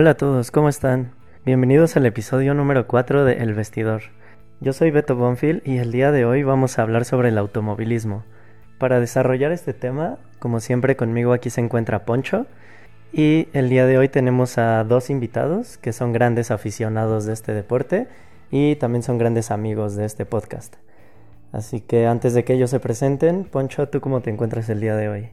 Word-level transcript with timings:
Hola 0.00 0.10
a 0.10 0.16
todos, 0.16 0.52
¿cómo 0.52 0.68
están? 0.68 1.10
Bienvenidos 1.44 1.96
al 1.96 2.06
episodio 2.06 2.54
número 2.54 2.86
4 2.86 3.24
de 3.24 3.38
El 3.38 3.54
Vestidor. 3.54 4.02
Yo 4.60 4.72
soy 4.72 4.92
Beto 4.92 5.16
Bonfil 5.16 5.60
y 5.64 5.78
el 5.78 5.90
día 5.90 6.12
de 6.12 6.24
hoy 6.24 6.44
vamos 6.44 6.78
a 6.78 6.82
hablar 6.82 7.04
sobre 7.04 7.30
el 7.30 7.36
automovilismo. 7.36 8.22
Para 8.78 9.00
desarrollar 9.00 9.50
este 9.50 9.74
tema, 9.74 10.18
como 10.38 10.60
siempre 10.60 10.94
conmigo 10.94 11.32
aquí 11.32 11.50
se 11.50 11.62
encuentra 11.62 12.04
Poncho 12.04 12.46
y 13.12 13.48
el 13.52 13.68
día 13.70 13.86
de 13.86 13.98
hoy 13.98 14.08
tenemos 14.08 14.56
a 14.56 14.84
dos 14.84 15.10
invitados 15.10 15.78
que 15.78 15.92
son 15.92 16.12
grandes 16.12 16.52
aficionados 16.52 17.24
de 17.24 17.32
este 17.32 17.52
deporte 17.52 18.06
y 18.52 18.76
también 18.76 19.02
son 19.02 19.18
grandes 19.18 19.50
amigos 19.50 19.96
de 19.96 20.04
este 20.04 20.24
podcast. 20.24 20.76
Así 21.50 21.80
que 21.80 22.06
antes 22.06 22.34
de 22.34 22.44
que 22.44 22.54
ellos 22.54 22.70
se 22.70 22.78
presenten, 22.78 23.46
Poncho, 23.46 23.88
¿tú 23.88 24.00
cómo 24.00 24.20
te 24.20 24.30
encuentras 24.30 24.68
el 24.68 24.78
día 24.78 24.94
de 24.94 25.08
hoy? 25.08 25.28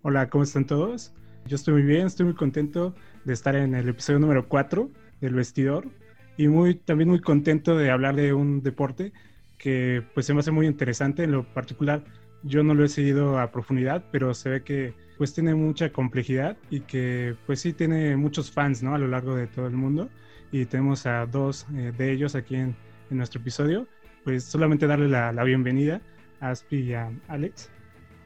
Hola, 0.00 0.30
¿cómo 0.30 0.42
están 0.42 0.66
todos? 0.66 1.12
Yo 1.44 1.56
estoy 1.56 1.74
muy 1.74 1.82
bien, 1.82 2.06
estoy 2.06 2.24
muy 2.24 2.34
contento 2.34 2.94
de 3.24 3.32
estar 3.32 3.56
en 3.56 3.74
el 3.74 3.88
episodio 3.88 4.18
número 4.18 4.48
4 4.48 4.90
del 5.20 5.34
vestidor 5.34 5.88
y 6.36 6.48
muy, 6.48 6.74
también 6.74 7.08
muy 7.08 7.20
contento 7.20 7.76
de 7.76 7.90
hablar 7.90 8.16
de 8.16 8.32
un 8.32 8.62
deporte 8.62 9.12
que 9.58 10.02
pues 10.14 10.26
se 10.26 10.34
me 10.34 10.40
hace 10.40 10.50
muy 10.50 10.66
interesante. 10.66 11.24
En 11.24 11.32
lo 11.32 11.44
particular, 11.44 12.04
yo 12.42 12.62
no 12.62 12.74
lo 12.74 12.84
he 12.84 12.88
seguido 12.88 13.38
a 13.38 13.50
profundidad, 13.50 14.04
pero 14.10 14.34
se 14.34 14.50
ve 14.50 14.62
que 14.62 14.94
pues 15.16 15.32
tiene 15.32 15.54
mucha 15.54 15.90
complejidad 15.90 16.56
y 16.70 16.80
que 16.80 17.36
pues 17.46 17.60
sí 17.60 17.72
tiene 17.72 18.16
muchos 18.16 18.50
fans, 18.50 18.82
¿no? 18.82 18.94
A 18.94 18.98
lo 18.98 19.08
largo 19.08 19.34
de 19.34 19.46
todo 19.46 19.66
el 19.66 19.74
mundo. 19.74 20.10
Y 20.52 20.66
tenemos 20.66 21.06
a 21.06 21.26
dos 21.26 21.66
eh, 21.74 21.92
de 21.96 22.12
ellos 22.12 22.34
aquí 22.34 22.56
en, 22.56 22.76
en, 23.10 23.16
nuestro 23.16 23.40
episodio. 23.40 23.86
Pues 24.24 24.44
solamente 24.44 24.86
darle 24.86 25.08
la, 25.08 25.32
la 25.32 25.44
bienvenida 25.44 26.00
a 26.40 26.50
Aspi 26.50 26.76
y 26.76 26.94
a 26.94 27.10
Alex. 27.28 27.70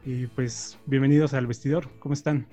Y 0.05 0.27
pues 0.29 0.79
bienvenidos 0.87 1.35
al 1.35 1.47
vestidor. 1.47 1.89
¿Cómo 2.01 2.15
están? 2.15 2.47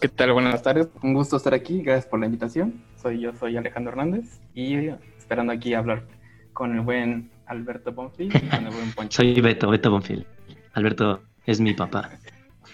¿Qué 0.00 0.08
tal? 0.08 0.32
Buenas 0.32 0.62
tardes. 0.62 0.88
Un 1.02 1.14
gusto 1.14 1.36
estar 1.36 1.54
aquí. 1.54 1.80
Gracias 1.80 2.06
por 2.06 2.20
la 2.20 2.26
invitación. 2.26 2.82
Soy 3.00 3.20
yo, 3.20 3.32
soy 3.32 3.56
Alejandro 3.56 3.92
Hernández 3.92 4.40
y 4.54 4.88
esperando 5.16 5.52
aquí 5.52 5.72
hablar 5.72 6.04
con 6.52 6.74
el 6.74 6.82
buen 6.82 7.30
Alberto 7.46 7.92
Bonfil 7.92 8.26
y 8.34 8.48
con 8.48 8.66
el 8.66 8.74
buen 8.74 8.92
Poncho. 8.92 9.16
Soy 9.16 9.40
Beto, 9.40 9.70
Beto 9.70 9.90
Bonfil. 9.90 10.26
Alberto 10.74 11.22
es 11.46 11.60
mi 11.60 11.72
papá. 11.72 12.10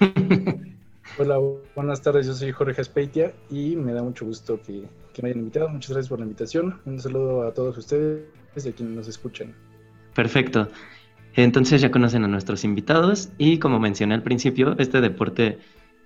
Hola, 1.19 1.39
buenas 1.77 2.03
tardes. 2.03 2.27
Yo 2.27 2.33
soy 2.33 2.51
Jorge 2.51 2.81
Espeitia 2.81 3.33
y 3.51 3.77
me 3.77 3.93
da 3.93 4.03
mucho 4.03 4.25
gusto 4.25 4.61
que, 4.61 4.89
que, 5.13 5.23
me 5.23 5.29
hayan 5.29 5.41
invitado. 5.41 5.69
Muchas 5.69 5.91
gracias 5.91 6.09
por 6.09 6.19
la 6.19 6.25
invitación. 6.25 6.81
Un 6.87 6.99
saludo 6.99 7.47
a 7.47 7.55
todos 7.55 7.79
ustedes 7.79 8.25
y 8.57 8.69
a 8.69 8.73
quienes 8.73 8.97
nos 8.97 9.07
escuchan. 9.07 9.55
Perfecto. 10.15 10.69
Entonces 11.35 11.81
ya 11.81 11.91
conocen 11.91 12.25
a 12.25 12.29
nuestros 12.29 12.65
invitados 12.65 13.31
y 13.39 13.59
como 13.59 13.79
mencioné 13.79 14.15
al 14.15 14.23
principio, 14.23 14.75
este 14.79 15.01
deporte 15.01 15.59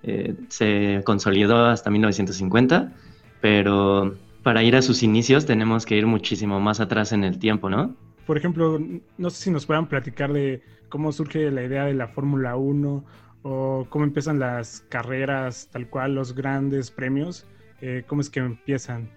eh, 0.07 0.35
se 0.47 1.01
consolidó 1.03 1.65
hasta 1.65 1.89
1950, 1.89 2.93
pero 3.41 4.15
para 4.41 4.63
ir 4.63 4.75
a 4.75 4.81
sus 4.81 5.03
inicios 5.03 5.45
tenemos 5.45 5.85
que 5.85 5.97
ir 5.97 6.07
muchísimo 6.07 6.59
más 6.59 6.79
atrás 6.79 7.11
en 7.11 7.23
el 7.23 7.37
tiempo, 7.37 7.69
¿no? 7.69 7.93
Por 8.25 8.37
ejemplo, 8.37 8.79
no 9.17 9.29
sé 9.29 9.43
si 9.43 9.51
nos 9.51 9.65
puedan 9.65 9.87
platicar 9.87 10.31
de 10.31 10.61
cómo 10.89 11.11
surge 11.11 11.51
la 11.51 11.63
idea 11.63 11.85
de 11.85 11.93
la 11.93 12.07
Fórmula 12.07 12.55
1 12.55 13.03
o 13.43 13.87
cómo 13.89 14.05
empiezan 14.05 14.39
las 14.39 14.85
carreras, 14.89 15.69
tal 15.71 15.87
cual, 15.87 16.15
los 16.15 16.33
grandes 16.33 16.91
premios, 16.91 17.45
eh, 17.81 18.03
cómo 18.07 18.21
es 18.21 18.29
que 18.29 18.39
empiezan. 18.39 19.09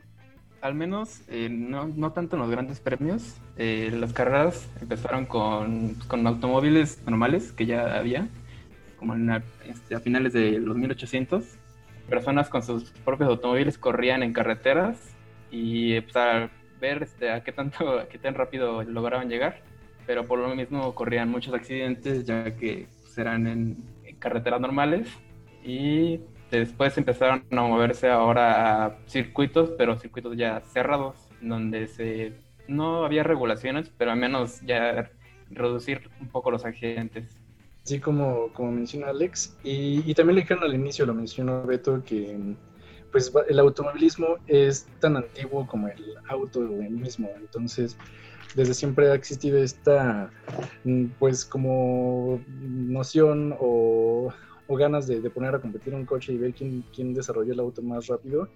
Al 0.61 0.74
menos, 0.74 1.22
eh, 1.28 1.48
no, 1.48 1.86
no, 1.86 2.12
tanto 2.12 2.36
en 2.36 2.42
los 2.42 2.50
grandes 2.50 2.80
premios. 2.80 3.36
Eh, 3.56 3.91
las 3.98 4.12
carreras 4.12 4.68
empezaron 4.80 5.24
con, 5.24 5.94
con, 6.06 6.27
automóviles 6.27 7.00
normales 7.06 7.52
que 7.52 7.66
ya 7.66 7.98
había, 7.98 8.28
como 9.00 9.14
en 9.14 9.42
este, 9.66 9.94
a 9.96 10.00
finales 10.00 10.34
de 10.34 10.60
los 10.60 10.76
1800. 10.76 11.58
Personas 12.08 12.48
con 12.48 12.62
sus 12.62 12.90
propios 12.90 13.30
automóviles 13.30 13.78
corrían 13.78 14.22
en 14.22 14.33
carreteras 14.33 15.16
y 15.50 16.00
pues, 16.02 16.16
a 16.16 16.50
ver 16.80 17.02
este, 17.02 17.30
a 17.30 17.42
qué 17.42 17.50
tanto, 17.50 18.00
a 18.00 18.08
qué 18.08 18.18
tan 18.18 18.34
rápido 18.34 18.83
lograban 18.84 19.28
llegar. 19.28 19.62
Pero 20.06 20.27
por 20.27 20.39
lo 20.39 20.55
mismo 20.55 20.94
corrían 20.94 21.30
muchos 21.30 21.55
accidentes 21.55 22.27
ya 22.27 22.56
que 22.56 22.86
pues, 23.02 23.16
eran 23.18 23.46
en, 23.46 23.77
en 24.05 24.16
carreteras 24.16 24.60
normales 24.60 25.08
y 25.64 26.20
después 26.50 26.96
empezaron 26.98 27.44
a 27.50 27.62
moverse 27.62 28.08
ahora 28.08 28.84
a 28.84 28.98
circuitos, 29.06 29.70
pero 29.78 29.98
circuitos 29.98 30.36
ya 30.36 30.60
cerrados, 30.60 31.16
donde 31.40 31.86
se 31.86 32.34
no 32.68 33.05
había 33.05 33.22
regulaciones, 33.22 33.90
pero 33.96 34.12
al 34.12 34.18
menos 34.18 34.60
ya 34.60 35.10
reducir 35.50 36.10
un 36.20 36.28
poco 36.28 36.50
los 36.50 36.64
accidentes. 36.64 37.39
Sí, 37.85 37.98
como, 37.98 38.52
como 38.52 38.73
menciona 38.73 39.08
Alex, 39.08 39.57
y, 39.64 40.14
también 40.14 40.36
le 40.36 40.42
dijeron 40.42 40.63
al 40.63 40.74
inicio, 40.74 41.07
lo 41.07 41.14
mencionó 41.14 41.63
Beto, 41.64 42.02
que 42.05 42.39
pues 43.11 43.33
el 43.48 43.58
automovilismo 43.58 44.36
es 44.46 44.86
tan 45.01 45.17
antiguo 45.17 45.67
como 45.67 45.89
el 45.89 46.14
auto 46.29 46.61
mismo, 46.61 47.29
entonces 47.36 47.96
desde 48.55 48.74
siempre 48.74 49.11
ha 49.11 49.14
existido 49.14 49.58
esta 49.58 50.30
pues 51.19 51.45
como 51.45 52.40
noción 52.61 53.57
o, 53.58 54.33
ganas 54.69 55.08
de, 55.08 55.29
poner 55.30 55.55
a 55.55 55.61
competir 55.61 55.95
un 55.95 56.07
coche 56.07 56.33
y 56.33 56.39
ver 56.39 56.55
quién, 56.55 56.85
quién 56.95 57.13
desarrolló 57.13 57.52
el 57.52 57.61
auto 57.61 57.83
más 57.83 58.07
rápido. 58.07 58.48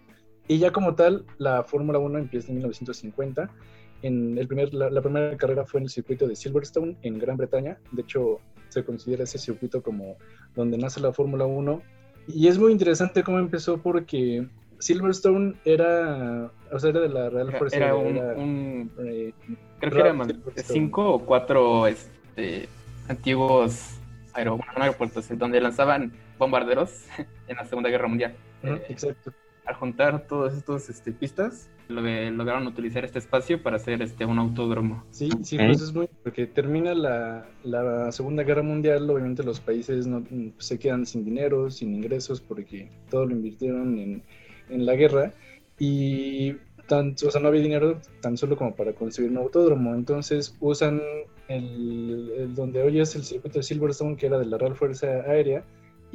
Y 0.47 0.59
ya 0.59 0.73
como 0.73 0.95
tal, 0.95 1.25
la 1.39 1.65
Fórmula 1.65 1.99
1 1.99 2.19
empieza 2.19 2.49
en 2.49 2.57
1950. 2.57 3.51
En 4.03 4.39
el 4.39 4.47
primer, 4.47 4.73
la, 4.75 5.01
primera 5.01 5.37
carrera 5.37 5.65
fue 5.65 5.81
en 5.81 5.84
el 5.84 5.91
circuito 5.91 6.29
de 6.29 6.37
Silverstone, 6.37 6.97
en 7.03 7.19
Gran 7.19 7.37
Bretaña. 7.37 7.79
De 7.91 8.03
hecho, 8.03 8.41
se 8.69 8.85
considera 8.85 9.25
ese 9.25 9.39
circuito 9.39 9.83
como 9.83 10.17
donde 10.55 10.79
nace 10.79 11.01
la 11.01 11.13
Fórmula 11.13 11.47
1. 11.47 11.83
Y 12.29 12.49
es 12.49 12.59
muy 12.59 12.73
interesante 12.73 13.23
cómo 13.23 13.39
empezó 13.39 13.79
porque 13.79 14.47
Silverstone 14.79 15.55
era, 15.65 16.51
o 16.71 16.79
sea, 16.79 16.91
era 16.91 17.01
de 17.01 17.09
la 17.09 17.31
Real 17.31 17.57
Fuerza. 17.57 17.77
Era 17.77 17.95
un, 17.95 18.17
era, 18.17 18.35
un 18.35 18.91
eh, 18.99 19.33
creo 19.79 19.93
que 19.93 20.01
eran 20.01 20.43
cinco 20.57 21.15
o 21.15 21.19
cuatro 21.21 21.87
este, 21.87 22.69
antiguos 23.09 23.99
aero, 24.33 24.59
aeropuertos 24.77 25.27
donde 25.39 25.61
lanzaban 25.61 26.13
bombarderos 26.39 27.05
en 27.49 27.57
la 27.57 27.65
Segunda 27.65 27.91
Guerra 27.91 28.09
Mundial. 28.09 28.35
Uh 28.63 28.67
-huh, 28.67 28.77
eh, 28.79 28.87
exacto. 28.89 29.33
Al 29.67 29.75
juntar 29.77 30.27
todas 30.27 30.55
estas 30.55 30.91
este, 30.91 31.13
pistas, 31.13 31.71
lograron 31.89 32.67
utilizar 32.67 33.05
este 33.05 33.19
espacio 33.19 33.63
para 33.63 33.77
hacer 33.77 34.03
este, 34.03 34.25
un 34.25 34.39
autódromo. 34.39 35.05
Sí, 35.11 35.29
sí, 35.43 35.57
pues 35.57 35.81
es 35.81 35.95
muy... 35.95 36.09
Porque 36.23 36.47
termina 36.47 36.95
la, 36.95 37.47
la 37.63 38.13
Segunda 38.13 38.43
Guerra 38.43 38.63
Mundial, 38.63 39.09
obviamente 39.09 39.43
los 39.43 39.61
países 39.61 40.07
no, 40.07 40.25
se 40.59 40.79
quedan 40.79 41.07
sin 41.07 41.25
dinero, 41.25 41.71
sin 41.71 41.95
ingresos, 41.95 42.41
porque 42.41 42.91
todo 43.11 43.27
lo 43.27 43.33
invirtieron 43.33 43.99
en, 43.99 44.23
en 44.69 44.87
la 44.87 44.95
guerra. 44.95 45.33
Y 45.79 46.55
tan, 46.87 47.15
o 47.27 47.31
sea, 47.31 47.41
no 47.41 47.49
había 47.49 47.63
dinero 47.63 48.01
tan 48.21 48.37
solo 48.37 48.57
como 48.57 48.75
para 48.75 48.93
construir 48.93 49.31
un 49.31 49.39
autódromo. 49.39 49.95
Entonces 49.95 50.57
usan 50.61 51.01
el, 51.49 52.33
el, 52.37 52.55
donde 52.55 52.83
hoy 52.83 53.01
es 53.01 53.15
el 53.17 53.25
circuito 53.25 53.59
de 53.59 53.63
Silverstone, 53.63 54.17
que 54.17 54.27
era 54.27 54.39
de 54.39 54.47
la 54.47 54.59
Real 54.59 54.75
Fuerza 54.75 55.07
Aérea, 55.07 55.65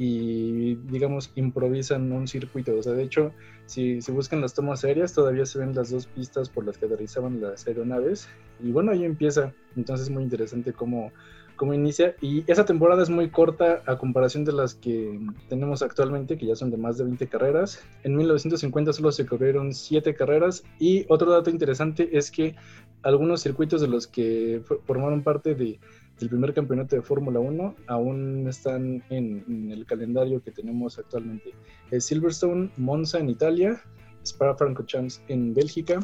y 0.02 0.76
digamos 0.90 1.30
improvisan 1.34 2.10
un 2.10 2.26
circuito. 2.26 2.74
O 2.74 2.82
sea, 2.82 2.94
de 2.94 3.02
hecho, 3.02 3.32
si, 3.66 4.00
si 4.00 4.10
buscan 4.12 4.40
las 4.40 4.54
tomas 4.54 4.82
aéreas, 4.82 5.12
todavía 5.12 5.44
se 5.44 5.58
ven 5.58 5.74
las 5.74 5.90
dos 5.90 6.06
pistas 6.06 6.48
por 6.48 6.64
las 6.64 6.78
que 6.78 6.86
aterrizaban 6.86 7.42
las 7.42 7.66
aeronaves. 7.66 8.26
Y 8.60 8.72
bueno, 8.72 8.92
ahí 8.92 9.04
empieza. 9.04 9.52
Entonces 9.76 10.06
es 10.06 10.10
muy 10.10 10.22
interesante 10.22 10.72
cómo, 10.72 11.12
cómo 11.56 11.74
inicia. 11.74 12.16
Y 12.22 12.50
esa 12.50 12.64
temporada 12.64 13.02
es 13.02 13.10
muy 13.10 13.28
corta 13.28 13.82
a 13.84 13.98
comparación 13.98 14.46
de 14.46 14.52
las 14.52 14.74
que 14.74 15.20
tenemos 15.50 15.82
actualmente, 15.82 16.38
que 16.38 16.46
ya 16.46 16.56
son 16.56 16.70
de 16.70 16.78
más 16.78 16.96
de 16.96 17.04
20 17.04 17.28
carreras. 17.28 17.84
En 18.02 18.16
1950 18.16 18.94
solo 18.94 19.12
se 19.12 19.26
corrieron 19.26 19.74
7 19.74 20.14
carreras. 20.14 20.64
Y 20.78 21.04
otro 21.10 21.30
dato 21.30 21.50
interesante 21.50 22.16
es 22.16 22.30
que 22.30 22.56
algunos 23.02 23.42
circuitos 23.42 23.82
de 23.82 23.88
los 23.88 24.06
que 24.06 24.62
formaron 24.86 25.22
parte 25.22 25.54
de, 25.54 25.78
del 26.20 26.28
primer 26.28 26.52
campeonato 26.52 26.94
de 26.96 27.02
Fórmula 27.02 27.40
1 27.40 27.76
aún 27.86 28.46
están 28.46 29.02
en, 29.08 29.42
en, 29.48 29.70
el 29.72 29.86
calendario 29.86 30.42
que 30.42 30.50
tenemos 30.50 30.98
actualmente. 30.98 31.54
Es 31.90 32.04
Silverstone, 32.04 32.70
Monza 32.76 33.18
en 33.18 33.30
Italia, 33.30 33.82
Spa-Francorchamps 34.22 35.22
en 35.28 35.54
Bélgica 35.54 35.98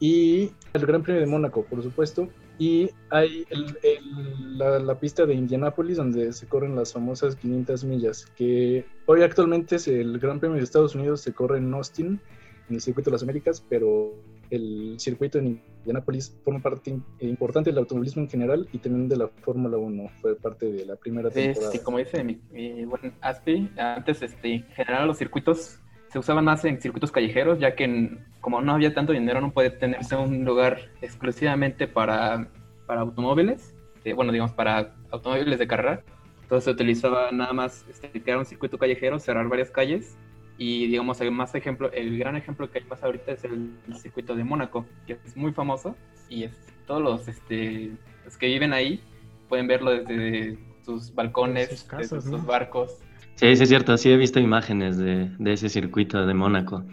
y 0.00 0.50
el 0.72 0.86
Gran 0.86 1.02
Premio 1.02 1.20
de 1.20 1.28
Mónaco, 1.28 1.64
por 1.64 1.82
supuesto. 1.82 2.28
Y 2.58 2.90
hay 3.10 3.46
el, 3.48 3.78
el, 3.82 4.58
la, 4.58 4.78
la, 4.80 4.98
pista 4.98 5.24
de 5.24 5.34
Indianápolis 5.34 5.96
donde 5.96 6.32
se 6.32 6.46
corren 6.46 6.76
las 6.76 6.92
famosas 6.92 7.36
500 7.36 7.84
millas, 7.84 8.26
que 8.36 8.84
hoy 9.06 9.22
actualmente 9.22 9.76
es 9.76 9.88
el 9.88 10.18
Gran 10.18 10.40
Premio 10.40 10.58
de 10.58 10.64
Estados 10.64 10.94
Unidos 10.94 11.22
se 11.22 11.32
corre 11.32 11.56
en 11.58 11.72
Austin, 11.72 12.20
en 12.68 12.74
el 12.74 12.82
Circuito 12.82 13.08
de 13.08 13.14
las 13.14 13.22
Américas, 13.22 13.64
pero 13.66 14.12
el 14.50 14.96
circuito 14.98 15.38
en 15.38 15.60
Indianápolis 15.78 16.36
forma 16.44 16.60
parte 16.60 16.98
importante 17.20 17.70
del 17.70 17.78
automovilismo 17.78 18.22
en 18.22 18.28
general 18.28 18.68
y 18.72 18.78
también 18.78 19.08
de 19.08 19.16
la 19.16 19.28
Fórmula 19.28 19.76
1, 19.76 20.10
fue 20.20 20.36
parte 20.36 20.70
de 20.70 20.84
la 20.84 20.96
primera 20.96 21.30
temporada. 21.30 21.72
Sí, 21.72 21.78
como 21.78 21.98
dice 21.98 22.22
mi, 22.24 22.40
mi 22.50 22.84
buen 22.84 23.12
Aspi, 23.20 23.70
antes 23.78 24.22
este, 24.22 24.54
en 24.54 24.64
general 24.64 25.06
los 25.06 25.18
circuitos 25.18 25.80
se 26.08 26.18
usaban 26.18 26.44
más 26.44 26.64
en 26.64 26.80
circuitos 26.80 27.12
callejeros, 27.12 27.60
ya 27.60 27.76
que 27.76 27.84
en, 27.84 28.24
como 28.40 28.60
no 28.60 28.72
había 28.72 28.92
tanto 28.92 29.12
dinero 29.12 29.40
no 29.40 29.52
puede 29.52 29.70
tenerse 29.70 30.16
un 30.16 30.44
lugar 30.44 30.90
exclusivamente 31.00 31.86
para, 31.86 32.48
para 32.86 33.02
automóviles, 33.02 33.74
eh, 34.04 34.12
bueno, 34.12 34.32
digamos, 34.32 34.52
para 34.52 34.94
automóviles 35.10 35.58
de 35.58 35.68
carrera. 35.68 36.02
Entonces 36.42 36.64
se 36.64 36.70
utilizaba 36.72 37.30
nada 37.30 37.52
más 37.52 37.86
este, 37.88 38.10
crear 38.10 38.38
un 38.38 38.44
circuito 38.44 38.76
callejero, 38.76 39.20
cerrar 39.20 39.48
varias 39.48 39.70
calles 39.70 40.16
Y 40.62 40.88
digamos, 40.88 41.18
el 41.22 41.30
más 41.30 41.54
ejemplo, 41.54 41.90
el 41.90 42.18
gran 42.18 42.36
ejemplo 42.36 42.70
que 42.70 42.80
hay 42.80 42.84
más 42.84 43.02
ahorita 43.02 43.32
es 43.32 43.44
el, 43.44 43.70
circuito 43.98 44.34
de 44.34 44.44
Mónaco, 44.44 44.84
que 45.06 45.14
es 45.24 45.34
muy 45.34 45.52
famoso 45.52 45.96
y 46.28 46.44
es, 46.44 46.52
todos 46.86 47.00
los, 47.00 47.28
este, 47.28 47.92
los 48.26 48.36
que 48.36 48.46
viven 48.48 48.74
ahí 48.74 49.00
pueden 49.48 49.66
verlo 49.66 49.90
desde 49.90 50.58
sus 50.84 51.14
balcones, 51.14 51.70
sus 51.70 51.88
desde 51.88 52.20
sus 52.20 52.44
barcos. 52.44 52.98
Sí, 53.36 53.56
sí, 53.56 53.62
es 53.62 53.68
cierto, 53.70 53.96
sí 53.96 54.12
he 54.12 54.18
visto 54.18 54.38
imágenes 54.38 54.98
de, 54.98 55.30
de 55.38 55.52
ese 55.54 55.70
circuito 55.70 56.26
de 56.26 56.34
Mónaco. 56.34 56.84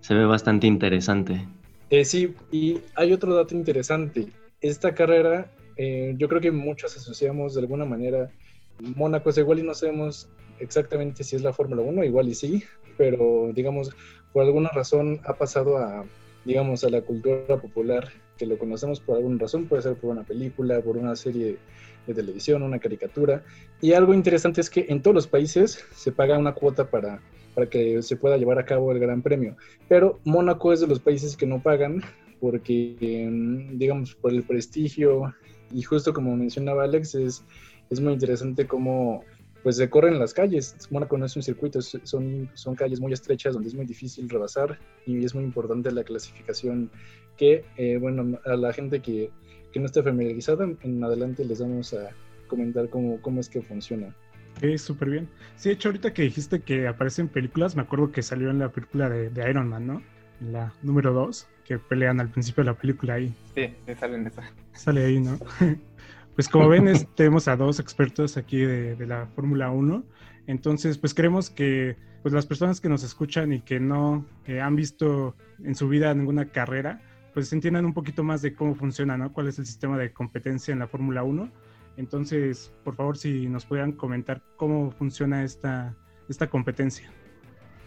Se 0.00 0.14
ve 0.14 0.24
bastante 0.24 0.66
interesante. 0.66 1.46
Eh, 1.90 2.04
sí, 2.04 2.34
y 2.50 2.80
hay 2.96 3.12
otro 3.12 3.36
dato 3.36 3.54
interesante. 3.54 4.26
Esta 4.60 4.96
carrera, 4.96 5.48
eh, 5.76 6.16
yo 6.18 6.28
creo 6.28 6.40
que 6.40 6.50
muchos 6.50 6.96
asociamos 6.96 7.54
de 7.54 7.60
alguna 7.60 7.84
manera 7.84 8.32
Mónaco 8.80 9.30
es 9.30 9.38
igual 9.38 9.60
y 9.60 9.62
no 9.62 9.74
sabemos 9.74 10.28
exactamente 10.58 11.24
si 11.24 11.36
es 11.36 11.42
la 11.42 11.52
Fórmula 11.52 11.82
1, 11.82 12.04
igual 12.04 12.28
y 12.28 12.34
sí, 12.34 12.64
pero 13.02 13.50
digamos, 13.52 13.90
por 14.32 14.44
alguna 14.44 14.68
razón 14.68 15.20
ha 15.24 15.32
pasado 15.32 15.76
a, 15.76 16.04
digamos, 16.44 16.84
a 16.84 16.88
la 16.88 17.00
cultura 17.00 17.60
popular, 17.60 18.10
que 18.38 18.46
lo 18.46 18.56
conocemos 18.56 19.00
por 19.00 19.16
alguna 19.16 19.40
razón, 19.40 19.66
puede 19.66 19.82
ser 19.82 19.96
por 19.96 20.10
una 20.10 20.22
película, 20.22 20.80
por 20.80 20.96
una 20.96 21.16
serie 21.16 21.58
de 22.06 22.14
televisión, 22.14 22.62
una 22.62 22.78
caricatura. 22.78 23.42
Y 23.80 23.94
algo 23.94 24.14
interesante 24.14 24.60
es 24.60 24.70
que 24.70 24.86
en 24.88 25.02
todos 25.02 25.16
los 25.16 25.26
países 25.26 25.84
se 25.96 26.12
paga 26.12 26.38
una 26.38 26.54
cuota 26.54 26.88
para, 26.90 27.20
para 27.56 27.68
que 27.68 28.00
se 28.02 28.14
pueda 28.14 28.36
llevar 28.36 28.60
a 28.60 28.66
cabo 28.66 28.92
el 28.92 29.00
Gran 29.00 29.20
Premio. 29.20 29.56
Pero 29.88 30.20
Mónaco 30.22 30.72
es 30.72 30.78
de 30.78 30.86
los 30.86 31.00
países 31.00 31.36
que 31.36 31.46
no 31.46 31.60
pagan 31.60 32.02
porque, 32.38 33.28
mm, 33.28 33.78
digamos, 33.78 34.14
por 34.14 34.30
el 34.30 34.44
prestigio 34.44 35.34
y 35.72 35.82
justo 35.82 36.14
como 36.14 36.36
mencionaba 36.36 36.84
Alex, 36.84 37.16
es, 37.16 37.44
es 37.90 38.00
muy 38.00 38.12
interesante 38.12 38.68
cómo 38.68 39.24
pues 39.62 39.76
se 39.76 39.88
corren 39.88 40.18
las 40.18 40.34
calles. 40.34 40.76
Mónaco 40.90 41.16
no 41.16 41.26
es 41.26 41.36
un 41.36 41.42
circuito, 41.42 41.80
son, 41.80 42.50
son 42.54 42.74
calles 42.74 43.00
muy 43.00 43.12
estrechas 43.12 43.54
donde 43.54 43.68
es 43.68 43.74
muy 43.74 43.86
difícil 43.86 44.28
rebasar 44.28 44.78
y 45.06 45.24
es 45.24 45.34
muy 45.34 45.44
importante 45.44 45.90
la 45.92 46.04
clasificación 46.04 46.90
que, 47.36 47.64
eh, 47.76 47.96
bueno, 47.98 48.38
a 48.44 48.56
la 48.56 48.72
gente 48.72 49.00
que, 49.00 49.30
que 49.72 49.80
no 49.80 49.86
esté 49.86 50.02
familiarizada, 50.02 50.68
en 50.82 51.04
adelante 51.04 51.44
les 51.44 51.60
vamos 51.60 51.94
a 51.94 52.10
comentar 52.46 52.88
cómo, 52.90 53.20
cómo 53.22 53.40
es 53.40 53.48
que 53.48 53.62
funciona. 53.62 54.14
Ok, 54.58 54.76
súper 54.76 55.10
bien. 55.10 55.28
Sí, 55.56 55.70
de 55.70 55.74
hecho, 55.74 55.88
ahorita 55.88 56.12
que 56.12 56.22
dijiste 56.22 56.60
que 56.60 56.86
aparecen 56.86 57.28
películas, 57.28 57.74
me 57.74 57.82
acuerdo 57.82 58.12
que 58.12 58.22
salió 58.22 58.50
en 58.50 58.58
la 58.58 58.70
película 58.70 59.08
de, 59.08 59.50
Iron 59.50 59.68
Man, 59.68 59.86
¿no? 59.86 60.02
La 60.40 60.72
número 60.82 61.12
2, 61.12 61.48
que 61.64 61.78
pelean 61.78 62.20
al 62.20 62.28
principio 62.28 62.64
de 62.64 62.70
la 62.70 62.76
película 62.76 63.14
ahí. 63.14 63.34
Sí, 63.54 63.72
sale 63.98 64.16
en 64.16 64.26
esa. 64.26 64.42
Sale 64.72 65.04
ahí, 65.04 65.20
¿no? 65.20 65.38
pues 66.34 66.48
como 66.48 66.68
ven, 66.68 66.90
tenemos 67.16 67.48
a 67.48 67.56
dos 67.56 67.80
expertos 67.80 68.36
aquí 68.36 68.58
de, 68.58 69.06
la 69.06 69.26
Fórmula 69.34 69.70
1. 69.70 70.04
Entonces, 70.46 70.98
pues 70.98 71.14
creemos 71.14 71.50
que 71.50 71.96
pues 72.22 72.32
las 72.32 72.46
personas 72.46 72.80
que 72.80 72.88
nos 72.88 73.02
escuchan 73.02 73.52
y 73.52 73.60
que 73.60 73.80
no 73.80 74.24
eh, 74.46 74.60
han 74.60 74.76
visto 74.76 75.34
en 75.64 75.74
su 75.74 75.88
vida 75.88 76.14
ninguna 76.14 76.50
carrera, 76.50 77.00
pues 77.34 77.52
entiendan 77.52 77.84
un 77.84 77.94
poquito 77.94 78.22
más 78.22 78.42
de 78.42 78.54
cómo 78.54 78.74
funciona, 78.74 79.16
¿no? 79.16 79.32
Cuál 79.32 79.48
es 79.48 79.58
el 79.58 79.66
sistema 79.66 79.98
de 79.98 80.12
competencia 80.12 80.72
en 80.72 80.78
la 80.78 80.86
Fórmula 80.86 81.22
1. 81.24 81.50
Entonces, 81.96 82.72
por 82.84 82.94
favor, 82.94 83.16
si 83.16 83.48
nos 83.48 83.66
pudieran 83.66 83.92
comentar 83.92 84.42
cómo 84.56 84.92
funciona 84.92 85.42
esta, 85.44 85.96
esta 86.28 86.48
competencia. 86.48 87.10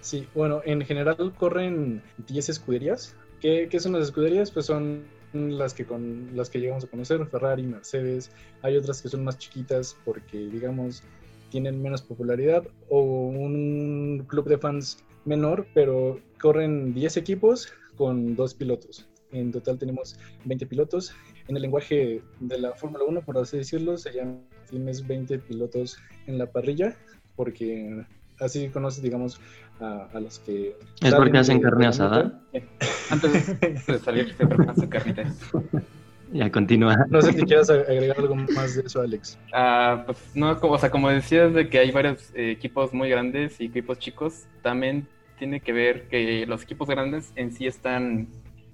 Sí, 0.02 0.28
bueno, 0.36 0.62
en 0.66 0.82
general 0.82 1.34
corren 1.38 2.04
10 2.28 2.50
escuderías. 2.50 3.16
¿Qué, 3.42 3.68
¿Qué, 3.70 3.80
son 3.80 3.94
las 3.94 4.04
escuderías? 4.04 4.52
Pues 4.52 4.68
son 4.68 5.04
las 5.36 5.74
que, 5.74 5.86
con, 5.86 6.36
las 6.36 6.50
que 6.50 6.60
llegamos 6.60 6.84
a 6.84 6.88
conocer, 6.88 7.26
Ferrari, 7.28 7.64
Mercedes. 7.64 8.32
Hay 8.62 8.78
otras 8.78 9.02
que 9.02 9.10
son 9.10 9.24
más 9.24 9.38
chiquitas 9.38 9.98
porque, 10.06 10.38
digamos, 10.38 11.04
tienen 11.50 11.82
menos 11.82 12.02
popularidad 12.02 12.68
o 12.90 13.02
un 13.02 14.26
club 14.28 14.48
de 14.48 14.58
fans 14.58 15.04
menor, 15.26 15.68
pero 15.74 16.20
corren 16.42 16.94
10 16.94 17.18
equipos 17.18 17.72
con 17.96 18.36
dos 18.36 18.54
pilotos. 18.54 19.08
En 19.32 19.52
total 19.52 19.78
tenemos 19.78 20.18
20 20.46 20.66
pilotos. 20.66 21.14
En 21.48 21.56
el 21.56 21.62
lenguaje 21.62 22.22
de 22.40 22.58
la 22.58 22.74
Fórmula 22.74 23.04
1, 23.06 23.22
por 23.26 23.38
así 23.38 23.58
decirlo, 23.58 23.98
se 23.98 24.14
llama, 24.14 24.40
tienes 24.70 25.06
20 25.06 25.40
pilotos 25.40 25.98
en 26.28 26.38
la 26.38 26.52
parrilla, 26.52 26.98
porque 27.36 28.06
así 28.40 28.70
conoces, 28.70 29.02
digamos, 29.02 29.40
a, 29.80 30.20
los 30.20 30.40
que... 30.40 30.78
¿Es 31.02 31.14
porque 31.14 31.38
hacen 31.38 31.62
carne 31.62 31.88
asada? 31.88 32.40
Antes 33.10 33.60
de 33.60 34.00
salir, 34.00 34.34
siempre 34.36 34.66
hacen 34.68 34.90
carnita. 34.90 35.24
Ya, 36.32 36.52
continúa. 36.52 36.98
No 37.12 37.22
sé 37.22 37.34
si 37.34 37.44
quieras 37.44 37.70
agregar 37.70 38.18
algo 38.18 38.36
más 38.36 38.76
de 38.76 38.82
eso, 38.82 39.00
Alex. 39.00 39.38
Ah, 39.54 40.04
pues 40.06 40.18
no, 40.34 40.60
como, 40.60 40.74
o 40.74 40.78
sea, 40.78 40.90
como 40.90 41.08
decías 41.08 41.54
de 41.54 41.70
que 41.70 41.80
hay 41.80 41.92
varios 41.92 42.32
eh, 42.34 42.52
equipos 42.52 42.94
muy 42.94 43.10
grandes 43.10 43.62
y 43.62 43.66
equipos 43.66 44.00
chicos, 44.00 44.46
también 44.64 45.08
tiene 45.38 45.62
que 45.62 45.72
ver 45.72 46.08
que 46.08 46.46
los 46.48 46.64
equipos 46.64 46.90
grandes 46.90 47.32
en 47.36 47.54
sí 47.54 47.68
están 47.68 48.28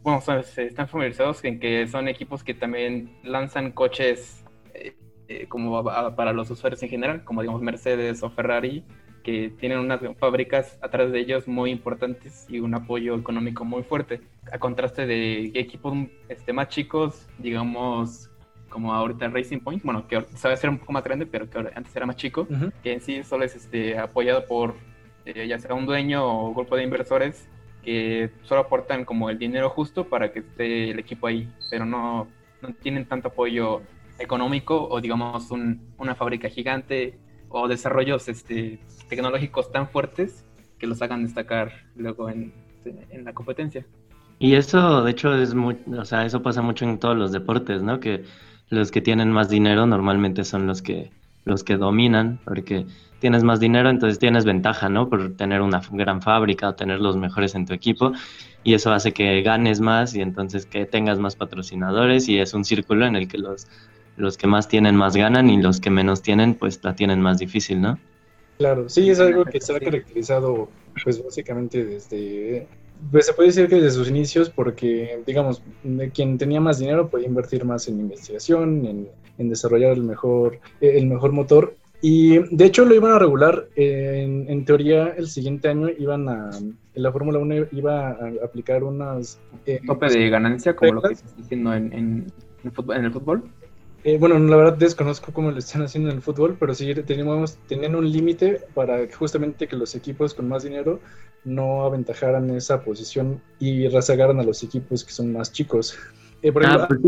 bueno, 0.04 0.22
están 0.58 0.88
familiarizados 0.88 1.44
en 1.44 1.60
que 1.60 1.88
son 1.88 2.08
equipos 2.08 2.44
que 2.44 2.54
también 2.54 3.18
lanzan 3.24 3.72
coches 3.72 4.44
eh, 4.74 4.96
eh, 5.28 5.48
como 5.48 5.84
para 5.84 6.34
los 6.34 6.50
usuarios 6.50 6.82
en 6.84 6.90
general, 6.90 7.24
como 7.24 7.42
digamos 7.42 7.62
Mercedes 7.62 8.24
o 8.24 8.30
Ferrari, 8.30 8.84
que 9.24 9.54
tienen 9.60 9.80
unas 9.80 10.02
fábricas 10.18 10.78
atrás 10.82 11.12
de 11.12 11.20
ellos 11.20 11.48
muy 11.48 11.72
importantes 11.72 12.46
y 12.50 12.60
un 12.60 12.74
apoyo 12.74 13.16
económico 13.16 13.66
muy 13.66 13.84
fuerte, 13.84 14.22
a 14.52 14.60
contraste 14.60 15.06
de 15.06 15.52
equipos 15.56 15.94
este, 16.30 16.54
más 16.54 16.70
chicos, 16.70 17.28
digamos 17.38 18.30
como 18.70 18.94
ahorita 18.94 19.28
Racing 19.28 19.60
Point, 19.60 19.84
bueno, 19.84 20.08
que 20.08 20.22
sabe 20.36 20.56
ser 20.56 20.70
un 20.70 20.80
poco 20.80 20.94
más 20.94 21.04
grande, 21.04 21.26
pero 21.26 21.50
que 21.50 21.60
antes 21.60 21.94
era 21.96 22.06
más 22.06 22.16
chico, 22.16 22.48
que 22.82 22.94
en 22.94 23.02
sí 23.02 23.22
solo 23.24 23.44
es 23.44 23.56
este, 23.56 23.98
apoyado 23.98 24.46
por 24.46 24.76
eh, 25.26 25.46
ya 25.48 25.60
sea 25.60 25.76
un 25.76 25.86
dueño 25.86 26.26
o 26.26 26.54
grupo 26.54 26.76
de 26.76 26.84
inversores 26.84 27.48
que 27.84 28.32
solo 28.44 28.62
aportan 28.62 29.06
como 29.06 29.30
el 29.30 29.38
dinero 29.38 29.70
justo 29.70 30.06
para 30.08 30.32
que 30.32 30.40
esté 30.40 30.92
el 30.92 31.00
equipo 31.00 31.28
ahí, 31.28 31.52
pero 31.70 31.86
no, 31.86 32.28
no 32.62 32.74
tienen 32.76 33.06
tanto 33.06 33.28
apoyo 33.28 33.82
económico 34.20 34.88
o 34.88 35.02
digamos 35.02 35.50
una 35.98 36.16
fábrica 36.16 36.48
gigante 36.48 37.20
o 37.52 37.68
desarrollos 37.68 38.28
este, 38.28 38.80
tecnológicos 39.10 39.72
tan 39.72 39.88
fuertes 39.88 40.46
que 40.80 40.88
los 40.88 41.02
hagan 41.02 41.24
destacar 41.24 41.72
luego 41.96 42.30
en, 42.30 42.54
en 42.86 43.24
la 43.24 43.34
competencia. 43.34 43.86
Y 44.40 44.56
eso, 44.56 45.04
de 45.04 45.12
hecho, 45.12 45.36
es 45.36 45.54
muy, 45.54 45.78
o 45.96 46.06
sea, 46.06 46.26
eso 46.26 46.42
pasa 46.42 46.62
mucho 46.62 46.86
en 46.86 46.98
todos 46.98 47.16
los 47.16 47.32
deportes, 47.32 47.84
¿no? 47.84 48.00
Que 48.00 48.24
los 48.70 48.90
que 48.90 49.02
tienen 49.02 49.32
más 49.32 49.50
dinero 49.50 49.86
normalmente 49.86 50.44
son 50.44 50.66
los 50.66 50.82
que 50.82 51.12
los 51.44 51.64
que 51.64 51.78
dominan, 51.78 52.40
porque 52.44 52.86
tienes 53.20 53.44
más 53.44 53.60
dinero, 53.60 53.90
entonces 53.90 54.20
tienes 54.20 54.46
ventaja, 54.46 54.90
¿no? 54.90 55.10
Por 55.10 55.36
tener 55.36 55.62
una 55.62 55.82
gran 55.92 56.22
fábrica 56.22 56.70
o 56.70 56.76
tener 56.76 57.00
los 57.00 57.18
mejores 57.18 57.56
en 57.56 57.66
tu 57.66 57.74
equipo 57.74 58.12
y 58.64 58.74
eso 58.74 58.92
hace 58.92 59.12
que 59.12 59.42
ganes 59.42 59.80
más 59.80 60.16
y 60.16 60.22
entonces 60.22 60.66
que 60.66 60.86
tengas 60.86 61.20
más 61.20 61.36
patrocinadores 61.36 62.30
y 62.30 62.40
es 62.40 62.54
un 62.54 62.64
círculo 62.64 63.06
en 63.06 63.16
el 63.16 63.28
que 63.28 63.38
los, 63.38 63.68
los 64.22 64.38
que 64.38 64.48
más 64.48 64.68
tienen 64.68 64.96
más 64.96 65.16
ganan 65.16 65.50
y 65.50 65.62
los 65.62 65.80
que 65.82 65.90
menos 65.90 66.22
tienen 66.22 66.54
pues 66.56 66.80
la 66.84 66.96
tienen 66.96 67.20
más 67.22 67.40
difícil, 67.40 67.82
¿no? 67.82 68.00
Claro, 68.58 68.88
sí, 68.88 69.10
es 69.10 69.20
algo 69.20 69.44
que 69.44 69.60
se 69.60 69.76
ha 69.76 69.80
caracterizado 69.80 70.70
pues 71.04 71.24
básicamente 71.24 71.84
desde 71.84 72.68
pues 73.10 73.26
se 73.26 73.34
puede 73.34 73.50
decir 73.50 73.68
que 73.68 73.76
desde 73.76 73.92
sus 73.92 74.10
inicios, 74.10 74.50
porque, 74.50 75.22
digamos, 75.26 75.64
quien 76.14 76.38
tenía 76.38 76.62
más 76.62 76.78
dinero 76.80 77.10
podía 77.10 77.28
invertir 77.28 77.66
más 77.66 77.88
en 77.88 78.00
investigación, 78.00 78.86
en, 78.86 79.08
en 79.38 79.50
desarrollar 79.50 79.94
el 79.94 80.04
mejor, 80.04 80.60
el 80.82 81.08
mejor 81.08 81.32
motor. 81.32 81.76
Y 82.04 82.40
de 82.56 82.66
hecho 82.66 82.86
lo 82.86 82.96
iban 82.96 83.12
a 83.12 83.20
regular, 83.20 83.68
en, 83.76 84.50
en, 84.50 84.66
teoría 84.66 85.14
el 85.18 85.28
siguiente 85.28 85.68
año 85.68 85.88
iban 85.90 86.30
a, 86.30 86.50
en 86.58 86.78
la 86.94 87.12
Fórmula 87.12 87.40
1 87.40 87.68
iba 87.72 88.10
a 88.10 88.32
aplicar 88.44 88.84
unas... 88.84 89.40
Eh, 89.66 89.80
¿Tope 89.86 90.10
de 90.10 90.30
ganancia 90.30 90.76
como 90.76 90.94
lo 90.94 91.02
que 91.04 91.16
se 91.16 91.26
está 91.26 91.42
haciendo 91.42 91.74
en, 91.74 91.94
en, 91.94 92.34
en 92.64 93.06
el 93.06 93.12
fútbol? 93.12 93.44
Eh, 94.04 94.18
bueno, 94.18 94.40
la 94.40 94.56
verdad 94.56 94.78
desconozco 94.78 95.32
cómo 95.32 95.52
lo 95.52 95.60
están 95.60 95.84
haciendo 95.84 96.10
en 96.10 96.16
el 96.16 96.22
fútbol, 96.22 96.58
pero 96.60 96.74
sí 96.74 96.94
tenemos, 97.06 97.58
tenían 97.68 97.96
un 97.96 98.12
límite 98.12 98.62
para 98.74 99.00
justamente 99.14 99.68
que 99.68 99.76
los 99.76 99.94
equipos 99.94 100.34
con 100.34 100.48
más 100.48 100.64
dinero 100.64 101.00
no 101.44 101.84
aventajaran 101.84 102.50
esa 102.52 102.84
posición 102.84 103.42
y 103.60 103.88
rezagaran 103.88 104.40
a 104.40 104.44
los 104.44 104.64
equipos 104.64 105.04
que 105.04 105.12
son 105.12 105.34
más 105.34 105.52
chicos. 105.52 105.98
Eh, 106.42 106.52
ah, 106.66 106.88
pues 106.88 107.00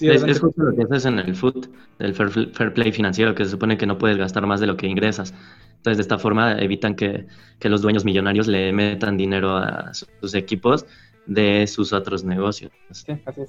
es, 0.00 0.40
justo 0.40 0.62
lo 0.62 0.74
que 0.74 0.82
haces 0.82 1.06
en 1.06 1.18
el 1.18 1.34
foot, 1.34 1.66
el 1.98 2.14
fair, 2.14 2.72
play 2.72 2.92
financiero, 2.92 3.34
que 3.34 3.44
se 3.44 3.50
supone 3.50 3.76
que 3.76 3.86
no 3.86 3.98
puedes 3.98 4.16
gastar 4.16 4.46
más 4.46 4.60
de 4.60 4.68
lo 4.68 4.76
que 4.76 4.86
ingresas. 4.86 5.34
Entonces, 5.76 5.98
de 5.98 6.02
esta 6.02 6.18
forma 6.18 6.56
evitan 6.58 6.94
que, 6.94 7.26
que 7.58 7.68
los 7.68 7.82
dueños 7.82 8.04
millonarios 8.04 8.46
le 8.46 8.72
metan 8.72 9.16
dinero 9.16 9.56
a 9.56 9.92
sus 9.92 10.34
equipos 10.34 10.86
de 11.26 11.66
sus 11.66 11.92
otros 11.92 12.24
negocios. 12.24 12.72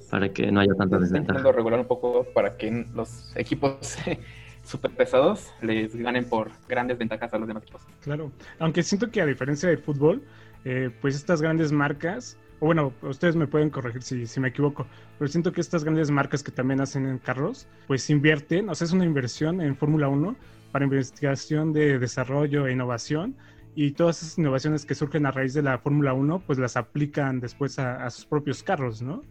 Para 0.10 0.30
que 0.30 0.52
no 0.52 0.60
haya 0.60 0.74
tanta 0.76 0.98
desventaja. 0.98 1.52
regular 1.52 1.80
un 1.80 1.88
poco 1.88 2.26
para 2.34 2.58
que 2.58 2.86
los 2.94 3.36
equipos 3.36 3.98
súper 4.64 4.92
pesados 4.92 5.52
les 5.62 5.96
ganen 5.96 6.26
por 6.26 6.52
grandes 6.68 6.98
ventajas 6.98 7.34
a 7.34 7.38
los 7.38 7.48
demás 7.48 7.64
equipos. 7.64 7.82
Claro, 8.02 8.32
aunque 8.60 8.84
siento 8.84 9.10
que 9.12 9.22
a 9.22 9.26
diferencia 9.26 9.70
del 9.70 9.80
fútbol, 9.80 10.24
eh, 10.66 10.90
pues 11.02 11.16
estas 11.16 11.42
grandes 11.42 11.72
marcas, 11.72 12.38
o 12.60 12.68
bueno, 12.68 12.94
ustedes 13.02 13.36
me 13.36 13.48
pueden 13.48 13.70
corregir 13.70 14.04
si, 14.04 14.26
si 14.26 14.40
me 14.40 14.50
equivoco, 14.50 14.88
pero 15.20 15.30
siento 15.30 15.52
que 15.52 15.62
estas 15.62 15.84
grandes 15.84 16.12
marcas 16.12 16.44
que 16.44 16.52
también 16.52 16.80
hacen 16.80 17.06
en 17.08 17.18
carros, 17.18 17.68
pues 17.88 18.10
invierten, 18.10 18.70
o 18.70 18.76
sea, 18.76 18.86
es 18.86 18.94
una 18.94 19.06
inversión 19.06 19.62
en 19.62 19.76
Fórmula 19.76 20.08
1 20.08 20.36
para 20.72 20.86
investigación 20.86 21.74
de 21.74 22.00
desarrollo 22.00 22.66
e 22.66 22.72
innovación 22.72 23.36
y 23.76 23.92
todas 23.92 24.22
esas 24.22 24.38
innovaciones 24.38 24.86
que 24.86 24.96
surgen 24.96 25.26
a 25.26 25.32
raíz 25.32 25.54
de 25.54 25.62
la 25.62 25.78
Fórmula 25.78 26.14
1, 26.14 26.44
pues 26.46 26.60
las 26.60 26.78
aplican 26.78 27.40
después 27.40 27.80
a, 27.80 28.10
sus 28.10 28.26
propios 28.26 28.64
carros, 28.64 29.02
¿no? 29.02 29.24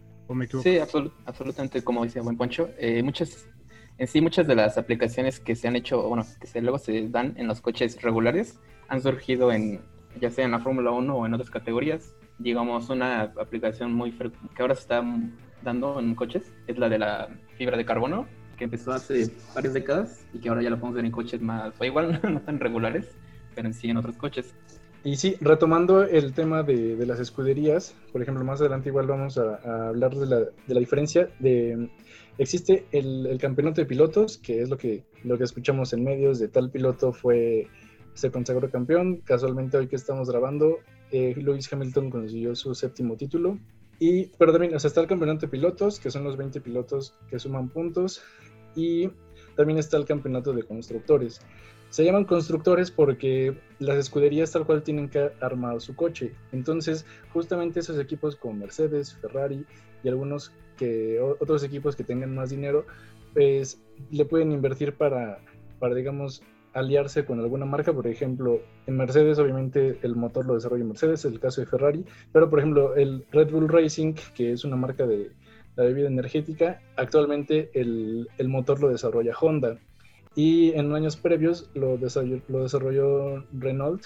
Sí, 0.63 0.79
absolutamente, 1.25 1.83
como 1.83 2.03
dice 2.03 2.21
Buen 2.21 2.37
Poncho. 2.37 2.69
Eh, 2.77 3.03
muchas, 3.03 3.47
en 3.97 4.07
sí, 4.07 4.21
muchas 4.21 4.47
de 4.47 4.55
las 4.55 4.77
aplicaciones 4.77 5.39
que 5.39 5.55
se 5.55 5.67
han 5.67 5.75
hecho, 5.75 6.07
bueno, 6.07 6.25
que 6.39 6.47
se, 6.47 6.61
luego 6.61 6.79
se 6.79 7.09
dan 7.09 7.33
en 7.37 7.47
los 7.47 7.61
coches 7.61 8.01
regulares, 8.01 8.59
han 8.87 9.01
surgido 9.01 9.51
en, 9.51 9.81
ya 10.19 10.31
sea 10.31 10.45
en 10.45 10.51
la 10.51 10.59
Fórmula 10.59 10.91
1 10.91 11.15
o 11.15 11.25
en 11.25 11.33
otras 11.33 11.49
categorías. 11.49 12.13
Digamos, 12.39 12.89
una 12.89 13.21
aplicación 13.21 13.93
muy 13.93 14.11
que 14.11 14.61
ahora 14.61 14.75
se 14.75 14.81
está 14.81 15.03
dando 15.63 15.99
en 15.99 16.15
coches 16.15 16.51
es 16.67 16.77
la 16.77 16.89
de 16.89 16.99
la 16.99 17.29
fibra 17.57 17.77
de 17.77 17.85
carbono, 17.85 18.25
que 18.57 18.65
empezó 18.65 18.91
hace 18.91 19.31
varias 19.53 19.73
décadas 19.73 20.25
y 20.33 20.39
que 20.39 20.49
ahora 20.49 20.61
ya 20.61 20.69
la 20.69 20.77
podemos 20.77 20.95
ver 20.95 21.05
en 21.05 21.11
coches 21.11 21.41
más, 21.41 21.73
o 21.79 21.85
igual 21.85 22.19
no 22.23 22.41
tan 22.41 22.59
regulares, 22.59 23.15
pero 23.55 23.67
en 23.67 23.73
sí 23.73 23.89
en 23.89 23.97
otros 23.97 24.17
coches. 24.17 24.53
Y 25.03 25.17
sí, 25.17 25.35
retomando 25.41 26.03
el 26.03 26.33
tema 26.33 26.63
de, 26.63 26.95
de 26.95 27.05
las 27.05 27.19
escuderías, 27.19 27.93
por 28.13 28.21
ejemplo, 28.21 28.45
más 28.45 28.61
adelante 28.61 28.87
igual 28.87 29.07
vamos 29.07 29.37
a, 29.37 29.55
a 29.55 29.89
hablar 29.89 30.15
de 30.15 30.25
la, 30.25 30.39
de 30.39 30.73
la, 30.73 30.79
diferencia 30.79 31.29
de... 31.39 31.89
Existe 32.37 32.85
el, 32.91 33.27
el, 33.27 33.37
campeonato 33.37 33.81
de 33.81 33.85
pilotos, 33.85 34.37
que 34.37 34.61
es 34.61 34.69
lo 34.69 34.77
que, 34.77 35.03
lo 35.23 35.37
que 35.37 35.43
escuchamos 35.43 35.91
en 35.91 36.05
medios, 36.05 36.39
de 36.39 36.47
tal 36.47 36.71
piloto 36.71 37.11
fue, 37.11 37.67
se 38.13 38.31
consagró 38.31 38.71
campeón, 38.71 39.17
casualmente 39.25 39.77
hoy 39.77 39.87
que 39.87 39.97
estamos 39.97 40.29
grabando, 40.29 40.79
eh, 41.11 41.35
Lewis 41.35 41.71
Hamilton 41.71 42.09
consiguió 42.09 42.55
su 42.55 42.73
séptimo 42.73 43.17
título, 43.17 43.59
y, 43.99 44.27
pero 44.37 44.51
también, 44.51 44.73
o 44.73 44.79
sea, 44.79 44.87
está 44.87 45.01
el 45.01 45.07
campeonato 45.07 45.41
de 45.41 45.47
pilotos, 45.49 45.99
que 45.99 46.09
son 46.09 46.23
los 46.23 46.37
20 46.37 46.61
pilotos 46.61 47.13
que 47.29 47.39
suman 47.39 47.69
puntos, 47.69 48.23
y 48.75 49.09
también 49.55 49.77
está 49.77 49.97
el 49.97 50.05
campeonato 50.05 50.53
de 50.53 50.63
constructores. 50.63 51.39
Se 51.93 52.03
llaman 52.03 52.25
constructores 52.25 52.89
porque 52.89 53.55
las 53.77 53.97
escuderías 53.97 54.51
tal 54.51 54.65
cual 54.65 54.81
tienen 54.81 55.09
que 55.09 55.29
armar 55.39 55.79
su 55.79 55.95
coche. 55.95 56.33
Entonces, 56.51 57.05
justamente 57.31 57.81
esos 57.81 57.99
equipos 57.99 58.35
como 58.35 58.55
Mercedes, 58.55 59.13
Ferrari 59.13 59.63
y 60.03 60.09
algunos 60.09 60.51
que 60.75 61.19
otros 61.39 61.63
equipos 61.63 61.95
que 61.95 62.03
tengan 62.03 62.33
más 62.33 62.49
dinero, 62.49 62.87
pues 63.35 63.79
le 64.09 64.25
pueden 64.25 64.51
invertir 64.51 64.95
para, 64.95 65.37
para 65.77 65.93
digamos, 65.93 66.41
aliarse 66.73 67.25
con 67.25 67.39
alguna 67.39 67.67
marca, 67.67 67.93
por 67.93 68.07
ejemplo, 68.07 68.61
en 68.87 68.97
Mercedes 68.97 69.37
obviamente 69.37 69.99
el 70.01 70.15
motor 70.15 70.47
lo 70.47 70.55
desarrolla 70.55 70.85
Mercedes, 70.85 71.23
es 71.25 71.31
el 71.31 71.39
caso 71.39 71.61
de 71.61 71.67
Ferrari, 71.67 72.03
pero 72.31 72.49
por 72.49 72.57
ejemplo 72.57 72.95
el 72.95 73.23
Red 73.31 73.51
Bull 73.51 73.69
Racing, 73.69 74.15
que 74.33 74.51
es 74.51 74.65
una 74.65 74.77
marca 74.77 75.05
de 75.05 75.29
la 75.75 75.83
bebida 75.83 76.07
energética, 76.07 76.81
actualmente 76.95 77.69
el, 77.75 78.29
el 78.39 78.47
motor 78.47 78.81
lo 78.81 78.89
desarrolla 78.89 79.35
Honda 79.39 79.77
y 80.35 80.71
en 80.71 80.93
años 80.93 81.15
previos 81.15 81.69
lo 81.73 81.97
desarrolló, 81.97 82.41
lo 82.47 82.63
desarrolló 82.63 83.45
Renault, 83.53 84.03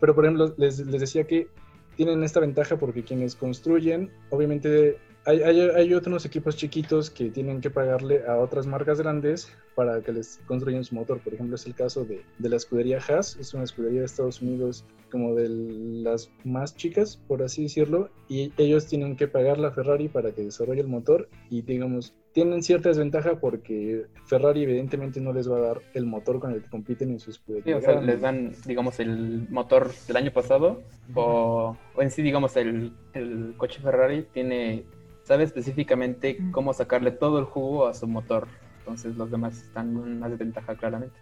pero 0.00 0.14
por 0.14 0.24
ejemplo 0.24 0.54
les, 0.56 0.78
les 0.80 1.00
decía 1.00 1.24
que 1.24 1.48
tienen 1.96 2.22
esta 2.22 2.40
ventaja 2.40 2.78
porque 2.78 3.02
quienes 3.02 3.34
construyen 3.34 4.10
obviamente 4.30 4.98
hay, 5.26 5.42
hay, 5.42 5.94
otros 5.94 6.24
equipos 6.24 6.56
chiquitos 6.56 7.10
que 7.10 7.28
tienen 7.28 7.60
que 7.60 7.70
pagarle 7.70 8.24
a 8.26 8.38
otras 8.38 8.66
marcas 8.66 9.00
grandes 9.00 9.52
para 9.74 10.00
que 10.00 10.12
les 10.12 10.40
construyan 10.46 10.82
su 10.82 10.94
motor. 10.94 11.20
Por 11.20 11.34
ejemplo, 11.34 11.56
es 11.56 11.66
el 11.66 11.74
caso 11.74 12.04
de, 12.04 12.24
de, 12.38 12.48
la 12.48 12.56
escudería 12.56 12.98
Haas, 13.06 13.36
es 13.36 13.52
una 13.52 13.64
escudería 13.64 14.00
de 14.00 14.06
Estados 14.06 14.40
Unidos 14.40 14.84
como 15.10 15.34
de 15.34 15.48
las 15.48 16.30
más 16.44 16.74
chicas, 16.74 17.18
por 17.28 17.42
así 17.42 17.64
decirlo, 17.64 18.08
y 18.28 18.52
ellos 18.56 18.86
tienen 18.86 19.14
que 19.14 19.28
pagarle 19.28 19.66
a 19.66 19.72
Ferrari 19.72 20.08
para 20.08 20.32
que 20.32 20.42
desarrolle 20.42 20.80
el 20.80 20.88
motor 20.88 21.28
y 21.50 21.62
digamos, 21.62 22.14
tienen 22.32 22.62
cierta 22.62 22.88
desventaja 22.88 23.40
porque 23.40 24.06
Ferrari 24.26 24.62
evidentemente 24.62 25.20
no 25.20 25.32
les 25.32 25.50
va 25.50 25.56
a 25.56 25.60
dar 25.60 25.80
el 25.94 26.06
motor 26.06 26.38
con 26.38 26.52
el 26.52 26.62
que 26.62 26.70
compiten 26.70 27.10
en 27.10 27.20
su 27.20 27.30
escudería. 27.30 27.64
Sí, 27.64 27.72
o 27.72 27.80
sea, 27.80 28.00
les 28.00 28.20
dan, 28.20 28.52
digamos, 28.66 29.00
el 29.00 29.48
motor 29.50 29.90
del 30.06 30.16
año 30.16 30.30
pasado 30.30 30.82
o, 31.14 31.76
o 31.94 32.02
en 32.02 32.10
sí, 32.10 32.22
digamos, 32.22 32.56
el, 32.56 32.92
el 33.14 33.54
coche 33.56 33.80
Ferrari 33.80 34.26
tiene 34.32 34.84
sabe 35.30 35.44
específicamente 35.44 36.38
cómo 36.50 36.72
sacarle 36.72 37.12
todo 37.12 37.38
el 37.38 37.44
jugo 37.44 37.86
a 37.86 37.94
su 37.94 38.08
motor. 38.08 38.48
Entonces 38.80 39.16
los 39.16 39.30
demás 39.30 39.56
están 39.58 39.90
en 39.90 40.16
una 40.16 40.28
desventaja 40.28 40.74
claramente. 40.74 41.14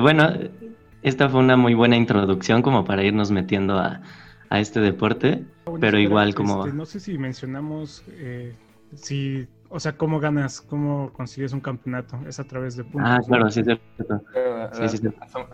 bueno, 0.00 0.34
esta 1.02 1.28
fue 1.28 1.40
una 1.40 1.56
muy 1.56 1.74
buena 1.74 1.96
introducción 1.96 2.62
como 2.62 2.84
para 2.84 3.02
irnos 3.02 3.32
metiendo 3.32 3.76
a, 3.76 4.00
este 4.50 4.78
deporte, 4.78 5.44
pero 5.80 5.98
igual 5.98 6.34
como... 6.36 6.64
Este, 6.64 6.76
no 6.76 6.86
sé 6.86 7.00
si 7.00 7.18
mencionamos 7.18 8.04
eh, 8.12 8.54
si, 8.94 9.48
o 9.70 9.80
sea, 9.80 9.96
cómo 9.96 10.20
ganas, 10.20 10.60
cómo 10.60 11.12
consigues 11.12 11.52
un 11.52 11.60
campeonato, 11.60 12.18
es 12.26 12.40
a 12.40 12.44
través 12.44 12.76
de 12.76 12.84
puntos. 12.84 13.02
Ah, 13.04 13.20
claro, 13.26 13.50
sí, 13.50 13.62
sí, 13.64 14.98
sí, 14.98 15.08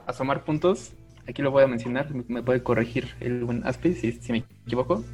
asomar 0.06 0.44
puntos, 0.44 0.94
aquí 1.28 1.42
lo 1.42 1.50
voy 1.50 1.64
a 1.64 1.66
mencionar, 1.66 2.09
me 2.28 2.42
puede 2.42 2.62
corregir 2.62 3.09
el 3.21 3.44
buen 3.44 3.66
Aspi 3.66 3.94
si, 3.94 4.12
si 4.12 4.33
me 4.33 4.44
equivoco. 4.66 5.04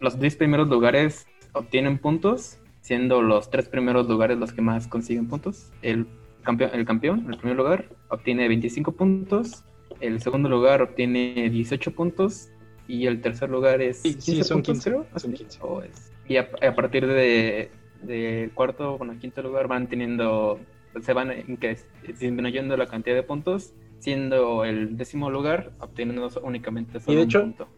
Los 0.00 0.18
10 0.18 0.36
primeros 0.36 0.68
lugares 0.68 1.26
obtienen 1.52 1.98
puntos, 1.98 2.58
siendo 2.80 3.22
los 3.22 3.48
tres 3.48 3.68
primeros 3.68 4.06
lugares 4.08 4.36
los 4.36 4.52
que 4.52 4.60
más 4.60 4.86
consiguen 4.88 5.26
puntos. 5.26 5.72
El 5.80 6.06
campeón, 6.42 6.70
el 6.74 6.84
campeón, 6.84 7.26
el 7.30 7.38
primer 7.38 7.56
lugar, 7.56 7.88
obtiene 8.08 8.46
25 8.48 8.92
puntos, 8.92 9.64
el 10.00 10.20
segundo 10.20 10.48
lugar 10.48 10.82
obtiene 10.82 11.48
18 11.50 11.94
puntos 11.94 12.50
y 12.86 13.06
el 13.06 13.20
tercer 13.20 13.48
lugar 13.48 13.80
es 13.80 14.02
15 14.02 14.44
son 14.44 14.62
15, 14.62 14.94
y 16.26 16.36
a, 16.36 16.74
partir 16.74 17.06
de, 17.06 17.70
de, 18.02 18.50
cuarto, 18.54 18.98
bueno, 18.98 19.16
quinto 19.20 19.42
lugar 19.42 19.68
van 19.68 19.86
teniendo, 19.88 20.60
se 21.00 21.12
van 21.12 21.32
disminuyendo 22.18 22.76
la 22.76 22.86
cantidad 22.86 23.16
de 23.16 23.22
puntos, 23.22 23.72
siendo 23.98 24.64
el 24.64 24.96
décimo 24.96 25.30
lugar 25.30 25.72
obteniendo 25.80 26.28
únicamente 26.42 27.00
solo 27.00 27.22
un 27.22 27.28
punto 27.28 27.68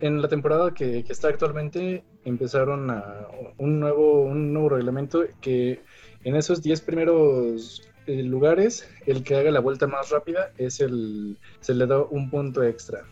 en 0.00 0.22
la 0.22 0.28
temporada 0.28 0.72
que, 0.72 1.04
está 1.08 1.28
actualmente 1.28 2.04
empezaron 2.24 2.90
a 2.90 3.26
un 3.58 3.80
nuevo, 3.80 4.22
un 4.22 4.52
nuevo 4.52 4.70
reglamento 4.70 5.24
que 5.40 5.82
en 6.24 6.36
esos 6.36 6.62
10 6.62 6.80
primeros 6.82 7.88
eh, 8.06 8.22
lugares, 8.22 8.88
el 9.06 9.22
que 9.22 9.36
haga 9.36 9.50
la 9.50 9.60
vuelta 9.60 9.86
más 9.86 10.10
rápida 10.10 10.52
es 10.58 10.80
el, 10.80 11.38
se 11.60 11.74
le 11.74 11.86
da 11.86 12.02
un 12.02 12.30
punto 12.30 12.62
extra. 12.62 13.04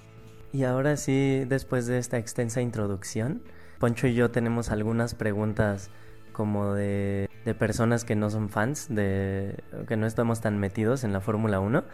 Y 0.52 0.64
ahora 0.64 0.96
sí, 0.96 1.44
después 1.46 1.86
de 1.86 1.98
esta 1.98 2.18
extensa 2.18 2.60
introducción, 2.60 3.42
Poncho 3.78 4.08
y 4.08 4.14
yo 4.14 4.30
tenemos 4.30 4.70
algunas 4.70 5.14
preguntas 5.14 5.90
como 6.40 6.72
de, 6.72 7.28
personas 7.58 8.06
que 8.06 8.16
no 8.16 8.30
son 8.30 8.48
fans, 8.48 8.86
de 8.88 9.62
que 9.86 9.98
no 9.98 10.06
estamos 10.06 10.40
tan 10.40 10.58
metidos 10.58 11.04
en 11.04 11.12
la 11.12 11.20
Fórmula 11.20 11.60
1 11.60 11.84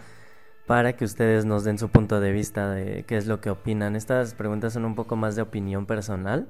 para 0.68 0.92
que 0.92 1.04
ustedes 1.04 1.44
nos 1.44 1.64
den 1.64 1.78
su 1.78 1.88
punto 1.88 2.20
de 2.20 2.30
vista 2.30 2.70
de 2.70 3.02
qué 3.08 3.16
es 3.16 3.26
lo 3.26 3.40
que 3.40 3.50
opinan. 3.50 3.96
Estas 3.96 4.34
preguntas 4.34 4.72
son 4.72 4.84
un 4.84 4.94
poco 4.94 5.16
más 5.16 5.34
de 5.34 5.42
opinión 5.42 5.84
personal, 5.84 6.46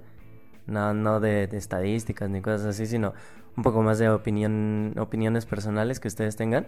no, 0.66 0.92
no 0.92 1.20
de, 1.20 1.44
estadísticas 1.52 2.28
ni 2.28 2.42
cosas 2.42 2.66
así, 2.66 2.84
sino 2.84 3.14
un 3.56 3.62
poco 3.62 3.82
más 3.82 3.98
de 3.98 4.10
opinión, 4.10 4.92
opiniones 4.98 5.46
personales 5.46 5.98
que 5.98 6.08
ustedes 6.08 6.36
tengan. 6.36 6.66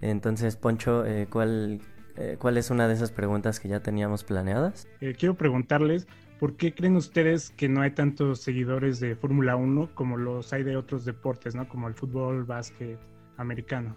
Entonces, 0.00 0.56
Poncho, 0.56 1.06
eh, 1.06 1.28
¿cuál, 1.30 1.82
eh, 2.16 2.34
¿cuál 2.40 2.56
es 2.56 2.70
una 2.70 2.88
de 2.88 2.94
esas 2.94 3.12
preguntas 3.12 3.60
que 3.60 3.68
ya 3.68 3.78
teníamos 3.78 4.24
planeadas? 4.24 4.88
Eh, 5.00 5.14
quiero 5.16 5.36
preguntarles, 5.36 6.08
¿por 6.44 6.58
qué 6.58 6.74
creen 6.74 6.96
ustedes 6.96 7.48
que 7.56 7.70
no 7.70 7.80
hay 7.80 7.92
tantos 7.92 8.42
seguidores 8.42 9.00
de 9.00 9.16
Fórmula 9.16 9.56
1 9.56 9.92
como 9.94 10.18
los 10.18 10.52
hay 10.52 10.62
de 10.62 10.76
otros 10.76 11.06
deportes, 11.06 11.54
¿no? 11.54 11.66
como 11.66 11.88
el 11.88 11.94
fútbol, 11.94 12.44
básquet, 12.44 12.98
americano? 13.38 13.96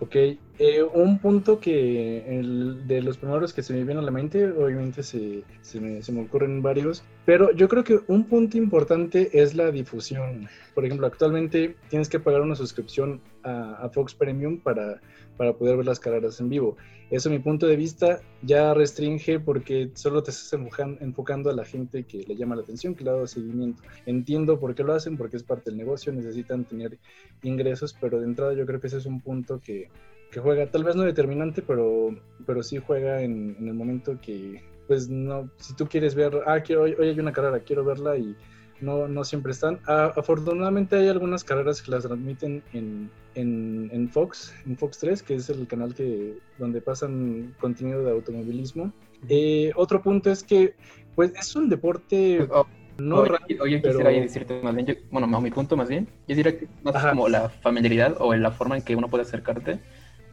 Ok, 0.00 0.16
eh, 0.16 0.82
un 0.82 1.20
punto 1.20 1.60
que 1.60 2.38
el, 2.40 2.88
de 2.88 3.02
los 3.02 3.18
primeros 3.18 3.54
que 3.54 3.62
se 3.62 3.72
me 3.72 3.84
viene 3.84 4.00
a 4.00 4.02
la 4.02 4.10
mente, 4.10 4.50
obviamente 4.50 5.04
se, 5.04 5.44
se, 5.60 5.80
me, 5.80 6.02
se, 6.02 6.10
me, 6.10 6.22
ocurren 6.22 6.60
varios, 6.60 7.04
pero 7.24 7.52
yo 7.52 7.68
creo 7.68 7.84
que 7.84 8.00
un 8.08 8.24
punto 8.24 8.58
importante 8.58 9.40
es 9.40 9.54
la 9.54 9.70
difusión. 9.70 10.48
Por 10.74 10.84
ejemplo, 10.84 11.06
actualmente 11.06 11.76
tienes 11.88 12.08
que 12.08 12.18
pagar 12.18 12.40
una 12.40 12.56
suscripción 12.56 13.20
a, 13.44 13.88
Fox 13.94 14.12
Premium 14.12 14.58
para, 14.58 15.00
para 15.36 15.54
poder 15.54 15.76
ver 15.76 15.86
las 15.86 16.00
carreras 16.00 16.40
en 16.40 16.48
vivo. 16.48 16.76
Eso, 17.10 17.30
mi 17.30 17.38
punto 17.38 17.66
de 17.66 17.76
vista, 17.76 18.20
ya 18.42 18.74
restringe 18.74 19.38
porque 19.38 19.90
solo 19.94 20.22
te 20.22 20.32
estás 20.32 20.52
enfocando 21.00 21.50
a 21.50 21.54
la 21.54 21.64
gente 21.64 22.04
que 22.04 22.24
le 22.26 22.36
llama 22.36 22.56
la 22.56 22.62
atención, 22.62 22.94
que 22.94 23.04
le 23.04 23.10
ha 23.10 23.14
dado 23.14 23.26
seguimiento. 23.26 23.82
Entiendo 24.06 24.58
por 24.58 24.74
qué 24.74 24.82
lo 24.82 24.92
hacen, 24.92 25.16
porque 25.16 25.36
es 25.36 25.42
parte 25.42 25.70
del 25.70 25.78
negocio, 25.78 26.12
necesitan 26.12 26.64
tener 26.64 26.98
ingresos, 27.42 27.96
pero 28.00 28.18
de 28.18 28.26
entrada 28.26 28.54
yo 28.54 28.66
creo 28.66 28.80
que 28.80 28.88
ese 28.88 28.98
es 28.98 29.06
un 29.06 29.20
punto 29.20 29.60
que, 29.60 29.88
que 30.30 30.40
juega, 30.40 30.70
tal 30.70 30.82
vez 30.82 30.96
no 30.96 31.04
determinante, 31.04 31.62
pero, 31.62 32.16
pero 32.44 32.62
sí 32.62 32.78
juega 32.78 33.22
en, 33.22 33.56
el 33.60 33.74
momento 33.74 34.20
que, 34.20 34.64
pues 34.88 35.08
no, 35.08 35.48
si 35.58 35.74
tú 35.74 35.86
quieres 35.86 36.14
ver, 36.16 36.40
ah, 36.46 36.60
quiero, 36.60 36.82
hoy, 36.82 36.96
hoy 36.98 37.08
hay 37.08 37.20
una 37.20 37.32
carrera, 37.32 37.60
quiero 37.60 37.84
verla 37.84 38.16
y 38.16 38.34
no, 38.80 39.08
no 39.08 39.24
siempre 39.24 39.52
están. 39.52 39.80
afortunadamente 39.86 40.96
hay 40.96 41.08
algunas 41.08 41.44
carreras 41.44 41.82
que 41.82 41.90
las 41.90 42.04
transmiten 42.04 42.62
en, 42.72 43.10
en, 43.34 44.08
Fox, 44.10 44.54
en 44.66 44.76
Fox 44.76 44.98
3, 44.98 45.22
que 45.22 45.34
es 45.36 45.48
el 45.50 45.66
canal 45.66 45.94
que, 45.94 46.38
donde 46.58 46.80
pasan 46.80 47.54
contenido 47.60 48.02
de 48.02 48.10
automovilismo. 48.10 48.92
Eh, 49.28 49.72
otro 49.76 50.02
punto 50.02 50.30
es 50.30 50.42
que, 50.42 50.74
pues, 51.14 51.32
es 51.34 51.56
un 51.56 51.68
deporte... 51.68 52.46
Oh, 52.50 52.66
no 52.98 53.24
oye, 53.60 53.82
quisiera 53.82 54.10
decirte 54.10 54.60
más 54.62 54.74
bien, 54.74 54.98
bueno, 55.10 55.26
mi 55.40 55.50
punto 55.50 55.76
más 55.76 55.88
bien, 55.88 56.08
yo 56.26 56.34
diría 56.34 56.58
que 56.58 56.66
más 56.82 57.04
como 57.04 57.28
la 57.28 57.50
familiaridad 57.50 58.16
o 58.18 58.34
la 58.34 58.50
forma 58.52 58.76
en 58.76 58.82
que 58.82 58.96
uno 58.96 59.08
puede 59.08 59.22
acercarte, 59.22 59.80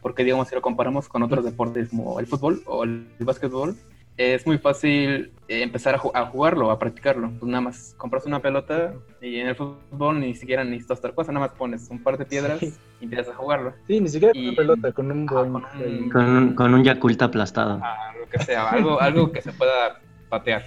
porque 0.00 0.24
digamos, 0.24 0.48
si 0.48 0.54
lo 0.54 0.62
comparamos 0.62 1.08
con 1.08 1.22
otros 1.22 1.44
deportes 1.44 1.90
como 1.90 2.18
el 2.20 2.26
fútbol 2.26 2.62
o 2.66 2.84
el, 2.84 3.06
básquetbol, 3.20 3.76
es 4.16 4.46
muy 4.46 4.58
fácil 4.58 5.32
eh, 5.48 5.62
empezar 5.62 5.94
a, 5.94 6.26
jugarlo, 6.26 6.70
a 6.70 6.78
practicarlo. 6.78 7.30
Pues 7.38 7.50
nada 7.50 7.62
más 7.62 7.94
compras 7.96 8.26
una 8.26 8.40
pelota 8.40 8.94
y 9.20 9.36
en 9.36 9.48
el 9.48 9.56
fútbol 9.56 10.20
ni 10.20 10.34
siquiera 10.34 10.64
necesitas 10.64 10.98
otra 10.98 11.12
cosa, 11.12 11.32
nada 11.32 11.48
más 11.48 11.56
pones 11.56 11.88
un 11.90 12.02
par 12.02 12.16
de 12.16 12.24
piedras 12.24 12.62
y 12.62 12.74
empiezas 13.00 13.34
a 13.34 13.36
jugarlo. 13.36 13.74
Sí, 13.86 14.00
ni 14.00 14.08
siquiera 14.08 14.32
con 14.32 14.42
una 14.42 14.56
pelota, 14.56 14.92
con 14.92 15.10
un, 15.10 15.26
con 15.26 16.24
un, 16.24 16.54
con 16.54 16.74
un 16.74 16.84
Yakult 16.84 17.22
aplastado. 17.22 17.80
Ah, 17.82 18.12
lo 18.18 18.28
que 18.28 18.38
sea, 18.38 18.70
algo, 18.70 19.00
algo 19.00 19.32
que 19.32 19.42
se 19.42 19.52
pueda 19.52 20.00
patear. 20.28 20.64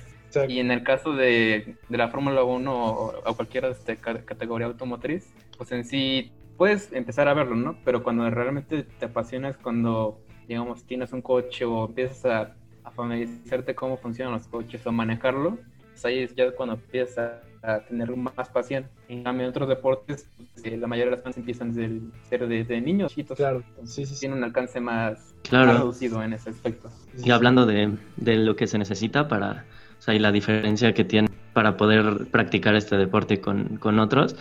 Y 0.47 0.59
en 0.59 0.71
el 0.71 0.83
caso 0.83 1.13
de, 1.13 1.77
de 1.87 1.97
la 1.97 2.09
Fórmula 2.09 2.43
1 2.43 2.71
o, 2.71 3.35
cualquier 3.35 3.65
este, 3.65 3.97
categoría 3.97 4.67
automotriz, 4.67 5.33
pues 5.57 5.71
en 5.71 5.85
sí 5.85 6.31
puedes 6.57 6.91
empezar 6.93 7.27
a 7.27 7.33
verlo, 7.33 7.55
¿no? 7.55 7.77
Pero 7.83 8.03
cuando 8.03 8.29
realmente 8.29 8.83
te 8.83 9.05
apasiona 9.05 9.49
es 9.49 9.57
cuando, 9.57 10.19
digamos, 10.47 10.83
tienes 10.85 11.13
un 11.13 11.21
coche 11.21 11.65
o 11.65 11.85
empiezas 11.85 12.25
a, 12.25 12.55
a 12.87 12.91
familiarizarte 12.91 13.75
cómo 13.75 13.97
funcionan 13.97 14.33
los 14.33 14.47
coches 14.47 14.85
o 14.87 14.91
manejarlo, 14.91 15.57
pues 15.91 16.05
ahí 16.05 16.19
es 16.19 16.35
ya 16.35 16.51
cuando 16.51 16.75
empiezas 16.75 17.41
a, 17.61 17.79
tener 17.81 18.15
más 18.15 18.47
pasión. 18.49 18.85
En 19.09 19.23
cambio, 19.23 19.43
en 19.43 19.49
otros 19.49 19.67
deportes, 19.67 20.29
pues, 20.53 20.65
eh, 20.65 20.77
la 20.77 20.87
mayoría 20.87 21.11
de 21.11 21.17
las 21.17 21.23
fans 21.23 21.37
empiezan 21.37 21.73
desde 21.73 21.99
ser 22.29 22.47
de, 22.47 22.81
niños 22.81 23.11
chiquitos. 23.11 23.35
Claro, 23.35 23.61
sí, 23.83 24.05
sí, 24.05 24.17
Tiene 24.17 24.35
un 24.35 24.43
alcance 24.43 24.79
más, 24.79 25.35
reducido 25.51 26.23
en 26.23 26.33
ese 26.33 26.51
aspecto. 26.51 26.89
Y 27.21 27.31
hablando 27.31 27.65
de, 27.65 27.97
de 28.15 28.37
lo 28.37 28.55
que 28.55 28.67
se 28.67 28.77
necesita 28.77 29.27
para, 29.27 29.65
o 29.99 30.01
sea, 30.01 30.13
y 30.13 30.19
la 30.19 30.31
diferencia 30.31 30.93
que 30.93 31.03
tiene 31.03 31.27
para 31.51 31.75
poder 31.75 32.27
practicar 32.31 32.75
este 32.75 32.95
deporte 32.95 33.41
con, 33.41 33.77
con 33.77 33.99
otros, 33.99 34.35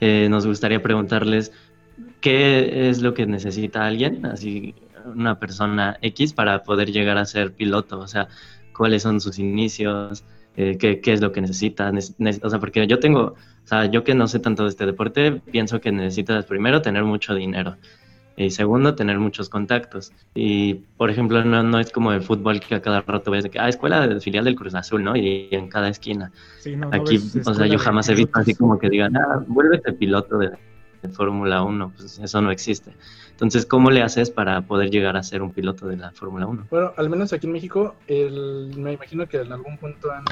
eh, 0.00 0.28
nos 0.30 0.46
gustaría 0.46 0.80
preguntarles 0.82 1.50
qué 2.20 2.88
es 2.88 3.00
lo 3.00 3.14
que 3.14 3.26
necesita 3.26 3.86
alguien, 3.86 4.26
así 4.26 4.74
una 5.06 5.38
persona 5.38 5.98
X, 6.02 6.32
para 6.32 6.62
poder 6.62 6.90
llegar 6.92 7.18
a 7.18 7.24
ser 7.24 7.52
piloto, 7.52 7.98
o 7.98 8.06
sea, 8.06 8.28
cuáles 8.76 9.02
son 9.02 9.20
sus 9.20 9.38
inicios, 9.38 10.24
eh, 10.56 10.76
qué, 10.78 11.00
qué, 11.00 11.12
es 11.12 11.20
lo 11.20 11.32
que 11.32 11.40
necesita, 11.40 11.92
o 12.42 12.50
sea, 12.50 12.58
porque 12.58 12.86
yo 12.86 12.98
tengo, 12.98 13.20
o 13.20 13.66
sea, 13.66 13.86
yo 13.86 14.04
que 14.04 14.14
no 14.14 14.28
sé 14.28 14.38
tanto 14.38 14.64
de 14.64 14.70
este 14.70 14.86
deporte, 14.86 15.40
pienso 15.50 15.80
que 15.80 15.92
necesitas 15.92 16.44
primero 16.46 16.82
tener 16.82 17.04
mucho 17.04 17.34
dinero. 17.34 17.76
Y 18.40 18.50
segundo, 18.50 18.94
tener 18.94 19.18
muchos 19.18 19.48
contactos. 19.48 20.12
Y, 20.32 20.74
por 20.96 21.10
ejemplo, 21.10 21.44
no, 21.44 21.64
no 21.64 21.80
es 21.80 21.90
como 21.90 22.12
el 22.12 22.22
fútbol 22.22 22.60
que 22.60 22.76
a 22.76 22.80
cada 22.80 23.00
rato 23.00 23.32
ves 23.32 23.42
de 23.42 23.50
que, 23.50 23.58
ah, 23.58 23.68
escuela 23.68 24.06
de 24.06 24.20
filial 24.20 24.44
del 24.44 24.54
Cruz 24.54 24.76
Azul, 24.76 25.02
¿no? 25.02 25.16
Y, 25.16 25.48
en 25.50 25.68
cada 25.68 25.88
esquina. 25.88 26.30
Aquí, 26.92 27.18
o 27.44 27.54
sea, 27.54 27.66
yo 27.66 27.80
jamás 27.80 28.08
he 28.08 28.14
visto 28.14 28.38
así 28.38 28.54
como 28.54 28.78
que 28.78 28.88
digan, 28.88 29.16
ah, 29.16 29.44
vuélvete 29.44 29.92
piloto 29.92 30.38
de, 30.38 30.50
Fórmula 31.12 31.64
1. 31.64 31.92
Pues 31.96 32.20
eso 32.20 32.40
no 32.40 32.52
existe. 32.52 32.92
Entonces, 33.38 33.66
¿cómo 33.66 33.92
le 33.92 34.02
haces 34.02 34.32
para 34.32 34.62
poder 34.62 34.90
llegar 34.90 35.16
a 35.16 35.22
ser 35.22 35.42
un 35.42 35.52
piloto 35.52 35.86
de 35.86 35.96
la 35.96 36.10
Fórmula 36.10 36.48
1? 36.48 36.66
Bueno, 36.72 36.92
al 36.96 37.08
menos 37.08 37.32
aquí 37.32 37.46
en 37.46 37.52
México, 37.52 37.94
el, 38.08 38.72
me 38.76 38.94
imagino 38.94 39.28
que 39.28 39.36
en 39.36 39.52
algún 39.52 39.78
punto 39.78 40.10
han, 40.10 40.24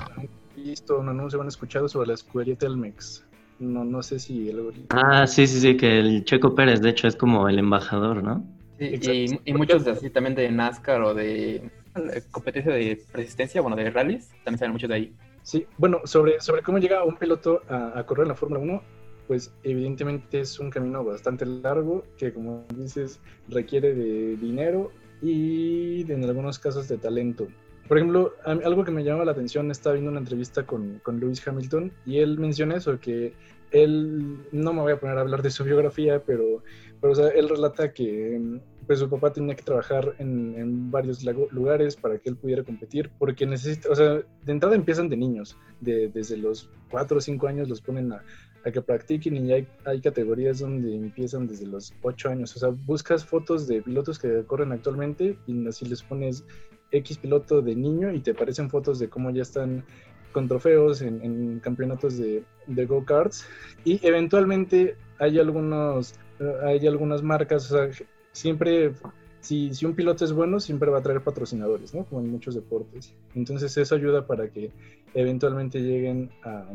visto 0.57 0.99
un 0.99 1.09
anuncio, 1.09 1.41
han 1.41 1.47
escuchado 1.47 1.89
sobre 1.89 2.09
la 2.09 2.15
escudería 2.15 2.57
Telmex. 2.57 3.25
No, 3.61 3.85
no 3.85 4.03
sé 4.03 4.19
si... 4.19 4.51
Ah, 4.89 5.25
sí, 5.29 5.47
sí, 5.47 5.61
sí, 5.61 5.77
que 5.77 6.01
el 6.01 6.25
Checo 6.25 6.57
Pérez, 6.57 6.81
de 6.81 6.91
hecho, 6.91 7.07
es 7.07 7.15
como 7.15 7.49
el 7.49 7.61
embajador, 7.61 8.25
¿no? 8.25 8.45
Sí, 8.77 9.39
y, 9.45 9.55
muchos 9.55 9.85
de 9.85 9.93
así 9.93 10.11
también 10.11 10.35
de 10.35 10.51
NASCAR 10.51 11.01
o 11.03 11.15
de 11.15 11.55
eh, 11.55 12.23
competencia 12.33 12.73
de 12.73 13.05
resistencia, 13.15 13.61
bueno, 13.61 13.77
de 13.77 13.89
rallies, 13.89 14.31
también 14.43 14.59
salen 14.59 14.73
muchos 14.73 14.89
de 14.89 14.95
ahí. 14.97 15.15
Sí, 15.43 15.65
bueno, 15.79 16.01
sobre, 16.03 16.41
sobre 16.41 16.63
cómo 16.63 16.79
llega 16.79 17.05
un 17.05 17.15
piloto 17.15 17.63
a, 17.69 18.03
correr 18.05 18.25
en 18.25 18.31
la 18.31 18.35
Fórmula 18.35 18.61
1, 18.61 18.83
pues 19.27 19.53
evidentemente 19.63 20.41
es 20.41 20.59
un 20.59 20.71
camino 20.71 21.05
bastante 21.05 21.47
largo 21.47 22.05
que, 22.17 22.33
como 22.33 22.65
dices, 22.75 23.21
requiere 23.49 23.95
de 23.95 24.37
dinero 24.37 24.93
y 25.23 26.11
en 26.11 26.25
algunos 26.25 26.59
casos 26.59 26.89
de 26.89 26.99
talento. 26.99 27.49
Por 27.89 27.99
ejemplo, 27.99 28.35
algo 28.45 28.85
que 28.85 28.91
me 28.91 29.05
llama 29.05 29.25
la 29.25 29.33
atención, 29.33 29.71
estaba 29.71 29.95
viendo 29.95 30.11
una 30.11 30.21
entrevista 30.21 30.67
con, 30.67 31.01
con 31.05 31.21
Lewis 31.21 31.47
Hamilton 31.47 31.93
y 32.05 32.19
él 32.19 32.39
menciona 32.39 32.77
eso, 32.77 32.99
que 32.99 33.33
él, 33.71 34.39
no 34.53 34.73
me 34.73 34.81
voy 34.81 34.93
a 34.93 35.01
poner 35.01 35.19
a 35.19 35.21
hablar 35.21 35.43
de 35.43 35.51
su 35.51 35.65
biografía, 35.65 36.23
pero, 36.25 36.63
pero 37.01 37.13
o 37.13 37.17
sea, 37.17 37.29
él 37.29 37.49
relata 37.49 37.93
que 37.93 38.61
pues 38.87 39.01
su 39.01 39.11
papá 39.11 39.33
tenía 39.33 39.57
que 39.57 39.65
trabajar 39.65 40.15
en, 40.19 40.55
en, 40.57 40.91
varios 40.91 41.25
lugares 41.51 41.97
para 41.97 42.19
que 42.19 42.29
él 42.29 42.37
pudiera 42.37 42.63
competir, 42.63 43.11
porque 43.19 43.45
necesita, 43.45 43.91
o 43.91 43.97
sea, 43.97 44.23
de 44.45 44.53
entrada 44.53 44.77
empiezan 44.77 45.09
de 45.09 45.17
niños, 45.17 45.57
de, 45.81 46.09
desde 46.09 46.37
los 46.37 46.71
4 46.91 47.19
o 47.19 47.21
5 47.21 47.49
años 47.49 47.69
los 47.69 47.81
ponen 47.81 48.13
a, 48.13 48.23
a 48.67 48.73
que 48.73 48.83
practiquen 48.83 49.47
y 49.47 49.53
hay, 49.53 49.69
hay, 49.85 50.01
categorías 50.01 50.59
donde 50.59 50.95
empiezan 50.95 51.47
desde 51.47 51.67
los 51.67 51.95
8 52.03 52.31
años, 52.31 52.57
o 52.57 52.59
sea, 52.59 52.71
buscas 52.71 53.25
fotos 53.25 53.69
de 53.69 53.81
pilotos 53.81 54.19
que 54.19 54.45
corren 54.45 54.73
actualmente 54.73 55.39
y 55.47 55.67
así 55.69 55.87
les 55.87 56.03
pones 56.03 56.45
X 56.91 57.19
piloto 57.19 57.63
de 57.63 57.77
niño 57.77 58.13
y 58.13 58.21
te 58.21 58.33
aparecen 58.33 58.69
fotos 58.69 58.99
de 58.99 59.09
cómo 59.09 59.31
ya 59.31 59.43
están 59.43 59.85
con 60.33 60.49
trofeos 60.49 61.01
en, 61.01 61.61
campeonatos 61.61 62.19
de, 62.19 62.45
de 62.67 62.87
go-karts 62.87 63.47
y 63.85 64.05
eventualmente 64.07 64.97
hay 65.19 65.39
algunos 65.39 66.15
eh, 66.41 66.53
hay 66.65 66.87
algunas 66.89 67.23
marcas, 67.23 67.71
o 67.71 67.77
sea, 67.77 68.07
siempre 68.33 68.95
si, 69.41 69.73
si, 69.75 69.87
un 69.87 69.95
piloto 69.95 70.25
es 70.25 70.33
bueno, 70.33 70.59
siempre 70.59 70.91
va 70.91 70.99
a 70.99 71.03
traer 71.03 71.23
patrocinadores, 71.23 71.95
¿no? 71.95 72.05
Como 72.05 72.21
en 72.21 72.33
muchos 72.33 72.57
deportes. 72.57 73.15
Entonces 73.37 73.77
eso 73.77 73.95
ayuda 73.95 74.27
para 74.27 74.49
que 74.49 74.73
eventualmente 75.15 75.79
lleguen 75.79 76.31
a, 76.43 76.67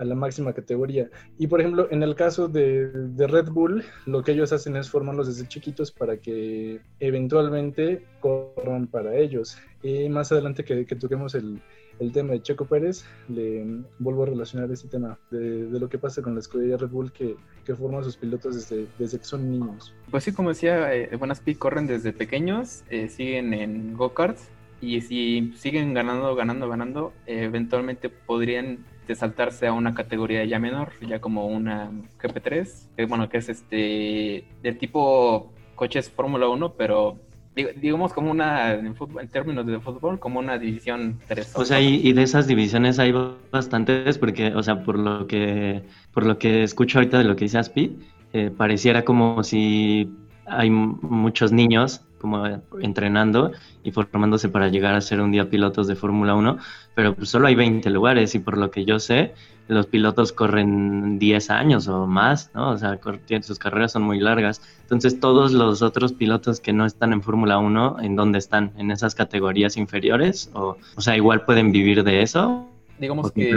a 0.00 0.04
la 0.04 0.14
máxima 0.14 0.52
categoría. 0.54 1.10
Y 1.38 1.46
por 1.46 1.60
ejemplo, 1.60 1.86
en 1.90 2.02
el 2.02 2.14
caso 2.14 2.48
de, 2.48 2.88
de, 2.88 3.26
Red 3.26 3.50
Bull, 3.50 3.84
lo 4.06 4.22
que 4.22 4.32
ellos 4.32 4.52
hacen 4.52 4.74
es 4.76 4.88
formarlos 4.88 5.26
desde 5.26 5.46
chiquitos 5.46 5.92
para 5.92 6.16
que 6.16 6.80
eventualmente 6.98 8.06
corran 8.18 8.86
para 8.86 9.14
ellos. 9.14 9.58
Y 9.82 10.08
más 10.08 10.32
adelante 10.32 10.64
que, 10.64 10.86
que 10.86 10.96
toquemos 10.96 11.34
el, 11.34 11.60
el, 11.98 12.12
tema 12.12 12.32
de 12.32 12.40
Checo 12.40 12.64
Pérez, 12.64 13.04
le 13.28 13.82
vuelvo 13.98 14.22
a 14.22 14.26
relacionar 14.26 14.70
este 14.70 14.88
tema 14.88 15.18
de, 15.30 15.66
de 15.66 15.78
lo 15.78 15.88
que 15.90 15.98
pasa 15.98 16.22
con 16.22 16.32
la 16.32 16.40
escudería 16.40 16.78
Red 16.78 16.88
Bull 16.88 17.12
que, 17.12 17.36
que, 17.66 17.74
forma 17.74 18.02
sus 18.02 18.16
pilotos 18.16 18.54
desde, 18.54 18.86
desde 18.98 19.18
que 19.18 19.24
son 19.24 19.50
niños. 19.50 19.94
Pues 20.10 20.24
sí, 20.24 20.32
como 20.32 20.48
decía, 20.48 20.94
eh, 20.94 21.14
Buenas 21.16 21.42
corren 21.58 21.86
desde 21.86 22.14
pequeños, 22.14 22.84
eh, 22.88 23.10
siguen 23.10 23.52
en 23.52 23.94
go-karts 23.94 24.48
y 24.80 25.02
si 25.02 25.52
siguen 25.56 25.92
ganando, 25.92 26.34
ganando, 26.34 26.68
ganando, 26.70 27.12
eventualmente 27.26 28.08
podrían 28.08 28.78
saltarse 29.14 29.66
a 29.66 29.72
una 29.72 29.94
categoría 29.94 30.44
ya 30.44 30.58
menor, 30.58 30.92
ya 31.06 31.20
como 31.20 31.46
una 31.46 31.90
GP3, 32.20 32.96
que 32.96 33.06
bueno, 33.06 33.28
que 33.28 33.38
es 33.38 33.48
este 33.48 34.44
de 34.62 34.72
tipo 34.72 35.52
coches 35.74 36.10
Fórmula 36.10 36.48
1, 36.48 36.74
pero 36.74 37.18
digamos 37.54 38.12
como 38.12 38.30
una, 38.30 38.72
en, 38.74 38.94
términos 39.30 39.66
de 39.66 39.80
fútbol, 39.80 40.18
como 40.18 40.38
una 40.38 40.58
división 40.58 41.18
3. 41.28 41.52
O 41.56 41.64
sea, 41.64 41.80
y, 41.80 42.12
de 42.12 42.22
esas 42.22 42.46
divisiones 42.46 42.98
hay 42.98 43.12
bastantes, 43.50 44.18
porque, 44.18 44.54
o 44.54 44.62
sea, 44.62 44.82
por 44.84 44.98
lo 44.98 45.26
que, 45.26 45.82
por 46.12 46.26
lo 46.26 46.38
que 46.38 46.62
escucho 46.62 46.98
ahorita 46.98 47.18
de 47.18 47.24
lo 47.24 47.36
que 47.36 47.46
dice 47.46 47.58
Aspi, 47.58 47.98
eh, 48.32 48.50
pareciera 48.56 49.04
como 49.04 49.42
si 49.42 50.12
hay 50.46 50.70
muchos 50.70 51.52
niños 51.52 52.02
como 52.20 52.46
entrenando 52.80 53.52
y 53.82 53.90
formándose 53.90 54.48
para 54.48 54.68
llegar 54.68 54.94
a 54.94 55.00
ser 55.00 55.20
un 55.20 55.32
día 55.32 55.48
pilotos 55.48 55.86
de 55.88 55.96
Fórmula 55.96 56.34
1, 56.34 56.58
pero 56.94 57.14
pues 57.14 57.28
solo 57.30 57.46
hay 57.46 57.54
20 57.54 57.88
lugares 57.90 58.34
y 58.34 58.38
por 58.38 58.58
lo 58.58 58.70
que 58.70 58.84
yo 58.84 58.98
sé, 58.98 59.32
los 59.68 59.86
pilotos 59.86 60.32
corren 60.32 61.18
10 61.18 61.50
años 61.50 61.86
o 61.88 62.06
más, 62.06 62.50
¿no? 62.54 62.70
O 62.70 62.78
sea, 62.78 62.98
sus 63.42 63.58
carreras 63.58 63.92
son 63.92 64.02
muy 64.02 64.18
largas. 64.18 64.60
Entonces, 64.82 65.20
todos 65.20 65.52
los 65.52 65.80
otros 65.80 66.12
pilotos 66.12 66.60
que 66.60 66.72
no 66.72 66.84
están 66.84 67.12
en 67.12 67.22
Fórmula 67.22 67.58
1, 67.58 67.98
¿en 68.00 68.16
dónde 68.16 68.38
están? 68.38 68.72
¿En 68.76 68.90
esas 68.90 69.14
categorías 69.14 69.76
inferiores? 69.76 70.50
O, 70.54 70.76
o 70.96 71.00
sea, 71.00 71.16
igual 71.16 71.44
pueden 71.44 71.70
vivir 71.70 72.02
de 72.02 72.22
eso. 72.22 72.68
Digamos 72.98 73.32
que 73.32 73.54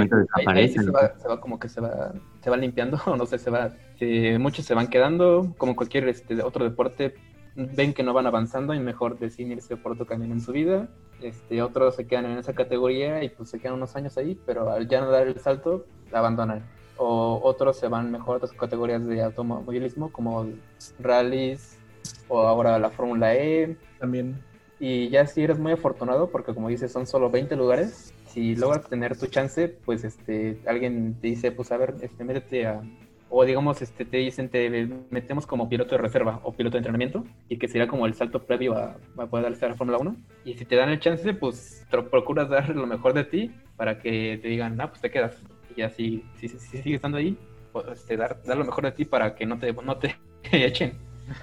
ahí, 0.47 0.69
se, 0.69 0.89
va, 0.89 1.13
se, 1.17 1.28
va, 1.28 1.41
como 1.41 1.60
que 1.60 1.67
se 1.67 1.82
va, 1.82 2.13
se 2.41 2.49
va 2.49 2.56
limpiando, 2.56 2.97
o 3.06 3.15
no 3.17 3.26
sé, 3.26 3.39
se 3.39 3.49
va, 3.49 3.73
muchos 4.39 4.65
se 4.65 4.73
van 4.73 4.88
quedando, 4.88 5.54
como 5.58 5.76
cualquier 5.76 6.08
este, 6.08 6.41
otro 6.43 6.63
deporte, 6.63 7.15
ven 7.56 7.94
que 7.94 8.04
no 8.04 8.13
van 8.13 8.28
avanzando 8.28 8.74
y 8.74 8.80
mejor 8.80 9.20
deciden 9.20 9.54
irse 9.54 9.78
por 9.78 9.94
otro 9.94 10.06
camino 10.06 10.34
en 10.34 10.42
su 10.42 10.52
vida. 10.52 10.89
Este, 11.22 11.62
otros 11.62 11.96
se 11.96 12.08
quedan 12.08 12.26
en 12.26 12.38
esa 12.38 12.54
categoría 12.54 13.24
y 13.24 13.30
pues 13.30 13.50
se 13.50 13.60
quedan 13.60 13.76
unos 13.76 13.96
años 13.96 14.18
ahí, 14.18 14.39
pero 14.46 14.70
al 14.72 14.88
ya 14.88 15.02
no 15.02 15.10
dar 15.10 15.28
el 15.28 15.39
salto, 15.39 15.86
abandonan. 16.12 16.63
O 16.98 17.39
otros 17.44 17.78
se 17.78 17.88
van 17.88 18.12
mejor 18.12 18.36
a 18.36 18.38
otras 18.38 18.52
categorías 18.54 19.06
de 19.06 19.24
automovilismo 19.24 20.12
como 20.12 20.48
rallies 21.00 21.78
o 22.28 22.42
ahora 22.42 22.78
la 22.80 22.89
Fórmula 22.89 23.36
E. 23.36 23.78
También. 24.00 24.42
Y 24.80 25.10
ya 25.10 25.26
si 25.26 25.44
eres 25.44 25.60
muy 25.60 25.72
afortunado, 25.72 26.30
porque 26.30 26.54
como 26.54 26.68
dices, 26.68 26.92
son 26.92 27.08
solo 27.08 27.30
20 27.30 27.56
lugares, 27.56 28.13
si 28.34 28.56
logras 28.56 28.89
tener 28.89 29.18
tu 29.18 29.28
chance, 29.28 29.70
pues 29.70 30.04
este 30.04 30.60
alguien 30.66 31.16
te 31.22 31.28
dice, 31.28 31.52
pues 31.52 31.72
a 31.72 31.78
ver, 31.78 31.96
este, 32.02 32.24
métete 32.24 32.68
a 32.68 32.82
o 33.36 33.43
digamos, 33.46 33.82
este, 33.82 34.06
te 34.06 34.17
dicen, 34.17 34.48
te 34.48 34.69
metemos 35.10 35.48
como 35.48 35.67
piloto 35.67 35.96
de 35.96 36.02
reserva 36.04 36.39
o 36.43 36.54
piloto 36.54 36.74
de 36.74 36.82
entrenamiento, 36.82 37.26
y 37.50 37.58
que 37.58 37.67
sería 37.67 37.88
como 37.88 38.06
el 38.06 38.13
salto 38.13 38.43
previo 38.43 38.78
a, 38.78 38.96
poder 39.28 39.46
darse 39.46 39.65
a 39.65 39.69
la 39.69 39.76
Fórmula 39.76 39.98
1. 39.98 40.15
Y 40.46 40.54
si 40.54 40.65
te 40.65 40.76
dan 40.76 40.89
el 40.89 41.00
chance, 41.00 41.34
pues 41.34 41.84
procuras 41.89 42.48
dar 42.48 42.69
lo 42.69 42.86
mejor 42.86 43.13
de 43.13 43.24
ti 43.24 43.52
para 43.76 43.98
que 43.98 44.38
te 44.39 44.50
digan, 44.50 44.80
ah, 44.80 44.89
pues 44.89 45.02
te 45.02 45.10
quedas. 45.10 45.41
Y 45.76 45.82
así, 45.82 46.24
si, 46.36 46.48
si, 46.48 46.60
si 46.60 46.78
sigues 46.78 46.98
estando 46.98 47.17
ahí, 47.17 47.36
pues 47.72 47.88
este, 47.88 48.17
dar, 48.17 48.39
dar 48.43 48.56
lo 48.56 48.65
mejor 48.65 48.84
de 48.84 48.91
ti 48.91 49.04
para 49.04 49.34
que 49.34 49.48
no 49.48 49.58
te, 49.58 49.74
no 49.74 49.98
te 49.98 50.15
echen. 50.52 50.93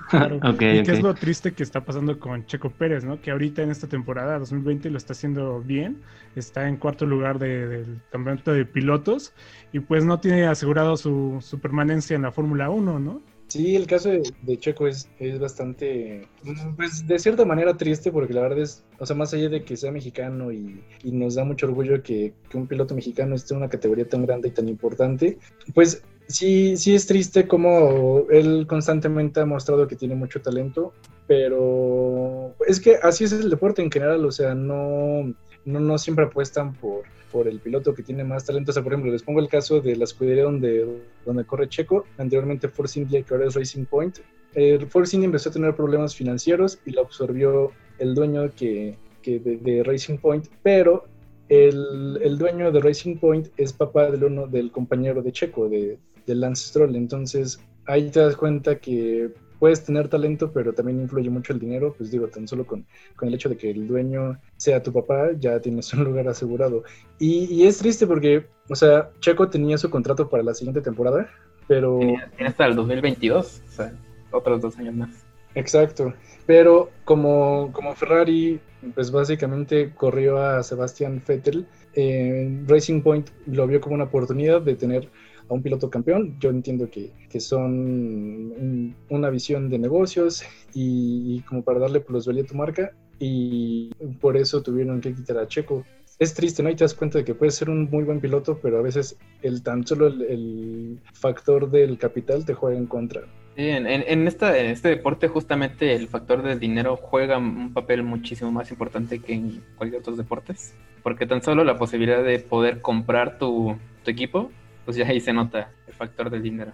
Claro. 0.09 0.41
y 0.53 0.57
qué 0.57 0.81
es 0.81 1.03
lo 1.03 1.15
triste 1.15 1.53
que 1.53 1.63
está 1.63 1.85
pasando 1.85 2.19
con 2.19 2.47
Checo 2.47 2.71
Pérez, 2.71 3.05
¿no? 3.05 3.21
Que 3.21 3.31
ahorita 3.31 3.63
en 3.63 3.71
esta 3.71 3.87
temporada 3.87 4.39
2020 4.39 4.91
lo 4.91 4.99
está 4.99 5.13
haciendo 5.13 5.61
bien, 5.61 6.03
está 6.37 6.69
en 6.69 6.77
cuarto 6.77 7.07
lugar 7.07 7.39
del 7.39 8.01
campeonato 8.11 8.53
de 8.53 8.65
pilotos 8.65 9.33
y 9.73 9.81
pues 9.81 10.05
no 10.05 10.21
tiene 10.21 10.47
asegurado 10.47 10.97
su, 10.97 11.39
su 11.41 11.59
permanencia 11.59 12.17
en 12.17 12.23
la 12.23 12.33
Fórmula 12.33 12.71
1, 12.71 12.99
¿no? 12.99 13.23
Sí, 13.51 13.75
el 13.75 13.89
caso 13.89 14.11
de, 14.11 14.59
Checo 14.61 14.87
es, 14.87 15.11
es 15.19 15.41
bastante, 15.41 16.29
pues 16.77 17.05
de 17.05 17.19
cierta 17.19 17.45
manera 17.45 17.77
triste 17.77 18.13
porque 18.13 18.33
la 18.33 18.43
verdad 18.43 18.61
es, 18.61 18.85
o 19.01 19.05
sea, 19.05 19.17
más 19.17 19.35
allá 19.35 19.49
de 19.49 19.65
que 19.65 19.77
sea 19.77 19.91
mexicano 19.91 20.53
y, 20.53 20.81
nos 21.03 21.35
da 21.35 21.45
mucho 21.45 21.67
orgullo 21.67 22.01
que, 22.01 22.33
que, 22.49 22.57
un 22.57 22.69
piloto 22.69 22.95
mexicano 22.95 23.35
esté 23.35 23.55
en 23.55 23.59
una 23.59 23.69
categoría 23.69 24.09
tan 24.09 24.25
grande 24.25 24.49
y 24.49 24.51
tan 24.53 24.69
importante, 24.69 25.37
pues 25.75 26.01
sí, 26.31 26.77
sí 26.77 26.95
es 26.95 27.07
triste 27.07 27.47
como 27.47 28.27
él 28.31 28.67
constantemente 28.67 29.41
ha 29.41 29.47
mostrado 29.47 29.87
que 29.87 29.97
tiene 29.97 30.15
mucho 30.15 30.41
talento, 30.41 30.93
pero 31.27 32.55
es 32.67 32.81
que 32.81 32.97
así 33.03 33.25
es 33.25 33.33
el 33.33 33.51
deporte 33.51 33.83
en 33.83 33.91
general, 33.91 34.25
o 34.25 34.33
sea, 34.33 34.55
no, 34.55 35.33
no, 35.65 35.81
no 35.81 35.99
siempre 35.99 36.25
apuestan 36.25 36.75
por 36.75 37.05
por 37.31 37.49
el 37.49 37.61
piloto 37.61 37.95
que 37.95 38.03
tiene 38.03 38.25
más 38.25 38.45
talento. 38.45 38.71
O 38.71 38.75
sea, 38.75 38.83
por 38.83 38.93
ejemplo, 38.93 39.13
les 39.13 39.23
pongo 39.23 39.41
el 39.41 39.49
caso 39.49 39.81
de 39.81 39.97
la 39.97 40.05
escudería 40.05 40.45
donde, 40.45 41.03
donde 41.25 41.45
corre 41.45 41.69
Checo, 41.69 42.05
anteriormente 42.19 42.69
Force 42.69 43.01
India, 43.01 43.23
que 43.23 43.35
ahora 43.35 43.47
es 43.47 43.55
Racing 43.55 43.85
Point. 43.85 44.19
El 44.55 44.87
Force 44.87 45.17
India 45.17 45.27
empezó 45.27 45.51
a 45.51 45.53
tener 45.53 45.75
problemas 45.75 46.15
financieros 46.15 46.81
y 46.85 46.91
lo 46.91 47.03
absorbió 47.03 47.71
el 47.99 48.15
dueño 48.15 48.51
que, 48.55 48.97
que 49.23 49.39
de, 49.39 49.83
Racing 49.85 50.19
Point, 50.19 50.47
pero 50.63 51.05
el, 51.49 52.19
el, 52.23 52.39
dueño 52.39 52.73
de 52.73 52.81
Racing 52.81 53.17
Point 53.19 53.49
es 53.57 53.73
papá 53.73 54.11
del, 54.11 54.25
uno, 54.25 54.47
del 54.47 54.73
compañero 54.73 55.23
de 55.23 55.33
Checo, 55.33 55.69
de, 55.69 55.99
de 56.31 56.37
Lance 56.37 56.69
Stroll. 56.69 56.97
Entonces, 56.97 57.61
ahí 57.87 58.11
te 58.11 58.21
das 58.21 58.37
cuenta 58.37 58.79
que 58.79 59.31
puedes 59.59 59.85
tener 59.85 60.09
talento, 60.09 60.51
pero 60.53 60.73
también 60.73 61.01
influye 61.01 61.29
mucho 61.29 61.53
el 61.53 61.59
dinero, 61.59 61.95
pues 61.97 62.11
digo, 62.11 62.27
tan 62.29 62.49
solo 62.49 62.67
con, 62.67 62.87
con 63.15 63.29
el 63.29 63.35
hecho 63.35 63.51
de 63.51 63.57
que 63.57 63.71
el 63.71 63.87
dueño 63.87 64.41
sea 64.57 64.83
tu 64.83 64.93
papá, 64.93 65.33
ya 65.39 65.61
tienes 65.61 65.93
un 65.93 66.05
lugar 66.05 66.27
asegurado. 66.29 66.83
Y, 67.19 67.65
es 67.65 67.79
triste 67.79 68.07
porque, 68.07 68.47
o 68.69 68.75
sea, 68.75 69.11
Checo 69.21 69.49
tenía 69.49 69.77
su 69.77 69.91
contrato 69.91 70.29
para 70.29 70.43
la 70.43 70.55
siguiente 70.55 70.81
temporada, 70.81 71.29
pero... 71.69 71.99
Tiene, 71.99 72.25
hasta 72.47 72.67
el 72.67 72.75
2022, 72.75 73.63
o 73.69 73.71
sea, 73.71 73.93
otros 74.33 74.63
dos 74.63 74.79
años 74.79 74.95
más. 74.95 75.11
Exacto, 75.55 76.15
pero 76.47 76.91
como, 77.05 77.71
como 77.73 77.95
Ferrari, 77.95 78.61
pues 78.95 79.11
básicamente 79.11 79.93
corrió 79.95 80.39
a 80.39 80.63
Sebastian 80.63 81.23
Vettel, 81.27 81.67
eh, 81.95 82.63
Racing 82.67 83.03
Point 83.03 83.29
lo 83.47 83.67
vio 83.67 83.81
como 83.81 83.97
una 83.97 84.05
oportunidad 84.05 84.63
de 84.63 84.77
tener 84.77 85.09
a 85.51 85.55
un 85.55 85.63
piloto 85.63 85.91
campeón. 85.91 86.37
Yo 86.41 86.51
entiendo 86.51 86.89
que, 86.89 87.11
que 87.29 87.41
son 87.41 88.95
una 89.09 89.31
visión 89.31 89.69
de 89.69 89.79
negocios 89.79 90.45
y, 90.73 91.41
como 91.43 91.63
para 91.63 91.81
darle 91.81 92.01
plusvalía 92.01 92.45
a 92.45 92.47
tu 92.47 92.55
marca 92.55 92.93
y 93.19 93.91
por 94.21 94.37
eso 94.37 94.63
tuvieron 94.63 95.01
que 95.01 95.13
quitar 95.13 95.39
a 95.39 95.47
Checo. 95.47 95.85
Es 96.19 96.35
triste, 96.35 96.63
¿no? 96.63 96.71
Y 96.71 96.77
te 96.77 96.85
das 96.85 96.95
cuenta 96.95 97.19
de 97.19 97.25
que 97.25 97.35
puede 97.35 97.51
ser 97.51 97.69
un 97.71 97.89
muy 97.91 98.05
buen 98.05 98.21
piloto, 98.21 98.59
pero 98.63 98.79
a 98.79 98.83
veces 98.83 99.19
el 99.43 99.63
tan 99.63 99.87
solo 99.87 100.07
el, 100.07 100.99
factor 101.13 101.71
del 101.71 101.99
capital 101.99 102.45
te 102.45 102.55
juega 102.55 102.79
en 102.79 102.87
contra. 102.87 103.23
Sí, 103.57 103.69
en, 103.69 104.29
esta, 104.29 104.57
en 104.57 104.67
este 104.67 104.89
deporte 104.89 105.29
justamente 105.29 105.95
el 105.95 106.09
factor 106.09 106.43
del 106.43 106.61
dinero 106.61 106.97
juega 106.97 107.37
un 107.37 107.73
papel 107.75 108.03
muchísimo 108.03 108.53
más 108.53 108.71
importante 108.71 109.19
que 109.19 109.35
en 109.35 109.63
cualquier 109.77 110.01
otro 110.01 110.15
deportes, 110.15 110.75
porque 111.03 111.27
tan 111.27 111.43
solo 111.43 111.65
la 111.65 111.77
posibilidad 111.77 112.23
de 112.23 112.39
poder 112.39 112.81
comprar 112.81 113.39
tu, 113.39 113.77
tu 114.05 114.11
equipo 114.11 114.51
pues 114.91 114.97
ya 114.97 115.07
ahí 115.07 115.21
se 115.21 115.33
nota 115.33 115.71
el 115.87 115.95
factor 115.95 116.31
del 116.31 116.43
dinero. 116.43 116.73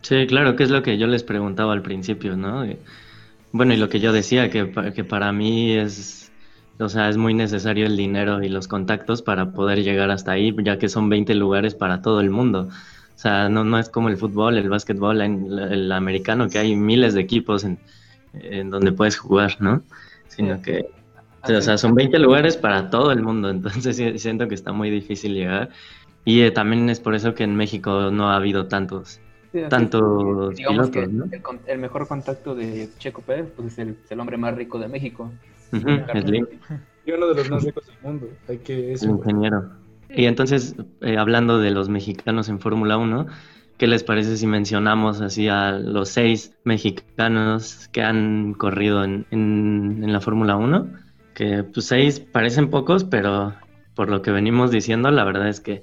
Sí, 0.00 0.26
claro, 0.26 0.56
que 0.56 0.62
es 0.62 0.70
lo 0.70 0.82
que 0.82 0.96
yo 0.96 1.06
les 1.06 1.22
preguntaba 1.22 1.74
al 1.74 1.82
principio, 1.82 2.36
¿no? 2.36 2.64
Bueno, 3.52 3.74
y 3.74 3.76
lo 3.76 3.90
que 3.90 4.00
yo 4.00 4.14
decía, 4.14 4.48
que, 4.48 4.72
que 4.94 5.04
para 5.04 5.30
mí 5.30 5.72
es, 5.72 6.32
o 6.78 6.88
sea, 6.88 7.10
es 7.10 7.18
muy 7.18 7.34
necesario 7.34 7.84
el 7.84 7.98
dinero 7.98 8.42
y 8.42 8.48
los 8.48 8.66
contactos 8.66 9.20
para 9.20 9.52
poder 9.52 9.82
llegar 9.82 10.10
hasta 10.10 10.32
ahí, 10.32 10.56
ya 10.62 10.78
que 10.78 10.88
son 10.88 11.10
20 11.10 11.34
lugares 11.34 11.74
para 11.74 12.00
todo 12.00 12.22
el 12.22 12.30
mundo. 12.30 12.68
O 13.14 13.18
sea, 13.18 13.50
no, 13.50 13.62
no 13.62 13.78
es 13.78 13.90
como 13.90 14.08
el 14.08 14.16
fútbol, 14.16 14.56
el 14.56 14.70
básquetbol, 14.70 15.20
el, 15.20 15.92
americano, 15.92 16.48
que 16.48 16.58
hay 16.58 16.74
miles 16.76 17.12
de 17.12 17.20
equipos 17.20 17.64
en, 17.64 17.78
en 18.32 18.70
donde 18.70 18.90
puedes 18.92 19.18
jugar, 19.18 19.56
¿no? 19.60 19.82
Sino 20.28 20.62
que, 20.62 20.86
o 21.42 21.60
sea, 21.60 21.76
son 21.76 21.94
20 21.94 22.18
lugares 22.20 22.56
para 22.56 22.88
todo 22.88 23.12
el 23.12 23.22
mundo, 23.22 23.50
entonces 23.50 24.20
siento 24.20 24.48
que 24.48 24.54
está 24.54 24.72
muy 24.72 24.88
difícil 24.88 25.34
llegar. 25.34 25.68
Y 26.24 26.40
eh, 26.40 26.50
también 26.50 26.88
es 26.88 27.00
por 27.00 27.14
eso 27.14 27.34
que 27.34 27.44
en 27.44 27.54
México 27.54 28.10
no 28.10 28.30
ha 28.30 28.36
habido 28.36 28.66
tantos, 28.66 29.20
tantos 29.68 30.54
pilotos, 30.54 31.08
¿no? 31.10 31.26
el, 31.66 31.78
mejor 31.78 32.08
contacto 32.08 32.54
de 32.54 32.88
Checo 32.98 33.20
Pérez 33.22 33.50
pues, 33.54 33.78
es 33.78 34.10
el, 34.10 34.20
hombre 34.20 34.36
más 34.36 34.54
rico 34.54 34.78
de 34.78 34.88
México. 34.88 35.30
es 35.72 35.82
Y 37.06 37.12
uno 37.12 37.26
de 37.28 37.34
los 37.34 37.50
más 37.50 37.62
ricos 37.62 37.86
del 37.86 37.96
mundo. 38.02 38.28
Hay 38.48 38.58
que 38.58 38.92
eso, 38.92 39.10
ingeniero. 39.10 39.70
Y 40.08 40.26
entonces, 40.26 40.76
eh, 41.00 41.18
hablando 41.18 41.58
de 41.58 41.70
los 41.70 41.88
mexicanos 41.88 42.48
en 42.48 42.60
Fórmula 42.60 42.96
1, 42.96 43.26
¿qué 43.76 43.86
les 43.86 44.02
parece 44.02 44.36
si 44.36 44.46
mencionamos 44.46 45.20
así 45.20 45.48
a 45.48 45.72
los 45.72 46.08
seis 46.08 46.56
mexicanos 46.64 47.88
que 47.88 48.02
han 48.02 48.54
corrido 48.54 49.04
en, 49.04 49.26
en, 49.30 50.00
en 50.02 50.12
la 50.12 50.20
Fórmula 50.20 50.56
1? 50.56 50.88
Que 51.34 51.64
pues 51.64 51.86
seis 51.86 52.20
parecen 52.20 52.70
pocos, 52.70 53.04
pero 53.04 53.54
por 53.94 54.08
lo 54.08 54.22
que 54.22 54.30
venimos 54.30 54.70
diciendo, 54.70 55.10
la 55.10 55.24
verdad 55.24 55.48
es 55.48 55.60
que 55.60 55.82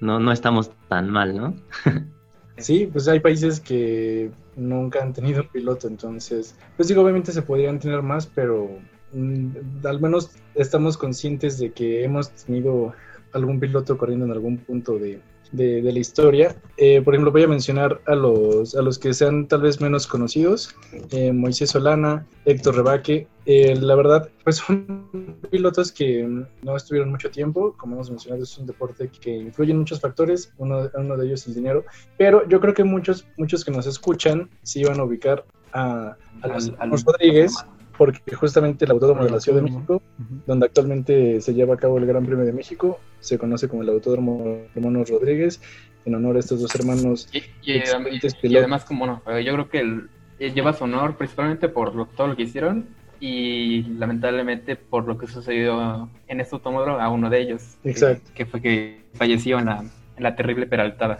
no, 0.00 0.18
no 0.18 0.32
estamos 0.32 0.70
tan 0.88 1.10
mal, 1.10 1.36
¿no? 1.36 1.54
sí, 2.56 2.88
pues 2.90 3.08
hay 3.08 3.20
países 3.20 3.60
que 3.60 4.30
nunca 4.56 5.02
han 5.02 5.12
tenido 5.12 5.48
piloto, 5.48 5.86
entonces, 5.86 6.56
pues 6.76 6.88
digo, 6.88 7.02
obviamente 7.02 7.32
se 7.32 7.42
podrían 7.42 7.78
tener 7.78 8.02
más, 8.02 8.26
pero 8.26 8.68
mm, 9.12 9.86
al 9.86 10.00
menos 10.00 10.30
estamos 10.54 10.96
conscientes 10.96 11.58
de 11.58 11.72
que 11.72 12.04
hemos 12.04 12.30
tenido 12.30 12.94
algún 13.32 13.60
piloto 13.60 13.96
corriendo 13.96 14.26
en 14.26 14.32
algún 14.32 14.58
punto 14.58 14.98
de, 14.98 15.20
de, 15.52 15.82
la 15.82 15.98
historia. 15.98 16.56
Eh, 16.76 17.00
por 17.02 17.14
ejemplo, 17.14 17.32
voy 17.32 17.42
a 17.42 17.48
mencionar 17.48 18.00
a 18.06 18.14
los, 18.14 18.74
a 18.74 18.82
los 18.82 18.98
que 18.98 19.12
sean 19.14 19.46
tal 19.48 19.62
vez 19.62 19.80
menos 19.80 20.06
conocidos, 20.06 20.74
eh, 21.10 21.32
Moisés 21.32 21.70
Solana, 21.70 22.26
Héctor 22.44 22.76
Rebaque. 22.76 23.26
Eh, 23.46 23.74
la 23.76 23.94
verdad, 23.94 24.28
pues 24.44 24.56
son 24.56 25.38
pilotos 25.50 25.90
que 25.92 26.26
no 26.62 26.76
estuvieron 26.76 27.10
mucho 27.10 27.30
tiempo, 27.30 27.74
como 27.76 27.94
hemos 27.94 28.10
mencionado, 28.10 28.42
es 28.42 28.58
un 28.58 28.66
deporte 28.66 29.08
que 29.08 29.36
influye 29.36 29.72
en 29.72 29.78
muchos 29.78 30.00
factores, 30.00 30.52
uno, 30.58 30.90
uno 30.94 31.16
de 31.16 31.26
ellos 31.26 31.42
es 31.42 31.48
el 31.48 31.54
dinero, 31.54 31.84
pero 32.16 32.48
yo 32.48 32.60
creo 32.60 32.74
que 32.74 32.84
muchos, 32.84 33.26
muchos 33.36 33.64
que 33.64 33.72
nos 33.72 33.86
escuchan 33.86 34.48
sí 34.62 34.84
van 34.84 35.00
a 35.00 35.04
ubicar 35.04 35.44
a, 35.72 36.16
a 36.42 36.86
los, 36.86 37.04
Rodríguez, 37.04 37.54
porque 38.00 38.34
justamente 38.34 38.86
el 38.86 38.92
Autódromo 38.92 39.24
de 39.24 39.30
la 39.30 39.40
Ciudad 39.40 39.58
de 39.58 39.70
México, 39.70 40.00
donde 40.46 40.64
actualmente 40.64 41.38
se 41.42 41.52
lleva 41.52 41.74
a 41.74 41.76
cabo 41.76 41.98
el 41.98 42.06
Gran 42.06 42.24
Premio 42.24 42.46
de 42.46 42.52
México, 42.54 42.98
se 43.18 43.36
conoce 43.36 43.68
como 43.68 43.82
el 43.82 43.90
Autódromo 43.90 44.62
Hermanos 44.74 45.10
Rodríguez, 45.10 45.60
en 46.06 46.14
honor 46.14 46.36
a 46.36 46.38
estos 46.38 46.62
dos 46.62 46.74
hermanos. 46.74 47.28
Y, 47.60 48.56
además, 48.56 48.86
como 48.86 49.06
no, 49.06 49.22
eh, 49.26 49.44
yo 49.44 49.52
creo 49.52 49.68
que 49.68 49.80
él 49.80 50.08
lleva 50.38 50.72
su 50.72 50.84
honor 50.84 51.18
principalmente 51.18 51.68
por 51.68 52.08
todo 52.16 52.28
lo 52.28 52.36
que 52.36 52.44
hicieron 52.44 52.86
y 53.20 53.82
lamentablemente 53.82 54.76
por 54.76 55.06
lo 55.06 55.18
que 55.18 55.26
sucedió 55.26 56.08
en 56.26 56.40
este 56.40 56.56
automóvil 56.56 56.94
a 56.98 57.10
uno 57.10 57.28
de 57.28 57.38
ellos. 57.38 57.76
Exacto. 57.84 58.30
Que, 58.34 58.46
fue 58.46 58.62
que 58.62 59.04
falleció 59.12 59.58
en 59.58 59.66
la, 59.66 59.84
en 60.16 60.22
la 60.22 60.34
terrible 60.36 60.66
peraltada, 60.66 61.18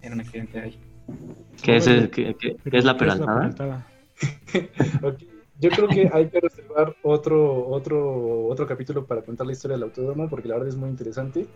en 0.00 0.14
un 0.14 0.20
accidente 0.20 0.60
ahí. 0.60 0.78
¿Qué 1.62 1.76
es, 1.76 1.86
es 1.86 2.84
la 2.86 2.96
peraltada? 2.96 3.86
Yo 5.62 5.70
creo 5.70 5.86
que 5.86 6.10
hay 6.12 6.28
que 6.28 6.40
reservar 6.40 6.96
otro, 7.02 7.68
otro, 7.68 8.46
otro 8.46 8.66
capítulo 8.66 9.06
para 9.06 9.22
contar 9.22 9.46
la 9.46 9.52
historia 9.52 9.76
del 9.76 9.84
autódromo, 9.84 10.28
porque 10.28 10.48
la 10.48 10.54
verdad 10.54 10.70
es 10.70 10.76
muy 10.76 10.90
interesante. 10.90 11.46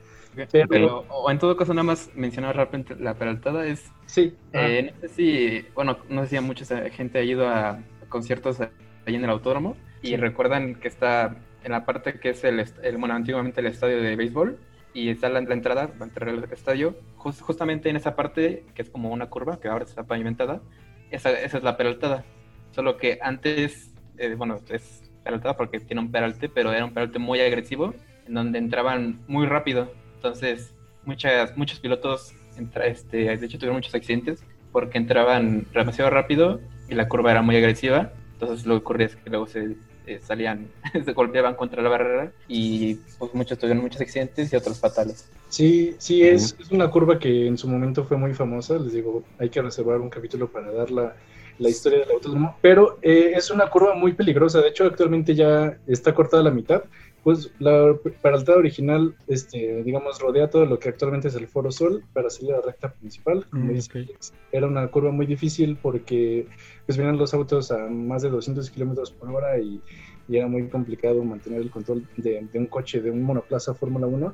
Pero, 0.52 1.04
o 1.08 1.28
en 1.28 1.40
todo 1.40 1.56
caso, 1.56 1.74
nada 1.74 1.82
más 1.82 2.08
mencionar 2.14 2.54
rápidamente 2.54 2.94
la 2.94 3.14
peraltada 3.14 3.66
es. 3.66 3.90
Sí. 4.06 4.32
Eh, 4.52 4.92
no 4.94 5.00
sé 5.00 5.08
si, 5.08 5.66
bueno, 5.74 5.98
no 6.08 6.22
sé 6.22 6.36
si 6.36 6.40
mucha 6.40 6.88
gente 6.90 7.18
ha 7.18 7.24
ido 7.24 7.48
a 7.48 7.80
conciertos 8.08 8.60
ahí 8.60 9.16
en 9.16 9.24
el 9.24 9.30
autódromo 9.30 9.76
y 10.02 10.14
recuerdan 10.14 10.76
que 10.76 10.86
está 10.86 11.34
en 11.64 11.72
la 11.72 11.84
parte 11.84 12.20
que 12.20 12.30
es 12.30 12.44
el, 12.44 12.64
bueno, 12.98 13.14
antiguamente 13.14 13.60
el 13.60 13.66
estadio 13.66 14.00
de 14.00 14.14
béisbol 14.14 14.56
y 14.94 15.08
está 15.08 15.28
la, 15.28 15.40
la 15.40 15.54
entrada, 15.54 15.90
entrar 16.00 16.28
al 16.28 16.44
estadio, 16.52 16.94
justamente 17.16 17.90
en 17.90 17.96
esa 17.96 18.14
parte 18.14 18.66
que 18.72 18.82
es 18.82 18.88
como 18.88 19.10
una 19.10 19.28
curva 19.30 19.58
que 19.58 19.66
ahora 19.66 19.84
está 19.84 20.04
pavimentada, 20.04 20.62
esa, 21.10 21.32
esa 21.32 21.58
es 21.58 21.64
la 21.64 21.76
peraltada. 21.76 22.24
Solo 22.70 22.98
que 22.98 23.18
antes 23.20 23.95
eh, 24.18 24.34
bueno, 24.36 24.60
es 24.68 25.02
peraltada 25.22 25.56
porque 25.56 25.80
tiene 25.80 26.00
un 26.00 26.10
peralte, 26.10 26.48
pero 26.48 26.72
era 26.72 26.84
un 26.84 26.92
peralte 26.92 27.18
muy 27.18 27.40
agresivo, 27.40 27.94
en 28.26 28.34
donde 28.34 28.58
entraban 28.58 29.20
muy 29.26 29.46
rápido. 29.46 29.92
Entonces, 30.16 30.72
muchas, 31.04 31.56
muchos 31.56 31.80
pilotos, 31.80 32.34
entra, 32.56 32.86
este, 32.86 33.36
de 33.36 33.46
hecho, 33.46 33.58
tuvieron 33.58 33.76
muchos 33.76 33.94
accidentes 33.94 34.42
porque 34.72 34.98
entraban 34.98 35.66
demasiado 35.72 36.10
rápido 36.10 36.60
y 36.88 36.94
la 36.94 37.08
curva 37.08 37.32
era 37.32 37.42
muy 37.42 37.56
agresiva. 37.56 38.12
Entonces, 38.34 38.66
lo 38.66 38.74
que 38.74 38.78
ocurría 38.78 39.06
es 39.06 39.16
que 39.16 39.30
luego 39.30 39.46
se 39.46 39.76
eh, 40.06 40.20
salían, 40.22 40.68
se 41.04 41.12
golpeaban 41.12 41.54
contra 41.54 41.82
la 41.82 41.88
barrera 41.88 42.32
y 42.46 42.94
pues, 43.18 43.34
muchos 43.34 43.58
tuvieron 43.58 43.82
muchos 43.82 44.00
accidentes 44.00 44.52
y 44.52 44.56
otros 44.56 44.78
fatales. 44.78 45.28
Sí, 45.48 45.96
sí, 45.98 46.22
es, 46.22 46.56
es, 46.60 46.70
una 46.70 46.90
curva 46.90 47.18
que 47.18 47.46
en 47.46 47.56
su 47.58 47.68
momento 47.68 48.04
fue 48.04 48.16
muy 48.16 48.34
famosa. 48.34 48.78
Les 48.78 48.92
digo, 48.92 49.24
hay 49.38 49.48
que 49.48 49.62
reservar 49.62 50.00
un 50.00 50.10
capítulo 50.10 50.48
para 50.48 50.70
darla 50.70 51.16
la 51.58 51.68
historia 51.68 52.00
del 52.00 52.10
autódromo, 52.12 52.56
pero 52.60 52.98
eh, 53.02 53.32
es 53.34 53.50
una 53.50 53.68
curva 53.70 53.94
muy 53.94 54.12
peligrosa, 54.12 54.60
de 54.60 54.68
hecho 54.68 54.84
actualmente 54.84 55.34
ya 55.34 55.78
está 55.86 56.14
cortada 56.14 56.42
la 56.42 56.50
mitad, 56.50 56.82
pues 57.22 57.50
la 57.58 57.96
peraltada 58.22 58.58
original, 58.58 59.16
este, 59.26 59.82
digamos, 59.82 60.20
rodea 60.20 60.48
todo 60.48 60.64
lo 60.64 60.78
que 60.78 60.90
actualmente 60.90 61.26
es 61.26 61.34
el 61.34 61.48
Foro 61.48 61.72
Sol 61.72 62.04
para 62.12 62.30
salir 62.30 62.52
a 62.52 62.58
la 62.58 62.62
recta 62.66 62.92
principal. 62.92 63.44
Como 63.50 63.64
Mm, 63.64 63.74
dice 63.74 63.88
ok. 63.90 63.96
Alex. 64.08 64.32
Era 64.52 64.68
una 64.68 64.86
curva 64.86 65.10
muy 65.10 65.26
difícil 65.26 65.76
porque 65.82 66.46
pues 66.86 66.96
venían 66.96 67.18
los 67.18 67.34
autos 67.34 67.72
a 67.72 67.78
más 67.88 68.22
de 68.22 68.30
200 68.30 68.70
kilómetros 68.70 69.10
por 69.10 69.28
hora 69.30 69.58
y, 69.58 69.80
y 70.28 70.36
era 70.36 70.46
muy 70.46 70.68
complicado 70.68 71.24
mantener 71.24 71.62
el 71.62 71.70
control 71.70 72.06
de, 72.16 72.46
de 72.52 72.58
un 72.60 72.66
coche, 72.66 73.00
de 73.00 73.10
un 73.10 73.22
monoplaza 73.22 73.74
Fórmula 73.74 74.06
1. 74.06 74.32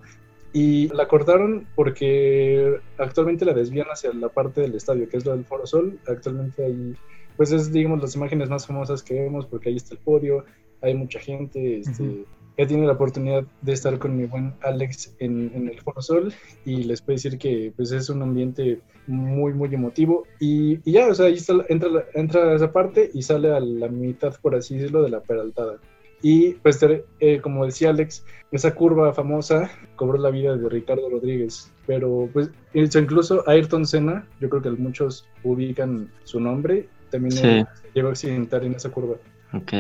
Y 0.53 0.89
la 0.89 1.09
cortaron 1.09 1.67
porque 1.75 2.79
actualmente 2.99 3.45
la 3.45 3.55
desvían 3.55 3.87
hacia 3.87 4.13
la 4.13 4.29
parte 4.29 4.61
del 4.61 4.75
estadio, 4.75 5.09
que 5.09 5.17
es 5.17 5.25
la 5.25 5.35
del 5.35 5.45
Foro 5.45 5.67
Sol. 5.67 5.99
Actualmente 6.07 6.65
ahí, 6.65 6.95
pues 7.37 7.53
es, 7.53 7.73
digamos, 7.73 8.03
las 8.03 8.15
imágenes 8.17 8.51
más 8.51 8.67
famosas 8.67 9.03
que 9.03 9.15
vemos 9.15 9.47
porque 9.47 9.71
ahí 9.71 9.77
está 9.77 9.95
el 9.95 10.01
podio, 10.01 10.45
hay 10.83 10.95
mucha 10.95 11.21
gente, 11.21 11.79
este, 11.79 12.25
he 12.57 12.67
tenido 12.67 12.87
la 12.87 12.95
oportunidad 12.95 13.45
de 13.63 13.73
estar 13.73 13.99
con 13.99 14.17
mi 14.17 14.27
buen 14.27 14.53
Alex 14.63 15.15
en, 15.21 15.51
en 15.55 15.69
el 15.69 15.81
Foro 15.81 16.03
Sol 16.03 16.35
y 16.65 16.83
les 16.85 17.01
puedo 17.01 17.15
decir 17.17 17.39
que 17.39 17.73
pues 17.75 17.93
es 17.93 18.11
un 18.11 18.23
ambiente 18.23 18.81
muy 19.07 19.53
muy 19.53 19.75
emotivo 19.75 20.25
y, 20.39 20.79
y 20.85 20.93
ya, 20.93 21.09
o 21.09 21.15
sea, 21.15 21.27
ahí 21.27 21.35
está, 21.35 21.55
entra, 21.69 21.89
entra 22.15 22.55
esa 22.55 22.73
parte 22.73 23.11
y 23.15 23.23
sale 23.23 23.53
a 23.53 23.61
la 23.61 23.89
mitad, 23.89 24.35
por 24.41 24.55
así 24.55 24.77
decirlo, 24.77 25.03
de 25.03 25.11
la 25.11 25.21
peraltada. 25.21 25.79
Y 26.23 26.53
pues 26.55 26.81
eh, 26.83 27.41
como 27.43 27.67
decía 27.67 27.91
Alex, 27.91 28.25
esa 28.53 28.75
curva 28.75 29.13
famosa 29.13 29.71
cobró 29.97 30.19
la 30.19 30.31
vida 30.31 30.57
de 30.57 30.69
Ricardo 30.69 31.11
Rodríguez, 31.11 31.73
pero 31.87 32.29
pues 32.33 32.51
incluso 32.73 33.43
Ayrton 33.49 33.87
Senna, 33.87 34.25
yo 34.41 34.49
creo 34.49 34.63
que 34.63 34.71
muchos 34.71 35.27
ubican 35.43 36.09
su 36.23 36.39
nombre, 36.39 36.89
también 37.11 37.33
Sí. 37.33 37.65
llegó 37.95 38.09
a 38.09 38.11
accidentar 38.13 38.65
en 38.65 38.75
esa 38.75 38.91
curva. 38.91 39.17
Ok. 39.53 39.73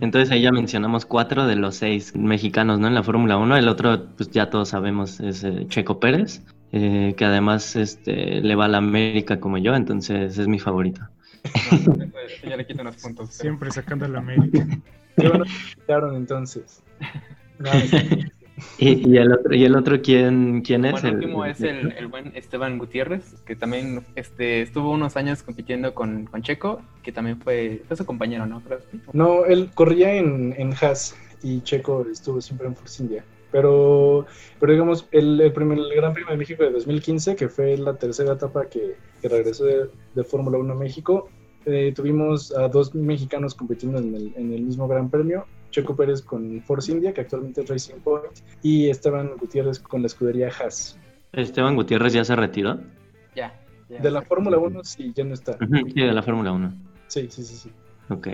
Entonces 0.00 0.30
ahí 0.32 0.42
ya 0.42 0.50
mencionamos 0.50 1.06
cuatro 1.06 1.46
de 1.46 1.56
los 1.56 1.76
seis 1.76 2.16
mexicanos, 2.16 2.80
¿no? 2.80 2.88
En 2.88 2.94
la 2.94 3.04
Fórmula 3.04 3.36
1. 3.36 3.56
El 3.56 3.68
otro, 3.68 4.06
pues 4.16 4.30
ya 4.30 4.50
todos 4.50 4.70
sabemos, 4.70 5.20
es 5.20 5.44
eh, 5.44 5.66
Checo 5.68 6.00
Pérez, 6.00 6.42
eh, 6.72 7.14
que 7.16 7.24
además 7.24 7.76
este, 7.76 8.40
le 8.40 8.54
va 8.56 8.64
a 8.64 8.68
la 8.68 8.78
América 8.78 9.38
como 9.38 9.58
yo, 9.58 9.74
entonces 9.74 10.38
es 10.38 10.48
mi 10.48 10.58
favorito. 10.58 11.02
No, 11.86 11.94
ya 12.48 12.56
le 12.56 12.66
quito 12.66 12.82
unos 12.82 12.96
puntos. 12.96 13.30
Siempre 13.30 13.70
sacando 13.70 14.06
a 14.06 14.08
la 14.08 14.18
América. 14.18 14.66
Qué 15.20 15.28
bueno 15.28 15.44
que 15.74 15.80
quitaron 15.80 16.16
entonces. 16.16 16.82
No, 17.58 17.70
¿Y, 18.78 19.10
y 19.10 19.16
el 19.16 19.32
otro, 19.32 19.54
y 19.54 19.64
el 19.64 19.76
otro 19.76 20.00
quién, 20.02 20.62
quién 20.62 20.84
es? 20.84 20.92
Bueno, 20.92 21.08
el 21.08 21.14
último 21.16 21.44
es 21.44 21.60
el, 21.60 21.92
el 21.92 22.06
buen 22.08 22.32
Esteban 22.34 22.78
Gutiérrez, 22.78 23.34
que 23.44 23.56
también 23.56 24.04
este, 24.16 24.62
estuvo 24.62 24.90
unos 24.90 25.16
años 25.16 25.42
compitiendo 25.42 25.94
con, 25.94 26.26
con 26.26 26.42
Checo, 26.42 26.80
que 27.02 27.12
también 27.12 27.40
fue, 27.40 27.82
fue 27.86 27.96
su 27.96 28.06
compañero, 28.06 28.46
¿no? 28.46 28.62
No, 29.12 29.44
él 29.44 29.70
corría 29.74 30.14
en, 30.14 30.54
en 30.58 30.74
Haas 30.80 31.16
y 31.42 31.60
Checo 31.62 32.06
estuvo 32.10 32.40
siempre 32.40 32.66
en 32.66 32.76
Force 32.76 33.02
India. 33.02 33.24
Pero, 33.52 34.26
pero 34.60 34.72
digamos, 34.72 35.08
el, 35.10 35.40
el, 35.40 35.52
primer, 35.52 35.78
el 35.78 35.92
Gran 35.96 36.12
Premio 36.12 36.30
de 36.30 36.36
México 36.36 36.62
de 36.62 36.70
2015, 36.70 37.34
que 37.34 37.48
fue 37.48 37.76
la 37.76 37.94
tercera 37.94 38.34
etapa 38.34 38.66
que, 38.66 38.94
que 39.20 39.28
regresó 39.28 39.64
de, 39.64 39.90
de 40.14 40.24
Fórmula 40.24 40.56
1 40.58 40.72
a 40.72 40.76
México, 40.76 41.28
eh, 41.66 41.92
tuvimos 41.94 42.54
a 42.56 42.68
dos 42.68 42.94
mexicanos 42.94 43.54
compitiendo 43.54 43.98
en 43.98 44.14
el, 44.14 44.32
en 44.36 44.52
el 44.52 44.62
mismo 44.62 44.88
Gran 44.88 45.10
Premio. 45.10 45.46
Checo 45.70 45.94
Pérez 45.94 46.22
con 46.22 46.60
Force 46.62 46.90
India, 46.90 47.14
que 47.14 47.20
actualmente 47.20 47.60
es 47.60 47.68
Racing 47.68 48.00
Point, 48.02 48.32
y 48.62 48.90
Esteban 48.90 49.36
Gutiérrez 49.38 49.78
con 49.78 50.02
la 50.02 50.06
escudería 50.06 50.48
Haas. 50.48 50.98
Esteban 51.32 51.76
Gutiérrez 51.76 52.12
ya 52.12 52.24
se 52.24 52.34
retiró. 52.34 52.80
Ya. 53.36 53.54
ya. 53.88 54.00
De 54.00 54.10
la 54.10 54.22
Fórmula 54.22 54.58
1 54.58 54.82
sí, 54.82 55.12
ya 55.14 55.24
no 55.24 55.34
está. 55.34 55.56
Sí, 55.58 56.00
de 56.00 56.12
la 56.12 56.22
Fórmula 56.22 56.50
1. 56.52 56.74
Sí, 57.06 57.28
sí, 57.30 57.44
sí, 57.44 57.54
sí. 57.54 57.72
Ok. 58.08 58.28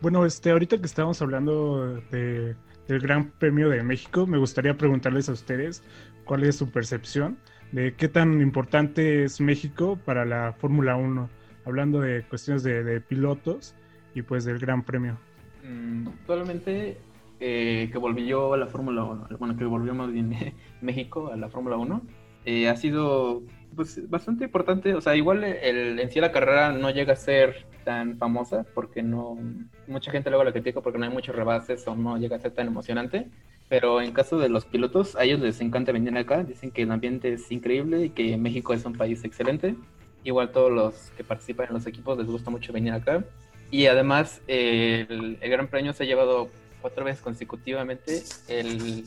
Bueno, 0.00 0.26
este, 0.26 0.50
ahorita 0.50 0.78
que 0.78 0.86
estábamos 0.86 1.22
hablando 1.22 2.00
de, 2.10 2.56
del 2.88 3.00
Gran 3.00 3.30
Premio 3.30 3.68
de 3.68 3.84
México, 3.84 4.26
me 4.26 4.38
gustaría 4.38 4.76
preguntarles 4.76 5.28
a 5.28 5.32
ustedes 5.32 5.84
cuál 6.24 6.42
es 6.42 6.56
su 6.56 6.70
percepción 6.70 7.38
de 7.70 7.94
qué 7.94 8.08
tan 8.08 8.40
importante 8.40 9.24
es 9.24 9.40
México 9.40 9.98
para 10.04 10.24
la 10.24 10.52
Fórmula 10.52 10.96
1, 10.96 11.28
hablando 11.64 12.00
de 12.00 12.22
cuestiones 12.22 12.62
de, 12.62 13.00
pilotos 13.00 13.74
y 14.14 14.22
pues 14.22 14.44
del 14.44 14.58
Gran 14.58 14.82
Premio. 14.82 15.18
Mm, 15.64 16.08
Actualmente 16.08 16.98
eh, 17.40 17.88
que 17.90 17.98
volvió 17.98 18.54
a 18.54 18.56
la 18.56 18.66
Fórmula 18.66 19.04
1, 19.04 19.28
bueno, 19.38 19.56
que 19.56 19.64
volvió 19.64 19.94
más 19.94 20.12
bien 20.12 20.34
México 20.80 21.30
a 21.32 21.36
la 21.36 21.48
Fórmula 21.48 21.76
1, 21.76 22.02
eh, 22.44 22.68
ha 22.68 22.76
sido 22.76 23.42
pues, 23.74 24.08
bastante 24.08 24.44
importante. 24.44 24.94
O 24.94 25.00
sea, 25.00 25.16
igual 25.16 25.44
el, 25.44 25.98
en 25.98 26.10
sí 26.10 26.20
la 26.20 26.32
carrera 26.32 26.72
no 26.72 26.90
llega 26.90 27.12
a 27.12 27.16
ser 27.16 27.66
tan 27.84 28.16
famosa 28.16 28.64
porque 28.74 29.02
no. 29.02 29.38
Mucha 29.86 30.10
gente 30.10 30.30
luego 30.30 30.44
la 30.44 30.52
critica 30.52 30.80
porque 30.80 30.98
no 30.98 31.04
hay 31.04 31.10
muchos 31.10 31.34
rebases 31.34 31.86
o 31.86 31.96
no 31.96 32.16
llega 32.18 32.36
a 32.36 32.40
ser 32.40 32.52
tan 32.52 32.66
emocionante. 32.66 33.28
Pero 33.68 34.02
en 34.02 34.12
caso 34.12 34.38
de 34.38 34.48
los 34.48 34.66
pilotos, 34.66 35.16
a 35.16 35.24
ellos 35.24 35.40
les 35.40 35.60
encanta 35.60 35.92
venir 35.92 36.16
acá. 36.16 36.44
Dicen 36.44 36.70
que 36.70 36.82
el 36.82 36.90
ambiente 36.90 37.32
es 37.32 37.50
increíble 37.50 38.04
y 38.04 38.10
que 38.10 38.36
México 38.36 38.74
es 38.74 38.84
un 38.84 38.92
país 38.92 39.24
excelente. 39.24 39.76
Igual 40.24 40.52
todos 40.52 40.70
los 40.70 40.94
que 41.16 41.24
participan 41.24 41.68
en 41.68 41.74
los 41.74 41.86
equipos 41.86 42.16
les 42.16 42.26
gusta 42.26 42.50
mucho 42.50 42.72
venir 42.72 42.92
acá. 42.92 43.24
Y 43.70 43.86
además, 43.86 44.42
eh, 44.48 45.06
el, 45.08 45.38
el, 45.40 45.50
Gran 45.50 45.68
Premio 45.68 45.92
se 45.92 46.04
ha 46.04 46.06
llevado 46.06 46.48
cuatro 46.80 47.04
veces 47.04 47.22
consecutivamente 47.22 48.22
el, 48.48 49.04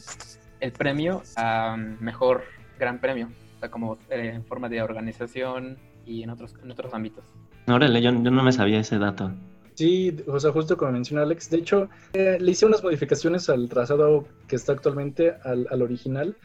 el 0.60 0.71
premio 0.71 1.21
a 1.36 1.78
mejor 1.78 2.43
Gran 2.80 2.99
Premio, 2.99 3.30
o 3.58 3.60
sea, 3.60 3.69
como 3.69 3.97
eh, 4.10 4.32
en 4.34 4.43
forma 4.45 4.67
de 4.67 4.82
organización 4.82 5.78
y 6.06 6.23
en 6.23 6.32
otros, 6.32 6.56
en 6.63 6.71
otros 6.71 6.93
ámbitos. 6.93 7.23
Órale, 7.67 8.01
yo, 8.01 8.12
yo 8.12 8.32
no 8.32 8.43
me 8.43 8.51
sabía 8.51 8.80
ese 8.80 8.97
dato. 8.97 9.32
Sí, 9.75 10.15
o 10.28 10.39
sea, 10.39 10.51
justo 10.51 10.78
como 10.78 10.93
menciona 10.93 11.23
Alex, 11.23 11.49
de 11.49 11.58
hecho, 11.58 11.89
eh, 12.13 12.38
le 12.39 12.51
hice 12.51 12.65
unas 12.65 12.82
modificaciones 12.82 13.49
al 13.49 13.67
trazado 13.67 14.25
que 14.47 14.56
está 14.56 14.71
actualmente, 14.71 15.36
al, 15.43 15.67
al 15.69 15.82
original. 15.82 16.36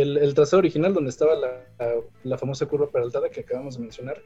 El, 0.00 0.18
el, 0.18 0.34
trazado 0.34 0.58
original 0.58 0.94
donde 0.94 1.10
estaba 1.10 1.34
la, 1.34 1.66
la, 1.78 1.94
la, 2.24 2.38
famosa 2.38 2.66
curva 2.66 2.90
peraltada 2.90 3.28
que 3.30 3.40
acabamos 3.40 3.76
de 3.76 3.82
mencionar, 3.82 4.22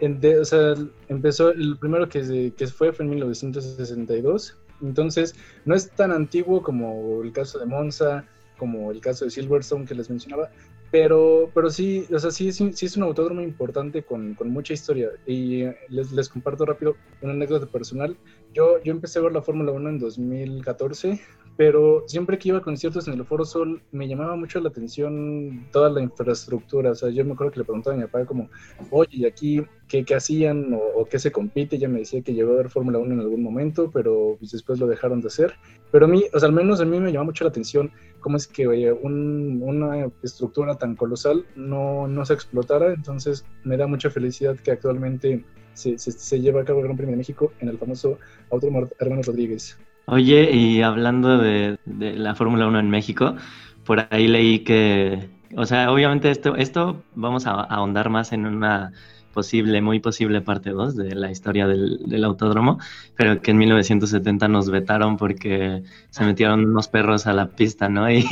en 0.00 0.20
de, 0.20 0.38
o 0.40 0.44
sea, 0.44 0.74
empezó, 1.08 1.50
el 1.50 1.76
primero 1.78 2.08
que, 2.08 2.52
que 2.56 2.66
fue 2.66 2.92
fue 2.92 3.04
en 3.04 3.10
1962, 3.10 4.58
entonces 4.82 5.34
no 5.64 5.74
es 5.74 5.90
tan 5.90 6.10
antiguo 6.12 6.62
como 6.62 7.22
el 7.22 7.32
caso 7.32 7.58
de 7.58 7.66
Monza, 7.66 8.24
como 8.56 8.90
el 8.90 9.00
caso 9.00 9.24
de 9.24 9.30
Silverstone 9.30 9.84
que 9.84 9.94
les 9.94 10.08
mencionaba, 10.10 10.50
pero, 10.92 11.50
pero 11.54 11.70
sí, 11.70 12.06
o 12.14 12.18
sea, 12.18 12.30
sí, 12.30 12.52
sí, 12.52 12.70
sí 12.74 12.84
es 12.84 12.98
un 12.98 13.04
autódromo 13.04 13.40
importante 13.40 14.02
con, 14.02 14.34
con 14.34 14.50
mucha 14.50 14.74
historia. 14.74 15.08
Y 15.26 15.64
les, 15.88 16.12
les, 16.12 16.28
comparto 16.28 16.66
rápido 16.66 16.96
una 17.22 17.32
anécdota 17.32 17.66
personal. 17.66 18.14
Yo, 18.52 18.78
yo 18.84 18.92
empecé 18.92 19.18
a 19.18 19.22
ver 19.22 19.32
la 19.32 19.40
Fórmula 19.40 19.72
1 19.72 19.88
en 19.88 19.98
2014, 19.98 21.18
pero 21.56 22.04
siempre 22.06 22.38
que 22.38 22.48
iba 22.48 22.58
a 22.58 22.62
conciertos 22.62 23.06
en 23.08 23.14
el 23.14 23.24
Foro 23.24 23.44
Sol 23.44 23.82
me 23.92 24.08
llamaba 24.08 24.36
mucho 24.36 24.58
la 24.60 24.70
atención 24.70 25.66
toda 25.70 25.90
la 25.90 26.00
infraestructura. 26.00 26.92
O 26.92 26.94
sea, 26.94 27.10
yo 27.10 27.24
me 27.24 27.32
acuerdo 27.32 27.52
que 27.52 27.60
le 27.60 27.64
preguntaba 27.64 27.94
a 27.94 27.98
mi 27.98 28.04
papá 28.06 28.24
como, 28.24 28.48
oye, 28.90 29.10
¿y 29.12 29.26
aquí 29.26 29.62
qué, 29.86 30.04
qué 30.04 30.14
hacían 30.14 30.72
o, 30.72 31.04
qué 31.04 31.18
se 31.18 31.30
compite? 31.30 31.76
Ella 31.76 31.88
me 31.88 31.98
decía 32.00 32.22
que 32.22 32.32
llegó 32.32 32.52
a 32.52 32.56
ver 32.56 32.70
Fórmula 32.70 32.98
1 32.98 33.14
en 33.14 33.20
algún 33.20 33.42
momento, 33.42 33.90
pero 33.92 34.36
pues, 34.38 34.52
después 34.52 34.78
lo 34.78 34.86
dejaron 34.86 35.20
de 35.20 35.28
hacer. 35.28 35.54
Pero 35.90 36.06
a 36.06 36.08
mí, 36.08 36.24
o 36.32 36.38
sea, 36.38 36.48
al 36.48 36.54
menos 36.54 36.80
a 36.80 36.86
mí 36.86 36.98
me 36.98 37.12
llama 37.12 37.26
mucho 37.26 37.44
la 37.44 37.50
atención 37.50 37.90
cómo 38.20 38.36
es 38.36 38.46
que 38.46 38.66
oye, 38.66 38.92
un, 38.92 39.60
una 39.62 40.06
estructura 40.22 40.76
tan 40.76 40.96
colosal 40.96 41.44
no, 41.54 42.08
no 42.08 42.24
se 42.24 42.32
explotara. 42.32 42.94
Entonces 42.94 43.44
me 43.64 43.76
da 43.76 43.86
mucha 43.86 44.08
felicidad 44.08 44.56
que 44.56 44.70
actualmente 44.70 45.44
se, 45.74 45.98
se, 45.98 46.12
se 46.12 46.40
lleva 46.40 46.62
a 46.62 46.64
cabo 46.64 46.78
el 46.78 46.86
Gran 46.86 46.96
Premio 46.96 47.12
de 47.12 47.18
México 47.18 47.52
en 47.60 47.68
el 47.68 47.78
famoso 47.78 48.18
Autódromo 48.50 48.88
Hermano 48.98 49.22
Rodríguez. 49.22 49.78
Oye, 50.06 50.50
y 50.52 50.82
hablando 50.82 51.38
de, 51.38 51.78
de 51.84 52.16
la 52.16 52.34
Fórmula 52.34 52.66
1 52.66 52.80
en 52.80 52.90
México, 52.90 53.36
por 53.84 54.06
ahí 54.10 54.28
leí 54.28 54.60
que, 54.60 55.30
o 55.56 55.66
sea, 55.66 55.90
obviamente 55.92 56.30
esto, 56.30 56.56
esto 56.56 57.02
vamos 57.14 57.46
a, 57.46 57.52
a 57.52 57.64
ahondar 57.64 58.10
más 58.10 58.32
en 58.32 58.46
una 58.46 58.92
posible, 59.32 59.80
muy 59.80 59.98
posible 59.98 60.40
parte 60.40 60.70
2 60.70 60.96
de 60.96 61.14
la 61.14 61.30
historia 61.30 61.66
del, 61.66 61.98
del, 62.06 62.24
autódromo, 62.24 62.78
pero 63.16 63.40
que 63.40 63.50
en 63.50 63.58
1970 63.58 64.46
nos 64.48 64.70
vetaron 64.70 65.16
porque 65.16 65.82
se 66.10 66.24
metieron 66.24 66.64
unos 66.64 66.88
perros 66.88 67.26
a 67.26 67.32
la 67.32 67.48
pista, 67.48 67.88
¿no? 67.88 68.10
Y, 68.10 68.24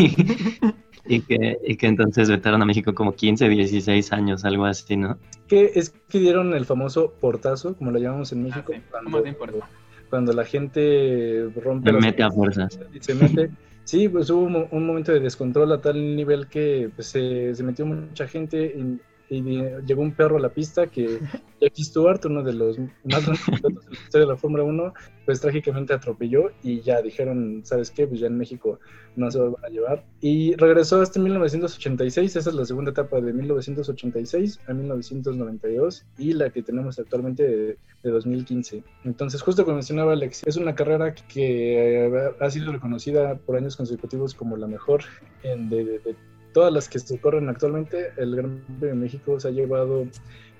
y, 1.06 1.20
que, 1.22 1.58
y 1.66 1.76
que 1.76 1.86
entonces 1.86 2.28
vetaron 2.28 2.62
a 2.62 2.66
México 2.66 2.94
como 2.94 3.14
15, 3.14 3.48
16 3.48 4.12
años, 4.12 4.44
algo 4.44 4.66
así, 4.66 4.96
¿no? 4.96 5.18
Que 5.48 5.72
es 5.74 5.90
que 6.08 6.20
dieron 6.20 6.54
el 6.54 6.66
famoso 6.66 7.12
portazo, 7.20 7.74
como 7.74 7.90
lo 7.90 7.98
llamamos 7.98 8.32
en 8.32 8.44
México, 8.44 8.72
ah, 8.72 8.76
sí. 8.76 8.82
cuando, 8.90 9.22
cuando, 10.10 10.32
la 10.32 10.44
gente 10.44 11.48
rompe... 11.56 11.90
Se 11.90 11.98
mete 11.98 12.22
a 12.22 12.30
fuerzas. 12.30 12.78
Se 13.00 13.14
mete... 13.14 13.50
Sí, 13.84 14.08
pues 14.08 14.30
hubo 14.30 14.42
un, 14.42 14.68
un, 14.70 14.86
momento 14.86 15.10
de 15.10 15.20
descontrol 15.20 15.72
a 15.72 15.80
tal 15.80 16.14
nivel 16.14 16.46
que 16.46 16.90
pues, 16.94 17.08
se, 17.08 17.54
se, 17.54 17.62
metió 17.62 17.86
mucha 17.86 18.28
gente 18.28 18.64
y, 18.76 19.00
y 19.30 19.42
llegó 19.86 20.02
un 20.02 20.12
perro 20.12 20.38
a 20.38 20.40
la 20.40 20.48
pista 20.48 20.88
que 20.88 21.20
Jackie 21.60 21.84
Stewart, 21.84 22.20
uno 22.26 22.42
de 22.42 22.52
los 22.52 22.78
más 23.04 23.24
grandes 23.24 23.44
pilotos 23.46 23.84
de 23.84 23.90
la 23.90 24.02
historia 24.02 24.26
de 24.26 24.32
la 24.32 24.36
Fórmula 24.36 24.64
1, 24.64 24.94
pues 25.24 25.40
trágicamente 25.40 25.94
atropelló 25.94 26.50
y 26.64 26.80
ya 26.80 27.00
dijeron, 27.00 27.60
¿sabes 27.64 27.92
qué? 27.92 28.08
Pues 28.08 28.20
ya 28.20 28.26
en 28.26 28.36
México 28.36 28.80
no 29.14 29.30
se 29.30 29.38
van 29.38 29.54
a 29.64 29.68
llevar. 29.68 30.04
Y 30.20 30.56
regresó 30.56 31.00
hasta 31.00 31.20
1986, 31.20 32.34
esa 32.36 32.50
es 32.50 32.56
la 32.56 32.64
segunda 32.64 32.90
etapa 32.90 33.20
de 33.20 33.32
1986 33.32 34.60
a 34.66 34.74
1992 34.74 36.06
y 36.18 36.32
la 36.32 36.50
que 36.50 36.62
tenemos 36.62 36.98
actualmente 36.98 37.46
de, 37.46 37.78
2015. 38.02 38.82
Entonces, 39.04 39.42
justo 39.42 39.64
como 39.64 39.76
mencionaba 39.76 40.14
Alex, 40.14 40.42
es 40.46 40.56
una 40.56 40.74
carrera 40.74 41.14
que 41.14 42.32
ha 42.40 42.50
sido 42.50 42.72
reconocida 42.72 43.36
por 43.36 43.56
años 43.56 43.76
consecutivos 43.76 44.34
como 44.34 44.56
la 44.56 44.66
mejor 44.66 45.02
en, 45.42 45.68
de 45.68 46.00
todas 46.52 46.72
las 46.72 46.88
que 46.88 46.98
se 46.98 47.18
corren 47.20 47.48
actualmente, 47.48 48.12
el 48.16 48.36
Gran 48.36 48.60
Premio 48.78 48.88
de 48.88 48.94
México 48.94 49.38
se 49.40 49.48
ha 49.48 49.50
llevado 49.50 50.06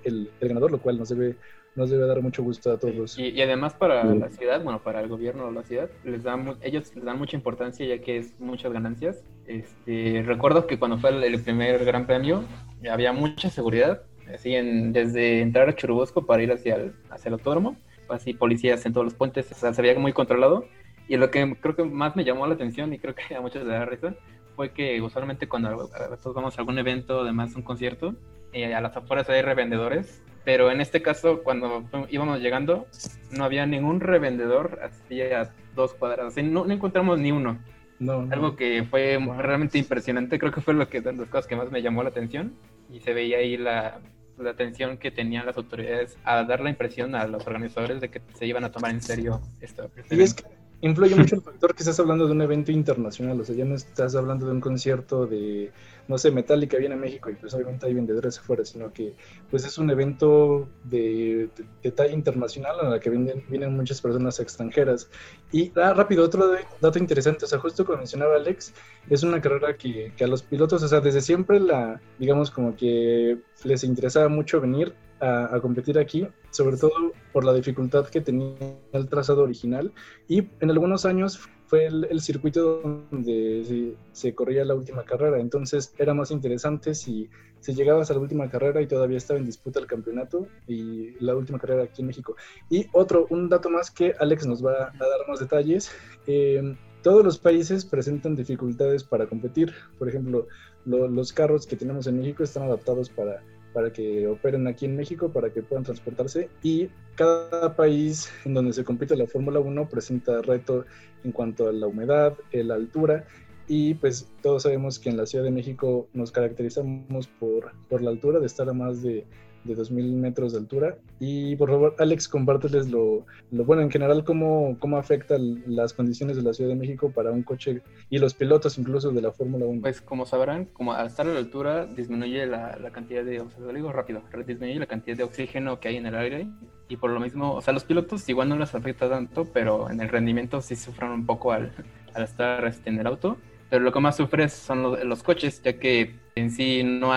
el, 0.05 0.31
ganador, 0.40 0.70
lo 0.70 0.81
cual 0.81 0.98
nos 0.98 1.09
debe, 1.09 1.37
nos 1.74 1.90
debe 1.90 2.07
dar 2.07 2.22
mucho 2.22 2.42
gusto 2.42 2.72
a 2.72 2.79
todos. 2.79 3.18
Y, 3.18 3.40
además 3.40 3.74
para 3.74 4.05
la 4.05 4.29
ciudad, 4.31 4.62
bueno, 4.62 4.83
para 4.83 5.00
el 5.00 5.09
gobierno 5.09 5.46
de 5.46 5.53
la 5.53 5.62
ciudad, 5.62 5.90
les 6.05 6.22
dan, 6.22 6.57
ellos 6.62 6.94
les 6.94 7.05
dan 7.05 7.18
mucha 7.18 7.37
importancia 7.37 7.87
ya 7.87 8.00
que 8.00 8.18
es 8.18 8.38
muchas 8.40 8.72
ganancias. 8.72 9.22
Este, 9.46 10.22
recuerdo 10.26 10.66
que 10.66 10.79
cuando 10.79 10.98
fue 10.98 11.11
el, 11.11 11.42
primer 11.42 11.85
Gran 11.85 12.07
Premio 12.07 12.44
había 12.90 13.12
mucha 13.12 13.50
seguridad, 13.50 14.03
así 14.33 14.55
en, 14.55 14.92
desde 14.92 15.40
entrar 15.40 15.68
a 15.68 15.74
Churubusco 15.74 16.24
para 16.24 16.42
ir 16.42 16.53
hacia 16.53 16.76
el, 16.76 16.92
hacia 17.11 17.29
el 17.29 17.35
autódromo, 17.35 17.76
así 18.09 18.35
policías 18.35 18.85
en 18.87 18.92
todos 18.92 19.05
los 19.05 19.14
puentes, 19.14 19.50
o 19.50 19.55
sea, 19.55 19.72
se 19.72 19.83
veía 19.83 19.98
muy 19.98 20.12
controlado. 20.12 20.64
Y 21.09 21.16
lo 21.16 21.31
que 21.31 21.57
creo 21.61 21.74
que 21.74 21.83
más 21.83 22.14
me 22.14 22.22
llamó 22.22 22.46
la 22.46 22.55
atención 22.55 22.92
y 22.92 22.98
creo 22.98 23.14
que 23.14 23.35
a 23.35 23.40
muchos 23.40 23.62
les 23.62 23.72
da 23.72 23.85
risa 23.85 24.14
fue 24.57 24.73
que 24.73 25.01
usualmente 25.01 25.49
cuando 25.49 25.71
nosotros 25.71 26.35
vamos 26.35 26.57
a 26.57 26.61
algún 26.61 26.79
evento, 26.79 27.21
además 27.21 27.55
un 27.55 27.63
concierto, 27.63 28.15
eh, 28.53 28.75
a 28.75 28.81
las 28.81 28.97
afueras 28.97 29.29
hay 29.29 29.43
revendedores, 29.43 30.23
pero 30.45 30.71
en 30.71 30.81
este 30.81 31.03
caso 31.03 31.43
cuando 31.43 31.85
íbamos 32.11 32.41
llegando 32.41 32.87
no 33.31 33.45
había 33.45 33.67
ningún 33.67 34.01
revendedor 34.01 34.81
así 34.83 35.21
a 35.23 35.53
dos 35.75 35.95
cuadras, 35.95 36.37
no, 36.37 36.71
encontramos 36.71 37.19
ni 37.19 37.33
uno. 37.33 37.59
No, 37.99 38.27
Algo 38.31 38.57
que 38.57 38.85
fue 38.89 39.19
realmente 39.39 39.77
impresionante, 39.77 40.39
creo 40.39 40.53
que 40.53 40.63
fue 40.63 40.73
lo 40.73 40.89
que 40.89 41.03
de 41.03 41.13
las 41.13 41.29
cosas 41.29 41.47
que 41.47 41.55
más 41.55 41.71
me 41.71 41.83
llamó 41.83 42.03
la 42.03 42.09
atención 42.09 42.55
y 42.91 43.01
se 43.01 43.13
veía 43.13 43.39
ahí 43.39 43.59
la, 43.59 44.01
la 44.39 44.51
atención 44.51 44.97
que 44.97 45.11
tenían 45.11 45.45
las 45.47 45.57
autoridades 45.59 46.17
a 46.25 46.43
dar 46.45 46.61
la 46.61 46.71
impresión 46.71 47.15
a 47.15 47.27
los 47.27 47.47
organizadores 47.47 48.01
de 48.01 48.09
que 48.09 48.23
se 48.35 48.47
iban 48.47 48.65
a 48.65 48.73
tomar 48.73 48.91
en 48.91 49.03
serio 49.03 49.41
esto. 49.61 49.91
y 50.11 50.23
es 50.23 50.35
que 50.35 50.45
influye 50.83 51.14
mucho 51.14 51.37
el 51.37 51.43
factor 51.43 51.75
que 51.75 51.83
estás 51.83 52.01
hablando 52.01 52.27
de 52.27 52.33
un 52.33 52.43
evento 52.43 52.73
internacional, 52.73 53.40
o 53.40 53.45
sea, 53.45 53.55
ya 53.55 53.64
no 53.64 53.75
estás 53.75 54.14
hablando 54.14 54.47
de 54.47 54.53
un 54.53 54.61
concierto 54.61 55.27
de, 55.27 55.73
no 56.09 56.19
sé, 56.19 56.31
Metallica 56.31 56.79
viene 56.79 56.95
a 56.95 56.99
México 56.99 57.31
y 57.31 57.35
pues 57.35 57.53
obviamente 57.55 57.87
hay 57.87 57.95
vendedores 57.95 58.38
afuera, 58.38 58.64
sino 58.64 58.93
que 58.93 59.14
pues 59.51 59.64
es 59.64 59.79
un 59.79 59.90
evento 59.90 60.69
de, 60.85 61.51
de, 61.83 61.90
talla 61.90 62.12
internacional 62.12 62.77
en 62.83 62.90
la 62.90 63.01
que 63.01 63.11
vienen, 63.11 63.45
vienen 63.49 63.77
muchas 63.77 64.01
personas 64.01 64.40
extranjeras. 64.40 65.11
Y 65.53 65.73
ah, 65.77 65.93
rápido, 65.95 66.25
otro 66.25 66.51
dato 66.81 66.99
interesante, 66.99 67.45
o 67.45 67.49
sea, 67.49 67.59
justo 67.59 67.85
como 67.85 67.99
mencionaba 67.99 68.37
Alex, 68.37 68.73
es 69.09 69.23
una 69.23 69.40
carrera 69.40 69.77
que, 69.77 70.12
que 70.16 70.25
a 70.25 70.29
los 70.29 70.43
pilotos, 70.43 70.83
o 70.83 70.88
sea, 70.88 71.01
desde 71.01 71.21
siempre 71.21 71.61
la, 71.61 72.01
digamos 72.19 72.51
como 72.51 72.77
que 72.77 73.38
les 73.64 73.85
interesaba 73.85 74.29
mucho 74.29 74.61
venir 74.61 74.95
a, 75.20 75.59
competir 75.61 75.98
aquí, 75.98 76.26
sobre 76.50 76.76
todo 76.76 76.92
por 77.33 77.44
la 77.44 77.52
dificultad 77.52 78.06
que 78.09 78.20
tenía 78.20 78.56
el 78.92 79.09
trazado 79.09 79.42
original 79.42 79.92
y 80.28 80.48
en 80.61 80.70
algunos 80.70 81.04
años 81.04 81.38
fue 81.66 81.87
el, 81.87 82.20
circuito 82.20 83.04
donde 83.11 83.94
se, 84.12 84.35
corría 84.35 84.64
la 84.64 84.74
última 84.74 85.04
carrera, 85.04 85.38
entonces 85.38 85.94
era 85.98 86.14
más 86.14 86.30
interesante 86.30 86.94
si, 86.94 87.28
se 87.61 87.74
llegabas 87.74 88.11
a 88.11 88.14
la 88.14 88.20
última 88.20 88.48
carrera 88.48 88.80
y 88.80 88.87
todavía 88.87 89.18
estaba 89.18 89.38
en 89.38 89.46
disputa 89.46 89.80
el 89.80 89.87
campeonato 89.87 90.48
y 90.66 91.12
la 91.22 91.37
última 91.37 91.59
carrera 91.59 91.85
aquí 91.85 92.00
en 92.00 92.09
México. 92.09 92.35
Y 92.70 92.87
otro, 92.92 93.26
un 93.30 93.48
dato 93.48 93.70
más 93.70 93.90
que 93.90 94.14
Alex 94.18 94.46
nos 94.46 94.64
va 94.64 94.88
a 94.88 94.98
dar 94.98 95.28
más 95.28 95.40
detalles. 95.40 95.90
Eh, 96.26 96.74
todos 97.02 97.24
los 97.24 97.38
países 97.38 97.85
presentan 97.85 98.35
dificultades 98.35 99.04
para 99.04 99.26
competir. 99.26 99.72
Por 99.98 100.09
ejemplo, 100.09 100.48
los 100.85 101.33
carros 101.33 101.66
que 101.66 101.76
tenemos 101.76 102.06
en 102.06 102.18
México 102.18 102.42
están 102.42 102.64
adaptados 102.64 103.11
para 103.11 103.42
para 103.72 103.92
que 103.92 104.26
operen 104.26 104.66
aquí 104.66 104.87
en 104.87 104.96
México, 104.96 105.30
para 105.30 105.50
que 105.50 105.62
puedan 105.62 105.85
transportarse. 105.85 106.48
Y 106.62 106.88
cada 107.14 107.76
país 107.76 108.30
en 108.44 108.54
donde 108.54 108.72
se 108.72 108.85
compite 108.85 109.16
la 109.16 109.26
Fórmula 109.26 109.61
1 109.61 109.88
presenta 109.88 110.42
reto 110.42 110.85
en 111.24 111.33
cuanto 111.33 111.68
a 111.68 111.72
la 111.72 111.87
humedad, 111.87 112.37
la 112.52 112.74
altura. 112.74 113.26
Y 113.66 113.94
pues 113.94 114.28
todos 114.42 114.64
sabemos 114.64 114.98
que 114.98 115.11
en 115.11 115.16
la 115.16 115.26
Ciudad 115.26 115.44
de 115.44 115.52
México 115.52 116.09
nos 116.12 116.33
caracterizamos 116.33 117.28
por, 117.28 117.72
por 117.88 118.02
la 118.02 118.11
altura, 118.11 118.40
de 118.40 118.46
estar 118.46 118.68
a 118.68 118.72
más 118.72 119.02
de 119.02 119.26
de 119.64 119.77
2.000 119.77 120.14
metros 120.14 120.53
de 120.53 120.59
altura. 120.59 120.96
Y 121.18 121.57
por 121.57 121.70
favor, 121.70 121.94
Alex, 121.99 122.29
compárteles 122.29 122.90
lo, 122.90 123.27
lo 123.51 123.64
bueno 123.64 123.83
en 123.83 123.90
general, 123.90 124.25
cómo, 124.25 124.77
cómo 124.79 124.96
afectan 124.96 125.62
las 125.66 125.92
condiciones 125.92 126.37
de 126.37 126.42
la 126.42 126.53
Ciudad 126.53 126.70
de 126.70 126.77
México 126.77 127.11
para 127.11 127.31
un 127.31 127.42
coche 127.42 127.83
y 128.09 128.18
los 128.18 128.35
pilotos 128.35 128.79
incluso 128.79 129.11
de 129.11 129.23
la 129.23 129.33
Fórmula 129.33 129.66
1. 129.66 129.81
Pues 129.83 130.01
como 130.01 130.27
sabrán, 130.27 130.66
como 130.66 130.92
al 130.92 131.07
estar 131.07 131.27
a 131.27 131.33
la 131.33 131.38
altura 131.38 131.87
disminuye 131.87 132.46
la, 132.46 132.77
la 132.77 132.90
cantidad 132.90 133.25
de, 133.25 133.40
o 133.40 133.51
sea, 133.51 133.61
lo 133.61 133.73
digo 133.73 133.92
rápido, 133.92 134.23
disminuye 134.46 134.79
la 134.79 134.87
cantidad 134.87 135.16
de 135.16 135.25
oxígeno 135.25 135.81
que 135.81 135.88
hay 135.88 135.96
en 135.96 136.07
el 136.07 136.14
aire 136.14 136.49
y 136.88 136.96
por 136.96 137.11
lo 137.11 137.20
mismo, 137.20 137.55
o 137.55 137.61
sea, 137.61 137.73
los 137.73 137.85
pilotos 137.85 138.29
igual 138.29 138.49
no 138.49 138.57
les 138.57 138.75
afecta 138.75 139.09
tanto, 139.09 139.44
pero 139.53 139.90
en 139.90 140.01
el 140.01 140.09
rendimiento 140.09 140.61
sí 140.61 140.75
sufren 140.75 141.11
un 141.11 141.27
poco 141.27 141.53
al, 141.53 141.73
al 142.14 142.25
estar 142.25 142.64
este, 142.64 142.90
en 142.90 142.99
el 142.99 143.07
auto 143.07 143.37
pero 143.70 143.85
lo 143.85 143.92
que 143.92 144.01
más 144.01 144.16
sufre 144.16 144.49
son 144.49 145.09
los, 145.09 145.23
coches, 145.23 145.62
ya 145.62 145.75
que 145.75 146.16
en 146.35 146.51
sí 146.51 146.83
no 146.83 147.12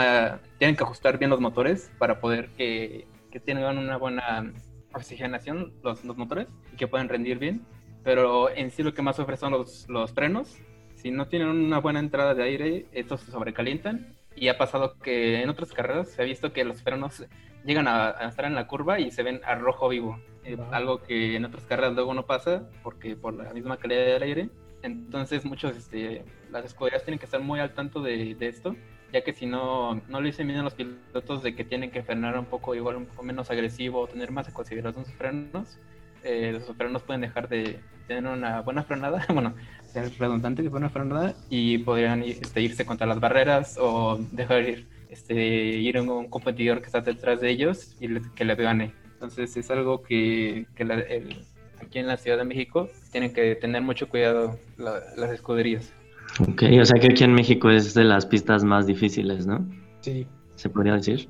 tienen 0.57 0.75
que 0.75 0.83
ajustar 0.83 1.17
bien 1.17 1.29
los 1.29 1.39
motores 1.39 1.91
para 1.97 2.19
poder 2.19 2.49
que, 2.49 3.07
que 3.31 3.39
tengan 3.39 3.77
una 3.77 3.97
buena 3.97 4.53
oxigenación 4.93 5.73
los, 5.83 6.03
los, 6.05 6.17
motores 6.17 6.47
y 6.71 6.75
que 6.75 6.87
puedan 6.87 7.09
rendir 7.09 7.39
bien. 7.39 7.65
Pero 8.03 8.49
en 8.49 8.71
sí 8.71 8.83
lo 8.83 8.93
que 8.93 9.01
más 9.01 9.15
sufre 9.15 9.37
son 9.37 9.53
los, 9.53 9.87
los 9.89 10.13
frenos. 10.13 10.57
Si 10.95 11.11
no 11.11 11.27
tienen 11.27 11.49
una 11.49 11.79
buena 11.79 11.99
entrada 11.99 12.33
de 12.33 12.43
aire, 12.43 12.85
estos 12.91 13.21
se 13.21 13.31
sobrecalientan. 13.31 14.15
Y 14.35 14.47
ha 14.47 14.57
pasado 14.57 14.97
que 14.99 15.41
en 15.41 15.49
otras 15.49 15.71
carreras 15.71 16.09
se 16.09 16.21
ha 16.21 16.25
visto 16.25 16.53
que 16.53 16.63
los 16.65 16.81
frenos 16.81 17.23
llegan 17.65 17.87
a, 17.87 18.09
estar 18.27 18.45
en 18.45 18.55
la 18.55 18.67
curva 18.67 18.99
y 18.99 19.11
se 19.11 19.23
ven 19.23 19.41
a 19.45 19.55
rojo 19.55 19.89
vivo. 19.89 20.19
Eh, 20.43 20.57
algo 20.71 21.01
que 21.01 21.35
en 21.35 21.45
otras 21.45 21.63
carreras 21.65 21.93
luego 21.93 22.13
no 22.13 22.25
pasa 22.25 22.67
porque 22.81 23.15
por 23.15 23.33
la 23.33 23.53
misma 23.53 23.77
calidad 23.77 24.05
del 24.05 24.23
aire 24.23 24.49
entonces 24.83 25.45
muchos, 25.45 25.75
este, 25.75 26.23
las 26.51 26.65
escuderías 26.65 27.03
tienen 27.03 27.17
que 27.17 27.25
estar 27.25 27.41
muy 27.41 27.59
al 27.59 27.73
tanto 27.73 28.01
de, 28.01 28.35
esto, 28.41 28.75
ya 29.13 29.23
que 29.23 29.31
si 29.31 29.45
no, 29.45 30.01
no 30.09 30.19
lo 30.19 30.25
dicen 30.25 30.47
bien 30.47 30.59
a 30.59 30.63
los 30.63 30.73
pilotos 30.73 31.43
de 31.43 31.55
que 31.55 31.63
tienen 31.63 31.91
que 31.91 32.01
frenar 32.01 32.37
un 32.37 32.45
poco, 32.45 32.73
igual 32.73 32.95
un 32.95 33.05
poco 33.05 33.21
menos 33.21 33.49
agresivo, 33.51 34.01
o 34.01 34.07
tener 34.07 34.31
más 34.31 34.49
consideración 34.49 35.05
sus 35.05 35.13
frenos, 35.13 35.77
eh, 36.23 36.51
los 36.51 36.75
frenos 36.75 37.03
pueden 37.03 37.21
dejar 37.21 37.47
de 37.47 37.79
tener 38.07 38.25
una 38.25 38.61
buena 38.61 38.83
frenada, 38.83 39.23
bueno, 39.29 39.53
ser 39.85 40.11
redundante, 40.17 40.67
buena 40.67 40.89
frenada, 40.89 41.35
y 41.47 41.77
podrían 41.77 42.23
este, 42.23 42.61
irse 42.61 42.85
contra 42.85 43.05
las 43.05 43.19
barreras 43.19 43.77
o 43.79 44.17
dejar 44.31 44.63
ir, 44.63 44.87
este, 45.09 45.35
ir 45.35 45.99
un 45.99 46.27
competidor 46.27 46.79
que 46.81 46.87
está 46.87 47.01
detrás 47.01 47.39
de 47.39 47.51
ellos 47.51 47.95
y 47.99 48.19
que 48.31 48.45
le 48.45 48.55
gane. 48.55 48.93
Entonces 49.13 49.55
es 49.55 49.69
algo 49.69 50.01
que, 50.01 50.65
que 50.75 50.83
el, 50.83 51.45
aquí 51.79 51.99
en 51.99 52.07
la 52.07 52.17
Ciudad 52.17 52.37
de 52.37 52.45
México, 52.45 52.89
tienen 53.11 53.31
que 53.31 53.55
tener 53.55 53.83
mucho 53.83 54.09
cuidado 54.09 54.57
las 54.77 55.31
escuderías. 55.31 55.93
Ok, 56.39 56.63
o 56.81 56.85
sea 56.85 56.99
que 56.99 57.07
aquí 57.07 57.23
en 57.23 57.33
México 57.33 57.69
es 57.69 57.93
de 57.93 58.03
las 58.03 58.25
pistas 58.25 58.63
más 58.63 58.87
difíciles, 58.87 59.45
¿no? 59.45 59.67
Sí. 60.01 60.27
¿Se 60.55 60.69
podría 60.69 60.93
decir? 60.93 61.29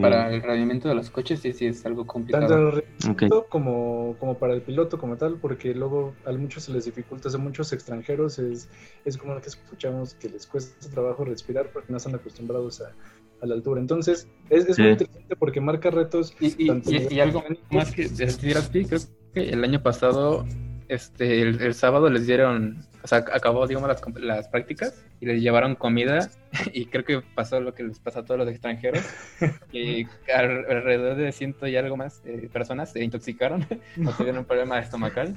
Para 0.00 0.34
el 0.34 0.42
rendimiento 0.42 0.88
de 0.88 0.96
los 0.96 1.08
coches 1.08 1.38
sí, 1.38 1.52
sí 1.52 1.66
es 1.66 1.86
algo 1.86 2.04
complicado. 2.04 2.72
Tanto 2.72 3.12
okay. 3.12 3.28
como, 3.48 4.16
como 4.18 4.36
para 4.36 4.54
el 4.54 4.62
piloto 4.62 4.98
como 4.98 5.16
tal, 5.16 5.36
porque 5.36 5.72
luego 5.72 6.14
a 6.26 6.32
muchos 6.32 6.64
se 6.64 6.72
les 6.72 6.86
dificulta, 6.86 7.28
a 7.32 7.38
muchos 7.38 7.72
extranjeros 7.72 8.40
es, 8.40 8.68
es 9.04 9.16
como 9.16 9.34
lo 9.34 9.40
que 9.40 9.48
escuchamos 9.48 10.14
que 10.14 10.30
les 10.30 10.48
cuesta 10.48 10.90
trabajo 10.90 11.24
respirar 11.24 11.70
porque 11.72 11.92
no 11.92 11.98
están 11.98 12.16
acostumbrados 12.16 12.80
a, 12.80 12.92
a 13.40 13.46
la 13.46 13.54
altura. 13.54 13.80
Entonces, 13.80 14.26
es, 14.50 14.68
es 14.68 14.80
muy 14.80 14.88
interesante 14.88 15.36
porque 15.36 15.60
marca 15.60 15.90
retos. 15.90 16.34
Y, 16.40 16.54
y, 16.58 17.20
algo 17.20 17.44
más 17.70 17.92
que 17.92 18.08
decir 18.08 18.56
a 18.56 18.62
ti, 18.62 18.84
creo 18.84 19.00
que 19.32 19.50
el 19.50 19.62
año 19.62 19.80
pasado, 19.80 20.44
este, 20.88 21.42
el, 21.42 21.74
sábado 21.74 22.08
les 22.08 22.26
dieron, 22.26 22.78
o 23.02 23.06
sea, 23.06 23.18
acabó, 23.18 23.66
digamos, 23.66 23.88
las, 23.88 24.02
las, 24.16 24.48
prácticas 24.48 25.04
y 25.20 25.26
les 25.26 25.42
llevaron 25.42 25.74
comida 25.74 26.30
y 26.72 26.86
creo 26.86 27.04
que 27.04 27.20
pasó 27.34 27.60
lo 27.60 27.74
que 27.74 27.82
les 27.82 27.98
pasa 27.98 28.20
a 28.20 28.24
todos 28.24 28.40
los 28.40 28.48
extranjeros, 28.48 29.04
que 29.70 30.06
alrededor 30.34 31.16
de 31.16 31.30
ciento 31.32 31.66
y 31.66 31.76
algo 31.76 31.96
más 31.96 32.22
eh, 32.24 32.48
personas 32.50 32.92
se 32.92 33.04
intoxicaron 33.04 33.66
o 34.06 34.10
tuvieron 34.12 34.38
un 34.38 34.44
problema 34.46 34.78
estomacal. 34.78 35.36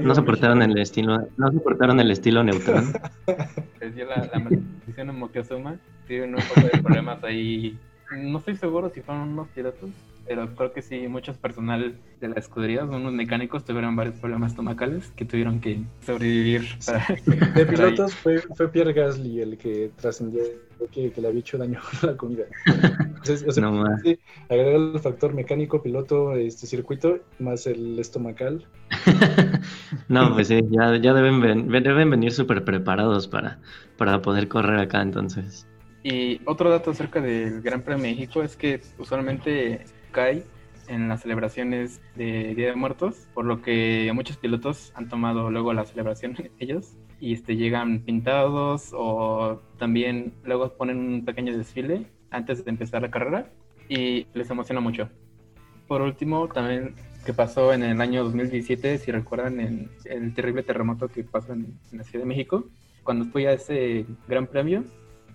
no, 0.00 0.14
soportaron 0.14 0.62
el 0.62 0.76
estilo, 0.78 1.28
no 1.36 1.52
soportaron 1.52 2.00
el 2.00 2.10
estilo 2.10 2.42
neutral. 2.42 2.84
Les 3.80 3.94
dio 3.94 4.04
la, 4.04 4.28
la 4.32 4.38
maldición 4.40 5.10
en 5.10 5.18
Moctezuma, 5.18 5.76
tienen 6.08 6.34
un 6.34 6.42
poco 6.42 6.62
de 6.62 6.82
problemas 6.82 7.22
ahí. 7.22 7.78
No 8.10 8.38
estoy 8.38 8.56
seguro 8.56 8.90
si 8.92 9.02
fueron 9.02 9.28
unos 9.28 9.48
pilotos, 9.48 9.90
pero 10.28 10.54
creo 10.54 10.72
que 10.72 10.82
sí, 10.82 11.08
muchos 11.08 11.38
personal 11.38 11.98
de 12.20 12.28
la 12.28 12.34
escudería, 12.34 12.84
unos 12.84 13.12
mecánicos, 13.12 13.64
tuvieron 13.64 13.96
varios 13.96 14.16
problemas 14.16 14.52
estomacales 14.52 15.10
que 15.16 15.24
tuvieron 15.24 15.60
que 15.60 15.80
sobrevivir. 16.04 16.68
de 17.54 17.66
pilotos 17.66 18.14
fue, 18.14 18.38
fue, 18.38 18.68
Pierre 18.68 18.92
Gasly 18.92 19.40
el 19.40 19.56
que 19.56 19.90
trascendió 19.96 20.42
que, 20.92 21.10
que, 21.10 21.20
le 21.20 21.28
había 21.28 21.40
hecho 21.40 21.56
daño 21.56 21.80
a 22.02 22.06
la 22.06 22.16
comida. 22.16 22.44
Entonces, 22.66 23.44
o 23.48 23.52
sea, 23.52 23.62
no, 23.62 23.84
agregar 24.48 24.74
el 24.74 25.00
factor 25.00 25.32
mecánico, 25.32 25.82
piloto, 25.82 26.34
este 26.34 26.66
circuito, 26.66 27.18
más 27.38 27.66
el 27.66 27.98
estomacal. 27.98 28.66
no, 30.08 30.34
pues 30.34 30.48
sí, 30.48 30.60
ya, 30.70 30.96
ya 30.96 31.14
deben, 31.14 31.68
deben 31.70 32.10
venir 32.10 32.32
súper 32.32 32.64
preparados 32.64 33.26
para, 33.26 33.58
para 33.96 34.20
poder 34.20 34.48
correr 34.48 34.78
acá 34.78 35.00
entonces. 35.00 35.66
Y 36.02 36.40
otro 36.44 36.70
dato 36.70 36.90
acerca 36.90 37.20
del 37.20 37.60
Gran 37.60 37.82
Premio 37.82 38.04
de 38.04 38.10
México 38.10 38.42
es 38.42 38.56
que 38.56 38.80
usualmente 38.98 39.84
cae 40.10 40.44
en 40.88 41.08
las 41.08 41.22
celebraciones 41.22 42.00
de 42.16 42.54
Día 42.54 42.68
de 42.68 42.76
Muertos, 42.76 43.26
por 43.34 43.44
lo 43.44 43.62
que 43.62 44.10
muchos 44.14 44.36
pilotos 44.38 44.92
han 44.94 45.08
tomado 45.08 45.50
luego 45.50 45.72
la 45.72 45.84
celebración 45.84 46.36
ellos 46.58 46.94
y 47.20 47.34
este, 47.34 47.56
llegan 47.56 48.00
pintados 48.00 48.90
o 48.92 49.60
también 49.78 50.32
luego 50.44 50.72
ponen 50.74 50.98
un 50.98 51.24
pequeño 51.24 51.56
desfile 51.56 52.06
antes 52.30 52.64
de 52.64 52.70
empezar 52.70 53.02
la 53.02 53.10
carrera 53.10 53.50
y 53.88 54.26
les 54.34 54.50
emociona 54.50 54.80
mucho. 54.80 55.08
Por 55.86 56.02
último, 56.02 56.48
también 56.48 56.94
que 57.24 57.32
pasó 57.32 57.72
en 57.72 57.82
el 57.82 58.00
año 58.00 58.24
2017, 58.24 58.98
si 58.98 59.10
recuerdan, 59.10 59.60
en 59.60 59.90
el 60.04 60.34
terrible 60.34 60.62
terremoto 60.62 61.08
que 61.08 61.24
pasó 61.24 61.52
en, 61.52 61.78
en 61.90 61.98
la 61.98 62.04
Ciudad 62.04 62.24
de 62.24 62.28
México, 62.28 62.68
cuando 63.02 63.24
fui 63.26 63.46
a 63.46 63.52
ese 63.52 64.04
gran 64.28 64.46
premio, 64.46 64.84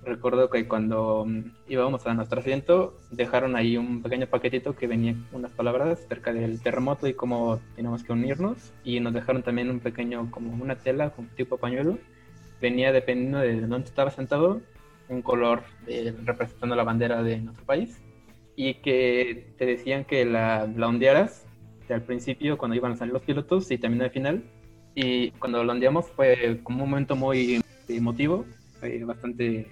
recuerdo 0.06 0.50
que 0.50 0.68
cuando 0.68 1.26
mm, 1.26 1.44
íbamos 1.68 2.06
a 2.06 2.14
nuestro 2.14 2.40
asiento 2.40 2.98
dejaron 3.12 3.56
ahí 3.56 3.78
un 3.78 4.02
pequeño 4.02 4.28
paquetito 4.28 4.76
que 4.76 4.88
venía 4.88 5.16
unas 5.32 5.52
palabras 5.52 6.00
acerca 6.06 6.34
del 6.34 6.62
terremoto 6.62 7.08
y 7.08 7.14
cómo 7.14 7.60
teníamos 7.76 8.04
que 8.04 8.14
unirnos. 8.14 8.74
Y 8.84 9.00
nos 9.00 9.14
dejaron 9.14 9.44
también 9.44 9.70
un 9.70 9.80
pequeño 9.80 10.30
como 10.32 10.54
una 10.62 10.76
tela 10.76 11.12
con 11.12 11.28
tipo 11.30 11.58
pañuelo. 11.58 11.98
Venía 12.62 12.92
dependiendo 12.92 13.40
de 13.40 13.62
dónde 13.62 13.88
estaba 13.88 14.12
sentado 14.12 14.62
un 15.10 15.22
color 15.22 15.64
representando 16.26 16.76
la 16.76 16.84
bandera 16.84 17.24
de 17.24 17.40
nuestro 17.40 17.66
país. 17.66 18.02
Y 18.56 18.76
que 18.76 19.54
te 19.58 19.66
decían 19.66 20.06
que 20.06 20.26
la, 20.26 20.68
la 20.68 20.88
ondearas 20.88 21.46
al 21.90 22.02
principio 22.02 22.58
cuando 22.58 22.76
iban 22.76 22.94
a 22.94 22.96
salir 22.96 23.14
los 23.14 23.24
pilotos 23.24 23.70
y 23.72 23.78
también 23.78 24.04
al 24.04 24.12
final. 24.12 24.44
Y 24.96 25.32
cuando 25.32 25.64
lo 25.64 25.72
ondeamos 25.72 26.10
fue 26.12 26.60
como 26.64 26.84
un 26.84 26.90
momento 26.90 27.16
muy 27.16 27.62
emotivo 27.88 28.46
bastante 29.06 29.68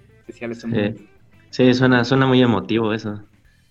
sí. 1.49 1.73
suena, 1.73 2.03
suena 2.03 2.25
muy 2.25 2.41
emotivo 2.41 2.93
eso. 2.93 3.21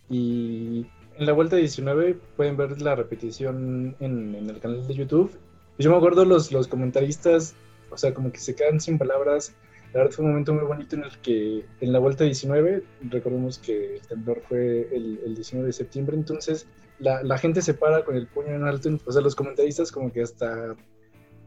Y 0.09 0.87
en 1.17 1.27
la 1.27 1.33
vuelta 1.33 1.57
19 1.57 2.19
pueden 2.37 2.57
ver 2.57 2.81
la 2.81 2.95
repetición 2.95 3.95
en, 4.01 4.35
el 4.35 4.59
canal 4.59 4.87
de 4.87 4.95
YouTube. 4.95 5.31
Yo 5.79 5.91
me 5.91 5.97
acuerdo 5.97 6.25
los, 6.25 6.51
los 6.51 6.67
comentaristas, 6.67 7.55
o 7.91 7.97
sea, 7.97 8.13
como 8.15 8.33
que 8.33 8.39
se 8.39 8.55
quedan 8.55 8.81
sin 8.81 8.99
palabras. 8.99 9.55
La 9.93 10.01
verdad 10.01 10.15
fue 10.15 10.25
un 10.25 10.31
momento 10.33 10.55
muy 10.55 10.65
bonito 10.65 10.97
en 10.97 11.05
el 11.05 11.19
que 11.19 11.65
en 11.81 11.93
la 11.93 11.99
vuelta 11.99 12.25
19, 12.25 12.85
recordemos 13.11 13.59
que 13.59 13.97
el 13.97 14.01
temblor 14.03 14.41
fue 14.49 14.89
el, 14.93 15.21
el 15.25 15.35
19 15.35 15.67
de 15.67 15.73
septiembre, 15.73 16.17
entonces 16.17 16.67
la, 17.01 17.23
la, 17.23 17.39
gente 17.39 17.61
se 17.61 17.75
para 17.75 18.05
con 18.05 18.15
el 18.15 18.27
puño 18.27 18.55
en 18.55 18.65
alto, 18.65 18.91
o 19.05 19.13
sea, 19.13 19.21
los 19.21 19.35
comentaristas 19.35 19.91
como 19.91 20.13
que 20.13 20.23
hasta, 20.23 20.77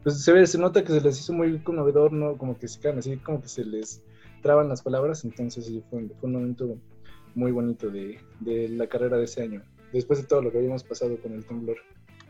pues 0.02 0.22
se 0.22 0.32
ve, 0.32 0.46
se 0.46 0.58
nota 0.58 0.84
que 0.84 0.92
se 0.92 1.00
les 1.00 1.18
hizo 1.18 1.32
muy 1.32 1.58
conmovedor, 1.60 2.12
¿no? 2.12 2.36
Como 2.36 2.58
que 2.58 2.68
se 2.68 2.80
quedan 2.80 2.98
así, 2.98 3.16
como 3.16 3.40
que 3.40 3.48
se 3.48 3.64
les 3.64 4.02
traban 4.44 4.68
las 4.68 4.82
palabras, 4.82 5.24
entonces 5.24 5.64
sí, 5.64 5.82
fue, 5.88 6.06
un 6.20 6.32
momento 6.32 6.76
muy 7.34 7.50
bonito 7.50 7.88
de, 7.90 8.20
la 8.68 8.86
carrera 8.86 9.16
de 9.16 9.24
ese 9.24 9.42
año, 9.42 9.62
después 9.90 10.20
de 10.20 10.26
todo 10.28 10.42
lo 10.42 10.52
que 10.52 10.58
habíamos 10.58 10.84
pasado 10.84 11.16
con 11.16 11.32
el 11.32 11.44
temblor. 11.46 11.78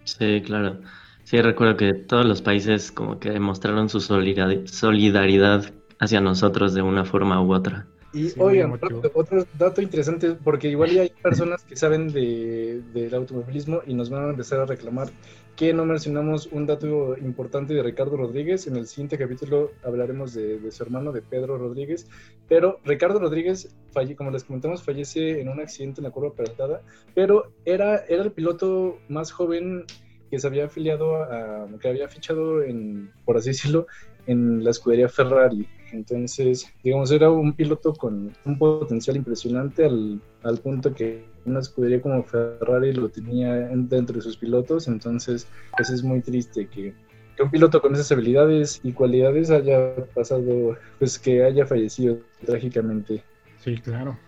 Sí, 0.05 0.41
claro. 0.47 0.81
Sí, 1.25 1.41
recuerdo 1.43 1.77
que 1.77 1.93
todos 1.93 2.25
los 2.25 2.41
países 2.41 2.93
como 2.93 3.19
que 3.19 3.31
demostraron 3.31 3.89
su 3.89 4.01
solidaridad 4.01 5.65
hacia 5.99 6.21
nosotros 6.21 6.73
de 6.73 6.83
una 6.83 7.05
forma 7.05 7.43
u 7.43 7.53
otra. 7.53 7.87
Y 8.13 8.31
oigan, 8.39 8.79
otro, 9.15 9.45
dato 9.59 9.83
interesante, 9.83 10.35
porque 10.35 10.69
igual 10.69 10.91
hay 10.91 11.11
personas 11.21 11.65
que 11.65 11.75
saben 11.75 12.13
de, 12.13 12.81
del 12.95 13.13
automovilismo 13.13 13.81
y 13.87 13.95
nos 13.95 14.09
van 14.09 14.27
a 14.27 14.31
empezar 14.31 14.61
a 14.61 14.67
reclamar 14.67 15.09
que 15.57 15.73
no 15.73 15.85
mencionamos 15.85 16.47
un 16.47 16.67
dato 16.67 17.17
importante 17.17 17.75
de 17.75 17.83
Ricardo 17.83 18.17
Rodríguez. 18.17 18.67
En 18.67 18.77
el 18.77 18.87
siguiente 18.87 19.17
capítulo 19.17 19.71
hablaremos 19.85 20.35
de, 20.35 20.71
su 20.71 20.83
hermano, 20.83 21.13
de 21.13 21.23
Pedro 21.23 21.59
Rodríguez. 21.59 22.09
Pero 22.49 22.81
Ricardo 22.85 23.21
Rodríguez, 23.21 23.75
como 24.17 24.31
les 24.31 24.45
comentamos, 24.45 24.83
fallece 24.83 25.41
en 25.41 25.49
un 25.49 25.61
accidente 25.61 26.01
en 26.01 26.05
la 26.05 26.11
curva 26.11 26.35
peraltada, 26.35 26.83
pero 27.15 27.53
era, 27.65 28.05
era 28.07 28.25
el 28.25 28.33
piloto 28.33 28.99
más 29.09 29.31
joven 29.31 29.85
que 30.31 30.41
se 30.41 30.47
había 30.49 30.65
afiliado 30.65 31.17
a, 31.17 31.69
que 31.81 31.89
había 31.89 32.09
fichado 32.09 32.63
en, 32.63 33.13
por 33.25 33.37
así 33.37 33.51
decirlo, 33.51 33.87
en 34.27 34.65
la 34.65 34.71
escudería 34.71 35.09
Ferrari. 35.09 35.67
Entonces, 35.93 36.73
digamos, 36.83 37.11
era 37.13 37.31
un 37.31 37.53
piloto 37.53 37.93
con 37.95 38.33
un 38.45 38.59
potencial 38.59 39.17
impresionante 39.17 39.85
al, 39.85 40.21
al 40.43 40.59
punto 40.59 40.93
que 40.93 41.25
una 41.45 41.61
escudería 41.61 42.01
como 42.01 42.23
Ferrari 42.25 42.93
lo 42.93 43.09
tenía 43.09 43.55
dentro 43.55 44.17
de 44.17 44.23
sus 44.23 44.37
pilotos. 44.37 44.89
Entonces, 44.89 45.47
pues 45.77 45.91
es 45.91 46.03
muy 46.03 46.21
triste 46.21 46.67
que, 46.67 46.95
que 47.37 47.43
un 47.43 47.51
piloto 47.51 47.81
con 47.81 47.95
esas 47.95 48.11
habilidades 48.11 48.81
y 48.83 48.93
cualidades 48.93 49.51
haya 49.51 49.95
pasado, 50.15 50.77
pues 50.99 51.19
que 51.19 51.45
haya 51.45 51.67
fallecido 51.67 52.19
trágicamente. 52.45 53.23
Sí, 53.59 53.77
claro. 53.79 54.19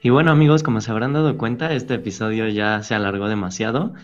Y 0.00 0.10
bueno 0.10 0.30
amigos, 0.30 0.62
como 0.62 0.82
se 0.82 0.90
habrán 0.90 1.14
dado 1.14 1.38
cuenta, 1.38 1.72
este 1.72 1.94
episodio 1.94 2.46
ya 2.48 2.82
se 2.82 2.94
alargó 2.94 3.26
demasiado. 3.28 3.94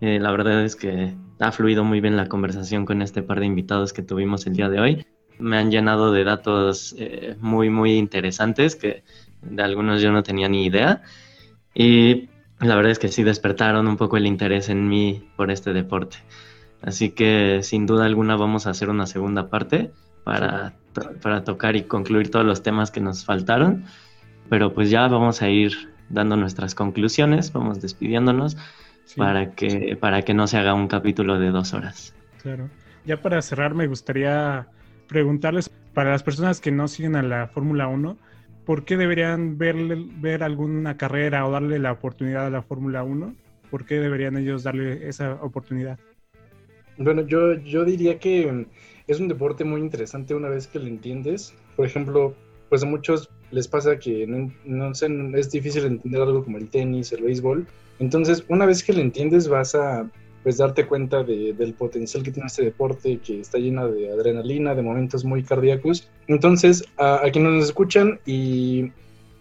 Eh, 0.00 0.18
la 0.18 0.30
verdad 0.30 0.64
es 0.64 0.76
que 0.76 1.14
ha 1.38 1.52
fluido 1.52 1.84
muy 1.84 2.00
bien 2.00 2.16
la 2.16 2.26
conversación 2.26 2.86
con 2.86 3.02
este 3.02 3.22
par 3.22 3.40
de 3.40 3.46
invitados 3.46 3.92
que 3.92 4.02
tuvimos 4.02 4.46
el 4.46 4.54
día 4.54 4.68
de 4.68 4.80
hoy. 4.80 5.06
Me 5.38 5.58
han 5.58 5.70
llenado 5.70 6.12
de 6.12 6.24
datos 6.24 6.94
eh, 6.98 7.36
muy, 7.40 7.70
muy 7.70 7.92
interesantes 7.92 8.76
que 8.76 9.04
de 9.42 9.62
algunos 9.62 10.00
yo 10.00 10.10
no 10.10 10.22
tenía 10.22 10.48
ni 10.48 10.64
idea. 10.64 11.02
Y 11.74 12.30
la 12.60 12.76
verdad 12.76 12.92
es 12.92 12.98
que 12.98 13.08
sí 13.08 13.22
despertaron 13.22 13.86
un 13.88 13.96
poco 13.96 14.16
el 14.16 14.26
interés 14.26 14.68
en 14.70 14.88
mí 14.88 15.28
por 15.36 15.50
este 15.50 15.72
deporte. 15.72 16.18
Así 16.82 17.10
que 17.10 17.60
sin 17.62 17.86
duda 17.86 18.06
alguna 18.06 18.36
vamos 18.36 18.66
a 18.66 18.70
hacer 18.70 18.88
una 18.88 19.06
segunda 19.06 19.48
parte 19.50 19.90
para, 20.24 20.74
para 21.22 21.44
tocar 21.44 21.76
y 21.76 21.82
concluir 21.82 22.30
todos 22.30 22.46
los 22.46 22.62
temas 22.62 22.90
que 22.90 23.00
nos 23.00 23.24
faltaron. 23.26 23.84
Pero 24.48 24.72
pues 24.72 24.88
ya 24.88 25.06
vamos 25.08 25.42
a 25.42 25.50
ir 25.50 25.90
dando 26.08 26.36
nuestras 26.36 26.74
conclusiones, 26.74 27.52
vamos 27.52 27.80
despidiéndonos 27.80 28.56
para, 29.16 29.52
que, 29.52 29.96
para 30.00 30.22
que 30.22 30.34
no 30.34 30.46
se 30.46 30.58
haga 30.58 30.74
un 30.74 30.88
capítulo 30.88 31.38
de 31.38 31.50
dos 31.50 31.74
horas. 31.74 32.14
Claro. 32.42 32.68
Ya 33.04 33.20
para 33.20 33.40
cerrar, 33.42 33.74
me 33.74 33.86
gustaría 33.86 34.68
preguntarles, 35.08 35.70
para 35.94 36.10
las 36.10 36.22
personas 36.22 36.60
que 36.60 36.70
no 36.70 36.88
siguen 36.88 37.16
a 37.16 37.22
la 37.22 37.48
Fórmula 37.48 37.88
1, 37.88 38.16
¿por 38.64 38.84
qué 38.84 38.96
deberían 38.96 39.58
ver, 39.58 39.76
ver 40.20 40.42
alguna 40.42 40.96
carrera 40.96 41.46
o 41.46 41.50
darle 41.50 41.78
la 41.78 41.92
oportunidad 41.92 42.46
a 42.46 42.50
la 42.50 42.62
Fórmula 42.62 43.02
1? 43.02 43.34
¿Por 43.70 43.84
qué 43.84 43.96
deberían 43.96 44.36
ellos 44.36 44.62
darle 44.62 45.08
esa 45.08 45.34
oportunidad? 45.34 45.98
Bueno, 46.98 47.22
yo, 47.22 47.54
yo 47.54 47.84
diría 47.84 48.18
que 48.18 48.66
es 49.06 49.20
un 49.20 49.28
deporte 49.28 49.64
muy 49.64 49.80
interesante 49.80 50.34
una 50.34 50.48
vez 50.48 50.66
que 50.66 50.78
lo 50.78 50.86
entiendes. 50.86 51.54
Por 51.76 51.86
ejemplo, 51.86 52.34
pues 52.68 52.82
a 52.82 52.86
muchos 52.86 53.30
les 53.50 53.66
pasa 53.66 53.98
que 53.98 54.26
no, 54.26 54.52
no 54.64 54.94
sé, 54.94 55.08
es 55.34 55.50
difícil 55.50 55.84
entender 55.84 56.20
algo 56.22 56.44
como 56.44 56.58
el 56.58 56.68
tenis, 56.68 57.12
el 57.12 57.24
béisbol, 57.24 57.66
entonces, 58.00 58.44
una 58.48 58.64
vez 58.64 58.82
que 58.82 58.94
lo 58.94 59.00
entiendes, 59.00 59.46
vas 59.46 59.74
a 59.74 60.10
pues 60.42 60.56
darte 60.56 60.86
cuenta 60.86 61.22
del 61.22 61.74
potencial 61.74 62.22
que 62.22 62.32
tiene 62.32 62.46
este 62.46 62.64
deporte, 62.64 63.18
que 63.18 63.40
está 63.40 63.58
llena 63.58 63.86
de 63.86 64.10
adrenalina, 64.10 64.74
de 64.74 64.80
momentos 64.80 65.22
muy 65.22 65.42
cardíacos. 65.42 66.10
Entonces, 66.26 66.82
a, 66.96 67.20
quienes 67.30 67.52
nos 67.52 67.64
escuchan 67.66 68.18
y, 68.24 68.90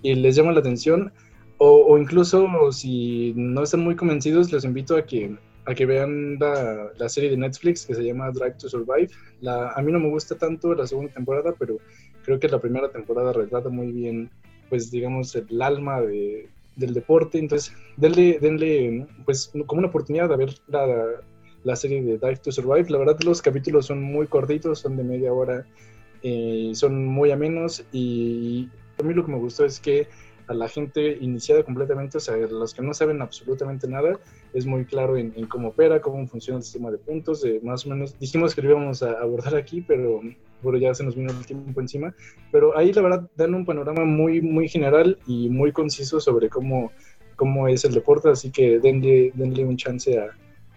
les 0.03 0.35
llama 0.35 0.51
la 0.51 0.59
atención, 0.59 1.13
o, 1.57 1.97
incluso 1.97 2.71
si 2.73 3.33
no 3.37 3.63
están 3.63 3.79
muy 3.79 3.95
convencidos, 3.95 4.51
les 4.51 4.65
invito 4.65 4.97
a 4.97 5.05
que, 5.05 5.37
a 5.65 5.73
que 5.73 5.85
vean 5.85 6.37
la, 6.37 7.07
serie 7.07 7.29
de 7.29 7.37
Netflix 7.37 7.85
que 7.85 7.95
se 7.95 8.03
llama 8.03 8.31
Drive 8.31 8.55
to 8.59 8.67
Survive. 8.67 9.09
La, 9.39 9.69
a 9.69 9.81
mí 9.81 9.93
no 9.93 10.01
me 10.01 10.09
gusta 10.09 10.35
tanto 10.35 10.73
la 10.73 10.85
segunda 10.85 11.13
temporada, 11.13 11.53
pero 11.57 11.77
creo 12.25 12.41
que 12.41 12.49
la 12.49 12.59
primera 12.59 12.89
temporada 12.91 13.31
retrata 13.31 13.69
muy 13.69 13.93
bien, 13.93 14.29
pues 14.67 14.91
digamos, 14.91 15.33
el 15.33 15.61
alma 15.61 16.01
de, 16.01 16.49
del 16.79 16.93
deporte. 16.93 17.37
Entonces, 17.37 17.75
denle, 17.97 18.39
denle 18.39 19.05
pues 19.25 19.51
como 19.67 19.79
una 19.79 19.89
oportunidad 19.89 20.29
de 20.29 20.37
ver 20.37 20.55
la, 20.67 20.87
la, 21.63 21.75
serie 21.75 22.01
de 22.01 22.17
Dive 22.17 22.37
to 22.37 22.51
Survive. 22.51 22.89
La 22.89 22.97
verdad, 22.97 23.19
los 23.23 23.41
capítulos 23.41 23.85
son 23.85 24.01
muy 24.01 24.27
cortitos, 24.27 24.79
son 24.79 24.97
de 24.97 25.03
media 25.03 25.31
hora, 25.31 25.65
eh, 26.23 26.71
son 26.73 27.05
muy 27.05 27.31
amenos 27.31 27.83
y 27.91 28.67
a 28.99 29.03
mí 29.03 29.13
lo 29.13 29.25
que 29.25 29.31
me 29.31 29.37
gustó 29.37 29.65
es 29.65 29.79
que 29.79 30.07
a 30.47 30.53
la 30.53 30.67
gente 30.67 31.17
iniciada 31.21 31.63
completamente, 31.63 32.17
o 32.17 32.19
sea, 32.19 32.35
los 32.35 32.73
que 32.73 32.81
no 32.81 32.93
saben 32.93 33.21
absolutamente 33.21 33.87
nada, 33.87 34.19
es 34.53 34.65
muy 34.65 34.83
claro 34.83 35.15
en, 35.15 35.31
cómo 35.45 35.69
opera, 35.69 36.01
cómo 36.01 36.25
funciona 36.27 36.57
el 36.57 36.63
sistema 36.63 36.89
de 36.89 36.97
puntos, 36.97 37.41
de 37.41 37.59
más 37.61 37.85
o 37.85 37.89
menos, 37.89 38.17
dijimos 38.19 38.55
que 38.55 38.63
lo 38.63 38.71
íbamos 38.71 39.03
a 39.03 39.11
abordar 39.11 39.55
aquí, 39.55 39.81
pero, 39.81 40.21
pero 40.63 40.77
ya 40.77 40.93
se 40.93 41.03
nos 41.03 41.15
vino 41.15 41.31
el 41.31 41.45
tiempo 41.45 41.79
encima, 41.81 42.13
pero 42.51 42.77
ahí 42.77 42.91
la 42.93 43.01
verdad 43.01 43.29
dan 43.35 43.53
un 43.53 43.65
panorama 43.65 44.05
muy, 44.05 44.41
muy 44.41 44.67
general 44.67 45.17
y 45.27 45.49
muy 45.49 45.71
conciso 45.71 46.19
sobre 46.19 46.49
cómo 46.49 46.91
cómo 47.39 47.69
es 47.69 47.85
el 47.85 47.93
deporte, 47.93 48.29
así 48.29 48.51
que 48.51 48.79
denle, 48.79 49.31
denle 49.33 49.63
un 49.63 49.77
chance 49.77 50.19
a 50.19 50.27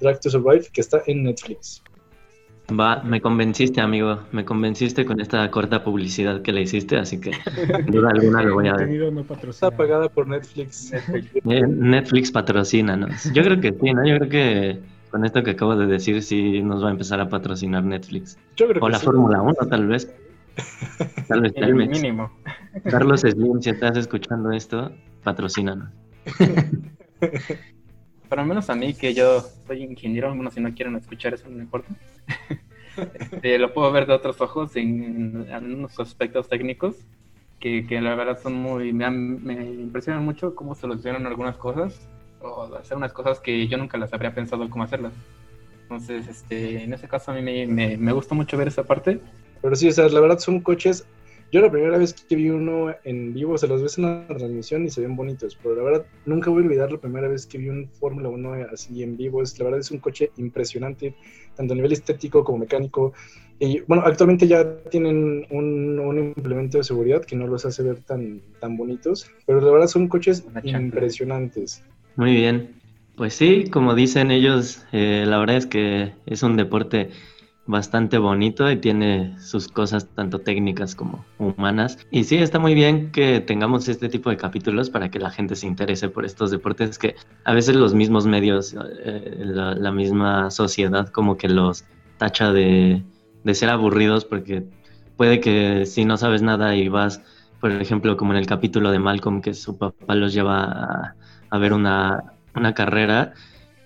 Drag 0.01 0.21
to 0.21 0.31
Survive, 0.31 0.69
que 0.73 0.81
está 0.81 1.03
en 1.07 1.25
Netflix. 1.25 1.83
Va, 2.71 3.03
me 3.03 3.21
convenciste, 3.21 3.81
amigo. 3.81 4.21
Me 4.31 4.45
convenciste 4.45 5.05
con 5.05 5.21
esta 5.21 5.51
corta 5.51 5.83
publicidad 5.83 6.41
que 6.43 6.53
le 6.53 6.63
hiciste, 6.63 6.97
así 6.97 7.21
que 7.21 7.33
sin 7.33 7.87
duda 7.87 8.11
alguna 8.11 8.43
lo 8.45 8.55
voy 8.55 8.69
a 8.69 8.75
ver. 8.75 8.89
Está 9.49 9.73
pagada 9.73 10.09
por 10.09 10.29
Netflix. 10.29 10.93
Netflix 11.45 12.29
eh, 12.29 12.33
patrocina, 12.33 12.97
¿no? 12.97 13.09
Yo 13.35 13.43
creo 13.43 13.61
que 13.61 13.73
sí, 13.73 13.93
¿no? 13.93 14.07
Yo 14.07 14.17
creo 14.19 14.29
que 14.29 14.79
con 15.13 15.25
esto 15.27 15.43
que 15.43 15.51
acabo 15.51 15.77
de 15.77 15.87
decir 15.87 16.23
sí 16.23 16.63
nos 16.63 16.83
va 16.83 16.89
a 16.89 16.91
empezar 16.91 17.21
a 17.21 17.29
patrocinar 17.29 17.85
Netflix. 17.85 18.39
Yo 18.57 18.67
creo 18.67 18.83
o 18.83 18.89
la 18.89 18.99
Fórmula 18.99 19.43
1, 19.43 19.55
tal 19.71 19.87
vez. 19.87 20.13
Tal 21.29 21.43
vez 21.43 21.53
El 21.55 21.75
mínimo. 21.75 22.33
Carlos 22.91 23.21
Slim, 23.21 23.61
si 23.61 23.71
estás 23.71 23.97
escuchando 23.99 24.51
esto, 24.51 24.91
patrocínanos. 25.23 25.91
Para 28.31 28.45
menos 28.45 28.71
a 28.71 28.75
mí, 28.75 28.95
que 28.95 29.13
yo 29.13 29.43
soy 29.67 29.83
ingeniero, 29.83 30.35
bueno, 30.35 30.51
si 30.51 30.61
no 30.61 30.75
quieren 30.75 30.97
escuchar 30.97 31.35
eso, 31.35 31.47
no 31.49 31.57
me 31.57 31.63
importa. 31.63 31.95
Este, 32.97 33.59
lo 33.59 33.75
puedo 33.75 33.93
ver 33.93 34.07
de 34.07 34.15
otros 34.15 34.41
ojos 34.41 34.75
en, 34.77 35.47
unos 35.51 36.01
aspectos 36.01 36.49
técnicos 36.49 36.97
que, 37.61 37.87
que, 37.87 38.01
la 38.01 38.15
verdad 38.15 38.39
son 38.43 38.55
muy. 38.55 38.95
Me, 38.95 39.11
me, 39.11 39.65
impresionan 39.65 40.25
mucho 40.25 40.55
cómo 40.55 40.75
solucionan 40.75 41.27
algunas 41.27 41.59
cosas 41.59 42.09
o 42.43 42.75
hacer 42.77 42.97
unas 42.97 43.13
cosas 43.13 43.41
que 43.41 43.69
yo 43.69 43.79
nunca 43.79 43.99
las 43.99 44.13
habría 44.13 44.35
pensado 44.35 44.69
cómo 44.69 44.85
hacerlas. 44.85 45.13
Entonces, 45.83 46.27
este, 46.29 46.83
en 46.83 46.93
ese 46.93 47.09
caso 47.09 47.33
a 47.33 47.35
mí 47.35 47.43
me, 47.43 47.67
me, 47.67 47.97
me 47.97 48.13
gusta 48.13 48.35
mucho 48.35 48.57
ver 48.57 48.69
esa 48.69 48.85
parte. 48.85 49.21
Pero 49.61 49.77
sí, 49.77 49.89
o 49.89 49.93
sea, 49.93 50.09
la 50.09 50.21
verdad 50.21 50.39
son 50.39 50.61
coches 50.61 51.07
yo 51.53 51.61
la 51.61 51.71
primera 51.71 51.99
vez 51.99 52.15
que 52.15 52.35
vi 52.35 52.49
uno 52.49 52.95
en 53.05 53.35
vivo, 53.35 53.59
se 53.59 53.69
los 53.69 53.83
ves 53.83 53.99
en 53.99 54.05
la 54.05 54.27
transmisión 54.27 54.87
y 54.87 54.89
se 54.89 55.03
ven 55.03 55.15
bonitos, 55.15 55.59
pero 55.63 55.77
la 55.77 55.83
verdad 55.83 56.07
nunca 56.25 56.49
voy 56.49 56.63
a 56.63 56.65
olvidar 56.65 56.91
la 56.91 56.99
primera 56.99 57.29
vez 57.29 57.47
que 57.47 57.59
vi 57.59 57.69
un 57.69 57.91
Fórmula 57.91 58.31
1 58.31 58.69
así 58.73 59.03
en 59.03 59.19
vivo. 59.19 59.43
Es, 59.43 59.59
la 59.59 59.67
verdad 59.67 59.81
es 59.81 59.91
un 59.91 59.99
coche 59.99 60.31
impresionante, 60.39 61.15
tanto 61.55 61.75
a 61.75 61.77
nivel 61.77 61.93
estético 61.93 62.43
como 62.43 62.57
mecánico. 62.57 63.13
Y 63.59 63.81
bueno, 63.81 64.03
actualmente 64.07 64.49
ya 64.49 64.79
tienen 64.85 65.47
un, 65.51 65.99
un 65.99 66.19
implemento 66.19 66.79
de 66.79 66.85
seguridad 66.85 67.23
que 67.23 67.37
no 67.37 67.47
los 67.47 67.67
hace 67.67 67.83
ver 67.83 68.01
tan, 68.01 68.41
tan 68.59 68.79
bonitos, 68.79 69.31
pero 69.45 69.61
la 69.61 69.71
verdad 69.71 69.89
son 69.89 70.09
coches 70.09 70.47
impresionantes. 70.65 71.85
Muy 72.17 72.35
bien. 72.35 72.81
Pues 73.17 73.35
sí, 73.35 73.65
como 73.71 73.95
dicen 73.95 74.31
ellos, 74.31 74.85
eh, 74.93 75.25
la 75.27 75.39
verdad 75.39 75.57
es 75.57 75.67
que 75.67 76.15
es 76.27 76.43
un 76.43 76.57
deporte 76.57 77.11
bastante 77.67 78.19
bonito 78.19 78.71
y 78.71 78.77
tiene 78.77 79.39
sus 79.39 79.69
cosas 79.69 80.09
tanto 80.15 80.41
técnicas 80.41 80.95
como 80.95 81.25
humanas. 81.39 81.99
Y 82.11 82.25
sí, 82.25 82.37
está 82.39 82.59
muy 82.59 82.75
bien 82.75 83.13
que 83.13 83.41
tengamos 83.41 83.89
este 83.89 84.09
tipo 84.09 84.31
de 84.31 84.37
capítulos 84.37 84.91
para 84.91 85.11
que 85.11 85.19
la 85.19 85.31
gente 85.31 85.57
se 85.57 85.67
interese 85.67 86.09
por 86.09 86.25
estos 86.25 86.51
deportes 86.51 86.99
que 86.99 87.15
a 87.45 87.55
veces 87.55 87.77
los 87.77 87.95
mismos 87.95 88.27
medios, 88.27 88.75
eh, 89.05 89.43
la, 89.45 89.93
misma 89.93 90.51
sociedad 90.51 91.09
como 91.09 91.37
que 91.37 91.49
los 91.49 91.85
tacha 92.19 92.53
de, 92.53 93.03
de 93.45 93.55
ser 93.55 93.69
aburridos 93.69 94.25
porque 94.25 94.65
puede 95.17 95.41
que 95.41 95.87
si 95.87 96.05
no 96.05 96.17
sabes 96.17 96.43
nada 96.43 96.75
y 96.75 96.89
vas, 96.89 97.23
por 97.61 97.71
ejemplo, 97.71 98.17
como 98.17 98.33
en 98.33 98.39
el 98.39 98.47
capítulo 98.47 98.91
de 98.91 98.99
Malcolm, 98.99 99.41
que 99.41 99.55
su 99.55 99.79
papá 99.79 100.15
los 100.15 100.33
lleva 100.33 100.65
a, 100.65 101.17
a 101.53 101.59
ver 101.59 101.75
una, 101.75 102.33
una 102.55 102.73
carrera, 102.73 103.35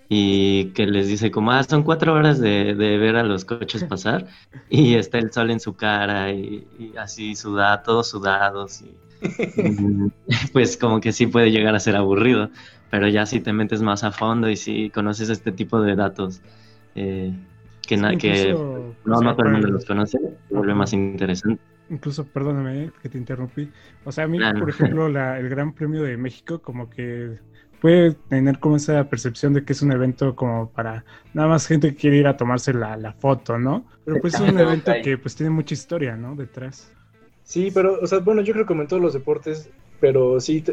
y 0.08 0.66
que 0.66 0.86
les 0.86 1.08
dice 1.08 1.32
como, 1.32 1.50
ah, 1.50 1.64
son 1.64 1.82
cuatro 1.82 2.14
horas 2.14 2.38
de, 2.38 2.74
ver 2.74 3.16
a 3.16 3.24
los 3.24 3.44
coches 3.44 3.82
pasar 3.88 4.26
y 4.70 4.94
está 4.94 5.18
el 5.18 5.32
sol 5.32 5.50
en 5.50 5.58
su 5.58 5.74
cara 5.74 6.30
y, 6.30 6.64
así 6.96 7.34
suda, 7.34 7.82
todos 7.82 8.08
sudados 8.08 8.82
y, 8.82 10.48
pues 10.52 10.76
como 10.76 11.00
que 11.00 11.10
sí 11.10 11.26
puede 11.26 11.50
llegar 11.50 11.74
a 11.74 11.80
ser 11.80 11.96
aburrido, 11.96 12.50
pero 12.88 13.08
ya 13.08 13.26
si 13.26 13.40
te 13.40 13.52
metes 13.52 13.82
más 13.82 14.04
a 14.04 14.12
fondo 14.12 14.48
y 14.48 14.56
si 14.56 14.90
conoces 14.90 15.28
este 15.28 15.50
tipo 15.50 15.80
de 15.80 15.96
datos 15.96 16.40
eh, 16.94 17.34
que, 17.82 17.96
que 18.18 18.52
no, 18.52 19.20
no 19.20 19.34
todo 19.34 19.46
el 19.46 19.52
mundo 19.52 19.68
los 19.68 19.84
conoce, 19.84 20.18
vuelve 20.50 20.74
más 20.74 20.92
interesante. 20.92 21.60
Incluso, 21.88 22.24
perdóname 22.24 22.90
que 23.00 23.08
te 23.08 23.16
interrumpí. 23.16 23.70
O 24.04 24.10
sea, 24.10 24.24
a 24.24 24.26
mí, 24.26 24.38
por 24.58 24.68
ejemplo, 24.68 25.08
la, 25.08 25.38
el 25.38 25.48
Gran 25.48 25.72
Premio 25.72 26.02
de 26.02 26.16
México, 26.16 26.60
como 26.60 26.90
que 26.90 27.38
puede 27.80 28.12
tener 28.12 28.58
como 28.58 28.76
esa 28.76 29.04
percepción 29.04 29.52
de 29.54 29.64
que 29.64 29.72
es 29.72 29.82
un 29.82 29.92
evento 29.92 30.34
como 30.34 30.70
para 30.70 31.04
nada 31.34 31.48
más 31.48 31.66
gente 31.66 31.90
que 31.90 31.96
quiere 31.96 32.16
ir 32.18 32.26
a 32.26 32.36
tomarse 32.36 32.72
la, 32.72 32.96
la 32.96 33.12
foto, 33.12 33.58
¿no? 33.58 33.84
Pero 34.04 34.20
pues 34.20 34.34
es 34.34 34.40
un 34.40 34.58
evento 34.58 34.92
que 35.02 35.18
pues 35.18 35.34
tiene 35.36 35.50
mucha 35.50 35.74
historia, 35.74 36.16
¿no? 36.16 36.34
Detrás. 36.34 36.92
Sí, 37.42 37.70
pero, 37.72 38.00
o 38.00 38.06
sea, 38.06 38.18
bueno, 38.18 38.42
yo 38.42 38.52
creo 38.52 38.64
que 38.64 38.68
como 38.68 38.82
en 38.82 38.88
todos 38.88 39.02
los 39.02 39.12
deportes, 39.12 39.70
pero 40.00 40.40
sí, 40.40 40.64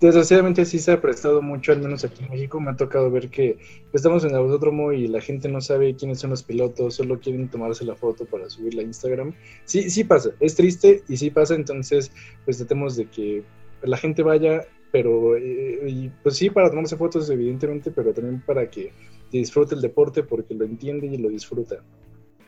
desgraciadamente 0.00 0.64
sí 0.64 0.78
se 0.78 0.92
ha 0.92 1.00
prestado 1.00 1.42
mucho, 1.42 1.72
al 1.72 1.80
menos 1.80 2.04
aquí 2.04 2.24
en 2.24 2.30
México, 2.30 2.60
me 2.60 2.70
ha 2.70 2.76
tocado 2.76 3.10
ver 3.10 3.28
que 3.30 3.58
estamos 3.92 4.24
en 4.24 4.30
el 4.30 4.36
autódromo 4.36 4.92
y 4.92 5.08
la 5.08 5.20
gente 5.20 5.48
no 5.48 5.60
sabe 5.60 5.96
quiénes 5.96 6.20
son 6.20 6.30
los 6.30 6.42
pilotos, 6.42 6.94
solo 6.94 7.18
quieren 7.18 7.48
tomarse 7.48 7.84
la 7.84 7.96
foto 7.96 8.26
para 8.26 8.48
subirla 8.48 8.82
a 8.82 8.84
Instagram. 8.84 9.32
Sí, 9.64 9.90
sí 9.90 10.04
pasa, 10.04 10.30
es 10.40 10.54
triste 10.54 11.02
y 11.08 11.16
sí 11.16 11.30
pasa, 11.30 11.54
entonces 11.54 12.12
pues 12.44 12.58
tratemos 12.58 12.96
de 12.96 13.06
que 13.06 13.42
la 13.82 13.96
gente 13.96 14.22
vaya 14.22 14.66
pero 14.90 15.36
eh, 15.36 16.10
pues 16.22 16.36
sí, 16.36 16.50
para 16.50 16.70
tomarse 16.70 16.96
fotos 16.96 17.28
evidentemente, 17.30 17.90
pero 17.90 18.12
también 18.12 18.42
para 18.44 18.68
que 18.68 18.92
disfrute 19.30 19.74
el 19.74 19.80
deporte 19.80 20.22
porque 20.22 20.54
lo 20.54 20.64
entiende 20.64 21.06
y 21.06 21.18
lo 21.18 21.28
disfruta. 21.28 21.76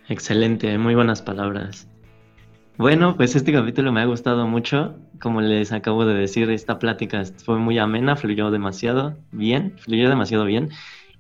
Excelente, 0.08 0.76
muy 0.78 0.94
buenas 0.94 1.22
palabras. 1.22 1.88
Bueno, 2.78 3.16
pues 3.16 3.36
este 3.36 3.52
capítulo 3.52 3.92
me 3.92 4.00
ha 4.00 4.06
gustado 4.06 4.46
mucho. 4.46 4.96
Como 5.20 5.40
les 5.40 5.72
acabo 5.72 6.04
de 6.04 6.14
decir, 6.14 6.50
esta 6.50 6.78
plática 6.78 7.22
fue 7.44 7.58
muy 7.58 7.78
amena, 7.78 8.16
fluyó 8.16 8.50
demasiado 8.50 9.16
bien, 9.30 9.78
fluyó 9.78 10.08
demasiado 10.08 10.44
bien. 10.44 10.70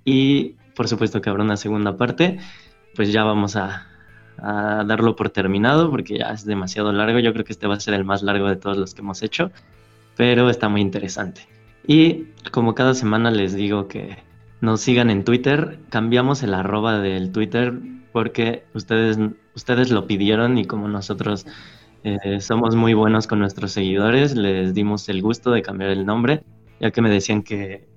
Y 0.04 0.56
por 0.74 0.88
supuesto 0.88 1.20
que 1.20 1.30
habrá 1.30 1.44
una 1.44 1.56
segunda 1.56 1.96
parte. 1.96 2.38
Pues 2.96 3.12
ya 3.12 3.22
vamos 3.22 3.54
a, 3.56 3.86
a 4.38 4.84
darlo 4.84 5.14
por 5.14 5.30
terminado 5.30 5.90
porque 5.90 6.18
ya 6.18 6.30
es 6.30 6.44
demasiado 6.44 6.92
largo. 6.92 7.20
Yo 7.20 7.32
creo 7.32 7.44
que 7.44 7.52
este 7.52 7.66
va 7.66 7.74
a 7.74 7.80
ser 7.80 7.94
el 7.94 8.04
más 8.04 8.22
largo 8.22 8.48
de 8.48 8.56
todos 8.56 8.76
los 8.76 8.94
que 8.94 9.02
hemos 9.02 9.22
hecho 9.22 9.52
pero 10.16 10.50
está 10.50 10.68
muy 10.68 10.80
interesante. 10.80 11.46
Y 11.86 12.26
como 12.50 12.74
cada 12.74 12.94
semana 12.94 13.30
les 13.30 13.54
digo 13.54 13.88
que 13.88 14.18
nos 14.60 14.80
sigan 14.80 15.10
en 15.10 15.24
Twitter, 15.24 15.80
cambiamos 15.90 16.42
el 16.42 16.54
arroba 16.54 16.98
del 16.98 17.32
Twitter 17.32 17.74
porque 18.12 18.64
ustedes, 18.74 19.18
ustedes 19.54 19.90
lo 19.90 20.06
pidieron 20.06 20.58
y 20.58 20.66
como 20.66 20.86
nosotros 20.86 21.46
eh, 22.04 22.40
somos 22.40 22.76
muy 22.76 22.94
buenos 22.94 23.26
con 23.26 23.40
nuestros 23.40 23.72
seguidores, 23.72 24.36
les 24.36 24.74
dimos 24.74 25.08
el 25.08 25.22
gusto 25.22 25.50
de 25.50 25.62
cambiar 25.62 25.90
el 25.90 26.06
nombre, 26.06 26.44
ya 26.80 26.90
que 26.90 27.02
me 27.02 27.10
decían 27.10 27.42
que, 27.42 27.88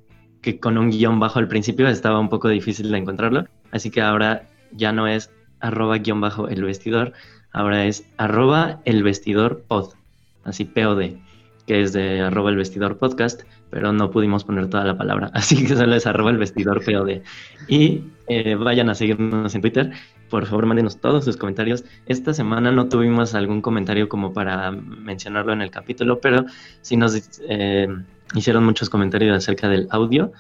que 0.42 0.60
con 0.60 0.78
un 0.78 0.90
guion 0.90 1.20
bajo 1.20 1.40
al 1.40 1.48
principio 1.48 1.88
estaba 1.88 2.20
un 2.20 2.30
poco 2.30 2.50
difícil 2.50 2.92
de 2.92 2.98
encontrarlo, 2.98 3.46
así 3.72 3.92
que 3.92 4.02
ahora 4.02 4.48
ya 4.72 4.92
no 4.92 5.08
es 5.08 5.32
arroba 5.60 5.98
guion 5.98 6.22
bajo 6.22 6.48
el 6.48 6.64
vestidor, 6.64 7.14
ahora 7.52 7.86
es 7.86 8.08
arroba 8.18 8.82
el 8.86 9.04
vestidor 9.04 9.64
pod, 9.68 9.94
así 10.44 10.66
POD 10.66 11.18
que 11.66 11.82
es 11.82 11.94
de 11.94 12.22
arroba 12.22 12.50
el 12.50 12.58
vestidor 12.58 12.98
podcast, 12.98 13.44
pero 13.70 13.92
no 13.92 14.12
pudimos 14.12 14.44
poner 14.44 14.70
toda 14.70 14.84
la 14.86 14.98
palabra, 14.98 15.32
así 15.34 15.66
que 15.66 15.76
solo 15.76 15.96
es 15.96 16.06
arroba 16.06 16.32
el 16.32 16.38
vestidor 16.38 16.84
POD. 16.84 17.22
Y 17.68 18.04
eh, 18.28 18.56
vayan 18.56 18.90
a 18.90 18.96
seguirnos 18.96 19.54
en 19.56 19.62
Twitter, 19.62 19.92
por 20.30 20.46
favor 20.46 20.66
mándenos 20.66 20.98
todos 21.00 21.26
sus 21.26 21.38
comentarios. 21.38 21.84
Esta 22.06 22.34
semana 22.34 22.72
no 22.72 22.90
tuvimos 22.90 23.36
algún 23.36 23.62
comentario 23.62 24.10
como 24.10 24.34
para 24.34 24.72
mencionarlo 24.72 25.54
en 25.54 25.62
el 25.62 25.72
capítulo, 25.72 26.20
pero 26.20 26.46
sí 26.82 26.98
nos 26.98 27.40
eh, 27.48 27.88
hicieron 28.34 28.66
muchos 28.66 28.90
comentarios 28.90 29.36
acerca 29.36 29.70
del 29.70 29.88
audio. 29.92 30.32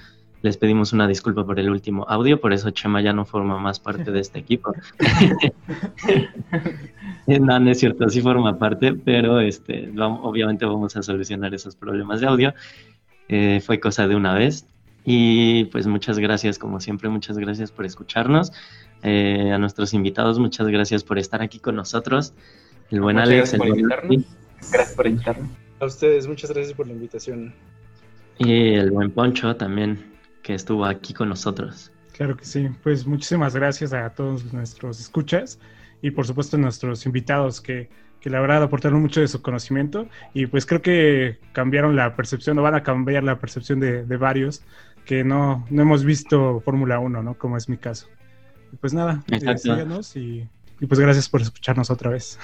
Les 0.46 0.58
pedimos 0.58 0.94
una 0.94 1.08
disculpa 1.08 1.44
por 1.44 1.60
el 1.60 1.72
último 1.72 2.06
audio, 2.08 2.40
por 2.40 2.54
eso 2.54 2.70
Chema 2.70 3.02
ya 3.02 3.14
no 3.14 3.26
forma 3.26 3.58
más 3.58 3.80
parte 3.80 4.12
de 4.12 4.20
este 4.20 4.38
equipo. 4.38 4.76
no, 7.26 7.60
no 7.60 7.72
es 7.72 7.80
cierto, 7.80 8.08
sí 8.10 8.22
forma 8.22 8.60
parte, 8.60 8.94
pero 8.94 9.40
este, 9.40 9.92
obviamente 9.98 10.68
vamos 10.68 10.96
a 10.98 11.02
solucionar 11.02 11.56
esos 11.56 11.76
problemas 11.76 12.22
de 12.22 12.28
audio. 12.28 12.54
Eh, 13.28 13.60
fue 13.60 13.80
cosa 13.80 14.08
de 14.08 14.16
una 14.16 14.36
vez. 14.36 14.68
Y 15.04 15.64
pues 15.66 15.88
muchas 15.88 16.20
gracias, 16.20 16.60
como 16.60 16.80
siempre, 16.80 17.10
muchas 17.10 17.40
gracias 17.40 17.72
por 17.72 17.88
escucharnos. 17.88 18.52
Eh, 19.02 19.52
a 19.52 19.58
nuestros 19.58 19.96
invitados, 19.96 20.38
muchas 20.38 20.68
gracias 20.68 21.04
por 21.04 21.18
estar 21.18 21.42
aquí 21.42 21.58
con 21.58 21.76
nosotros. 21.76 22.36
El 22.92 23.02
buen 23.02 23.18
Alex, 23.18 23.56
el 23.56 23.62
buen 23.62 24.26
Gracias 24.72 24.96
por 24.96 25.08
invitarnos. 25.08 25.50
A 25.80 25.86
ustedes, 25.86 26.28
muchas 26.28 26.52
gracias 26.52 26.76
por 26.76 26.86
la 26.86 26.94
invitación. 26.94 27.52
Y 28.38 28.76
el 28.76 28.92
buen 28.92 29.10
Poncho 29.10 29.56
también 29.56 30.14
que 30.46 30.54
estuvo 30.54 30.86
aquí 30.86 31.12
con 31.12 31.28
nosotros. 31.28 31.92
Claro 32.16 32.38
que 32.38 32.46
sí, 32.46 32.70
pues 32.84 33.08
muchísimas 33.08 33.56
gracias 33.56 33.94
a 33.94 34.12
todos 34.12 34.54
nuestros 34.54 35.00
escuchas 35.00 35.60
y 36.04 36.12
por 36.12 36.28
supuesto 36.28 36.56
a 36.56 36.60
nuestros 36.60 37.04
invitados 37.08 37.62
que, 37.62 37.90
que 38.22 38.30
la 38.30 38.40
verdad 38.40 38.62
aportaron 38.62 39.02
mucho 39.02 39.22
de 39.22 39.28
su 39.28 39.42
conocimiento 39.42 40.08
y 40.36 40.46
pues 40.46 40.68
creo 40.68 40.84
que 40.84 41.40
cambiaron 41.52 41.96
la 41.96 42.16
percepción 42.16 42.60
o 42.60 42.62
van 42.62 42.76
a 42.76 42.84
cambiar 42.84 43.24
la 43.24 43.40
percepción 43.40 43.80
de, 43.80 44.04
varios 44.18 44.62
que 45.04 45.24
no, 45.24 45.66
no 45.72 45.82
hemos 45.82 46.04
visto 46.06 46.62
Fórmula 46.62 47.00
1, 47.00 47.24
¿no? 47.24 47.34
Como 47.34 47.58
es 47.58 47.68
mi 47.68 47.78
caso. 47.78 48.08
Y 48.72 48.76
pues 48.76 48.94
nada, 48.94 49.24
eh, 49.32 49.58
síganos 49.58 50.16
y, 50.16 50.48
y 50.80 50.86
pues 50.86 51.00
gracias 51.00 51.28
por 51.28 51.42
escucharnos 51.42 51.90
otra 51.90 52.12
vez. 52.12 52.38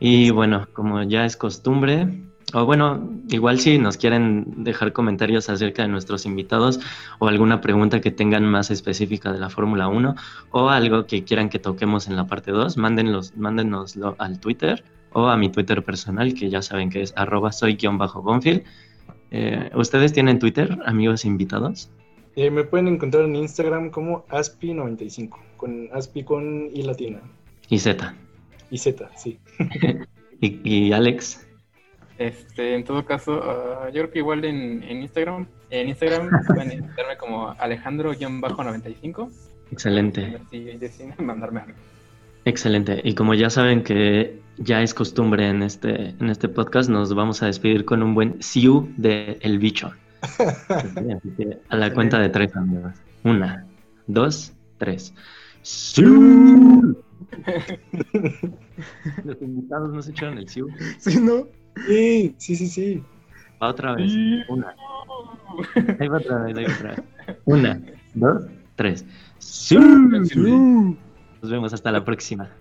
Y 0.00 0.30
bueno, 0.30 0.68
como 0.72 1.02
ya 1.04 1.24
es 1.24 1.36
costumbre, 1.36 2.20
o 2.54 2.64
bueno, 2.64 3.10
igual 3.28 3.60
si 3.60 3.78
nos 3.78 3.96
quieren 3.96 4.64
dejar 4.64 4.92
comentarios 4.92 5.50
acerca 5.50 5.82
de 5.82 5.88
nuestros 5.88 6.24
invitados 6.24 6.80
o 7.18 7.28
alguna 7.28 7.60
pregunta 7.60 8.00
que 8.00 8.10
tengan 8.10 8.44
más 8.46 8.70
específica 8.70 9.32
de 9.32 9.38
la 9.38 9.50
Fórmula 9.50 9.88
1 9.88 10.14
o 10.52 10.68
algo 10.70 11.06
que 11.06 11.24
quieran 11.24 11.50
que 11.50 11.58
toquemos 11.58 12.08
en 12.08 12.16
la 12.16 12.26
parte 12.26 12.50
2, 12.50 12.76
mándenlos, 12.78 13.36
mándenoslo 13.36 14.16
al 14.18 14.40
Twitter 14.40 14.82
o 15.12 15.26
a 15.26 15.36
mi 15.36 15.50
Twitter 15.50 15.82
personal, 15.82 16.34
que 16.34 16.48
ya 16.48 16.62
saben 16.62 16.90
que 16.90 17.02
es 17.02 17.12
arroba 17.16 17.52
soy-bonfield. 17.52 18.62
Eh, 19.30 19.70
¿Ustedes 19.74 20.12
tienen 20.12 20.38
Twitter, 20.38 20.78
amigos 20.86 21.24
invitados? 21.24 21.90
Eh, 22.36 22.50
me 22.50 22.64
pueden 22.64 22.88
encontrar 22.88 23.24
en 23.24 23.36
Instagram 23.36 23.90
como 23.90 24.24
Aspi95, 24.28 25.36
con 25.56 25.88
Aspi 25.92 26.22
con 26.22 26.70
I 26.72 26.82
latina. 26.82 27.20
Y 27.68 27.78
Z. 27.78 28.14
Y 28.70 28.78
Z, 28.78 29.10
sí. 29.16 29.38
¿Y, 30.40 30.92
Alex? 30.92 31.47
Este, 32.18 32.74
en 32.74 32.84
todo 32.84 33.04
caso, 33.04 33.40
ah, 33.44 33.86
yo 33.86 34.02
creo 34.02 34.10
que 34.10 34.18
igual 34.18 34.44
en, 34.44 34.82
Instagram, 34.82 35.46
en 35.70 35.88
Instagram 35.88 36.28
pueden 36.46 36.72
encontrarme 36.72 37.16
como 37.16 37.54
Alejandro-95. 37.58 39.30
Excelente. 39.70 40.38
Y 40.50 40.78
mandarme 41.22 41.60
algo. 41.60 41.78
Excelente. 42.44 43.00
Y 43.04 43.14
como 43.14 43.34
ya 43.34 43.50
saben 43.50 43.84
que 43.84 44.40
ya 44.56 44.82
es 44.82 44.94
costumbre 44.94 45.48
en 45.48 45.62
este, 45.62 46.14
en 46.18 46.30
este 46.30 46.48
podcast, 46.48 46.90
nos 46.90 47.14
vamos 47.14 47.42
a 47.42 47.46
despedir 47.46 47.84
con 47.84 48.02
un 48.02 48.14
buen 48.14 48.42
siu 48.42 48.92
de 48.96 49.38
El 49.40 49.58
Bicho. 49.58 49.92
a 51.68 51.76
la 51.76 51.94
cuenta 51.94 52.18
de 52.18 52.28
tres, 52.30 52.56
amigos. 52.56 52.94
Una, 53.22 53.66
dos, 54.06 54.52
tres. 54.78 55.14
Los 59.24 59.42
invitados 59.42 59.92
no 59.92 60.02
se 60.02 60.10
echaron 60.10 60.38
el 60.38 60.48
siu. 60.48 60.68
Sí, 60.98 61.20
¿no? 61.20 61.46
Sí, 61.86 62.34
sí, 62.38 62.56
sí, 62.56 62.66
sí. 62.66 63.02
Va 63.62 63.68
otra 63.68 63.94
vez. 63.94 64.12
Una. 64.48 64.74
Ahí 66.00 66.08
va 66.08 66.18
otra 66.18 66.42
vez, 66.42 66.56
ahí 66.56 66.64
va 66.64 66.72
otra 66.74 66.90
vez. 66.90 67.04
Una, 67.44 67.80
dos, 68.14 68.46
tres. 68.76 69.04
Nos 71.40 71.50
vemos 71.50 71.72
hasta 71.72 71.90
la 71.90 72.04
próxima. 72.04 72.57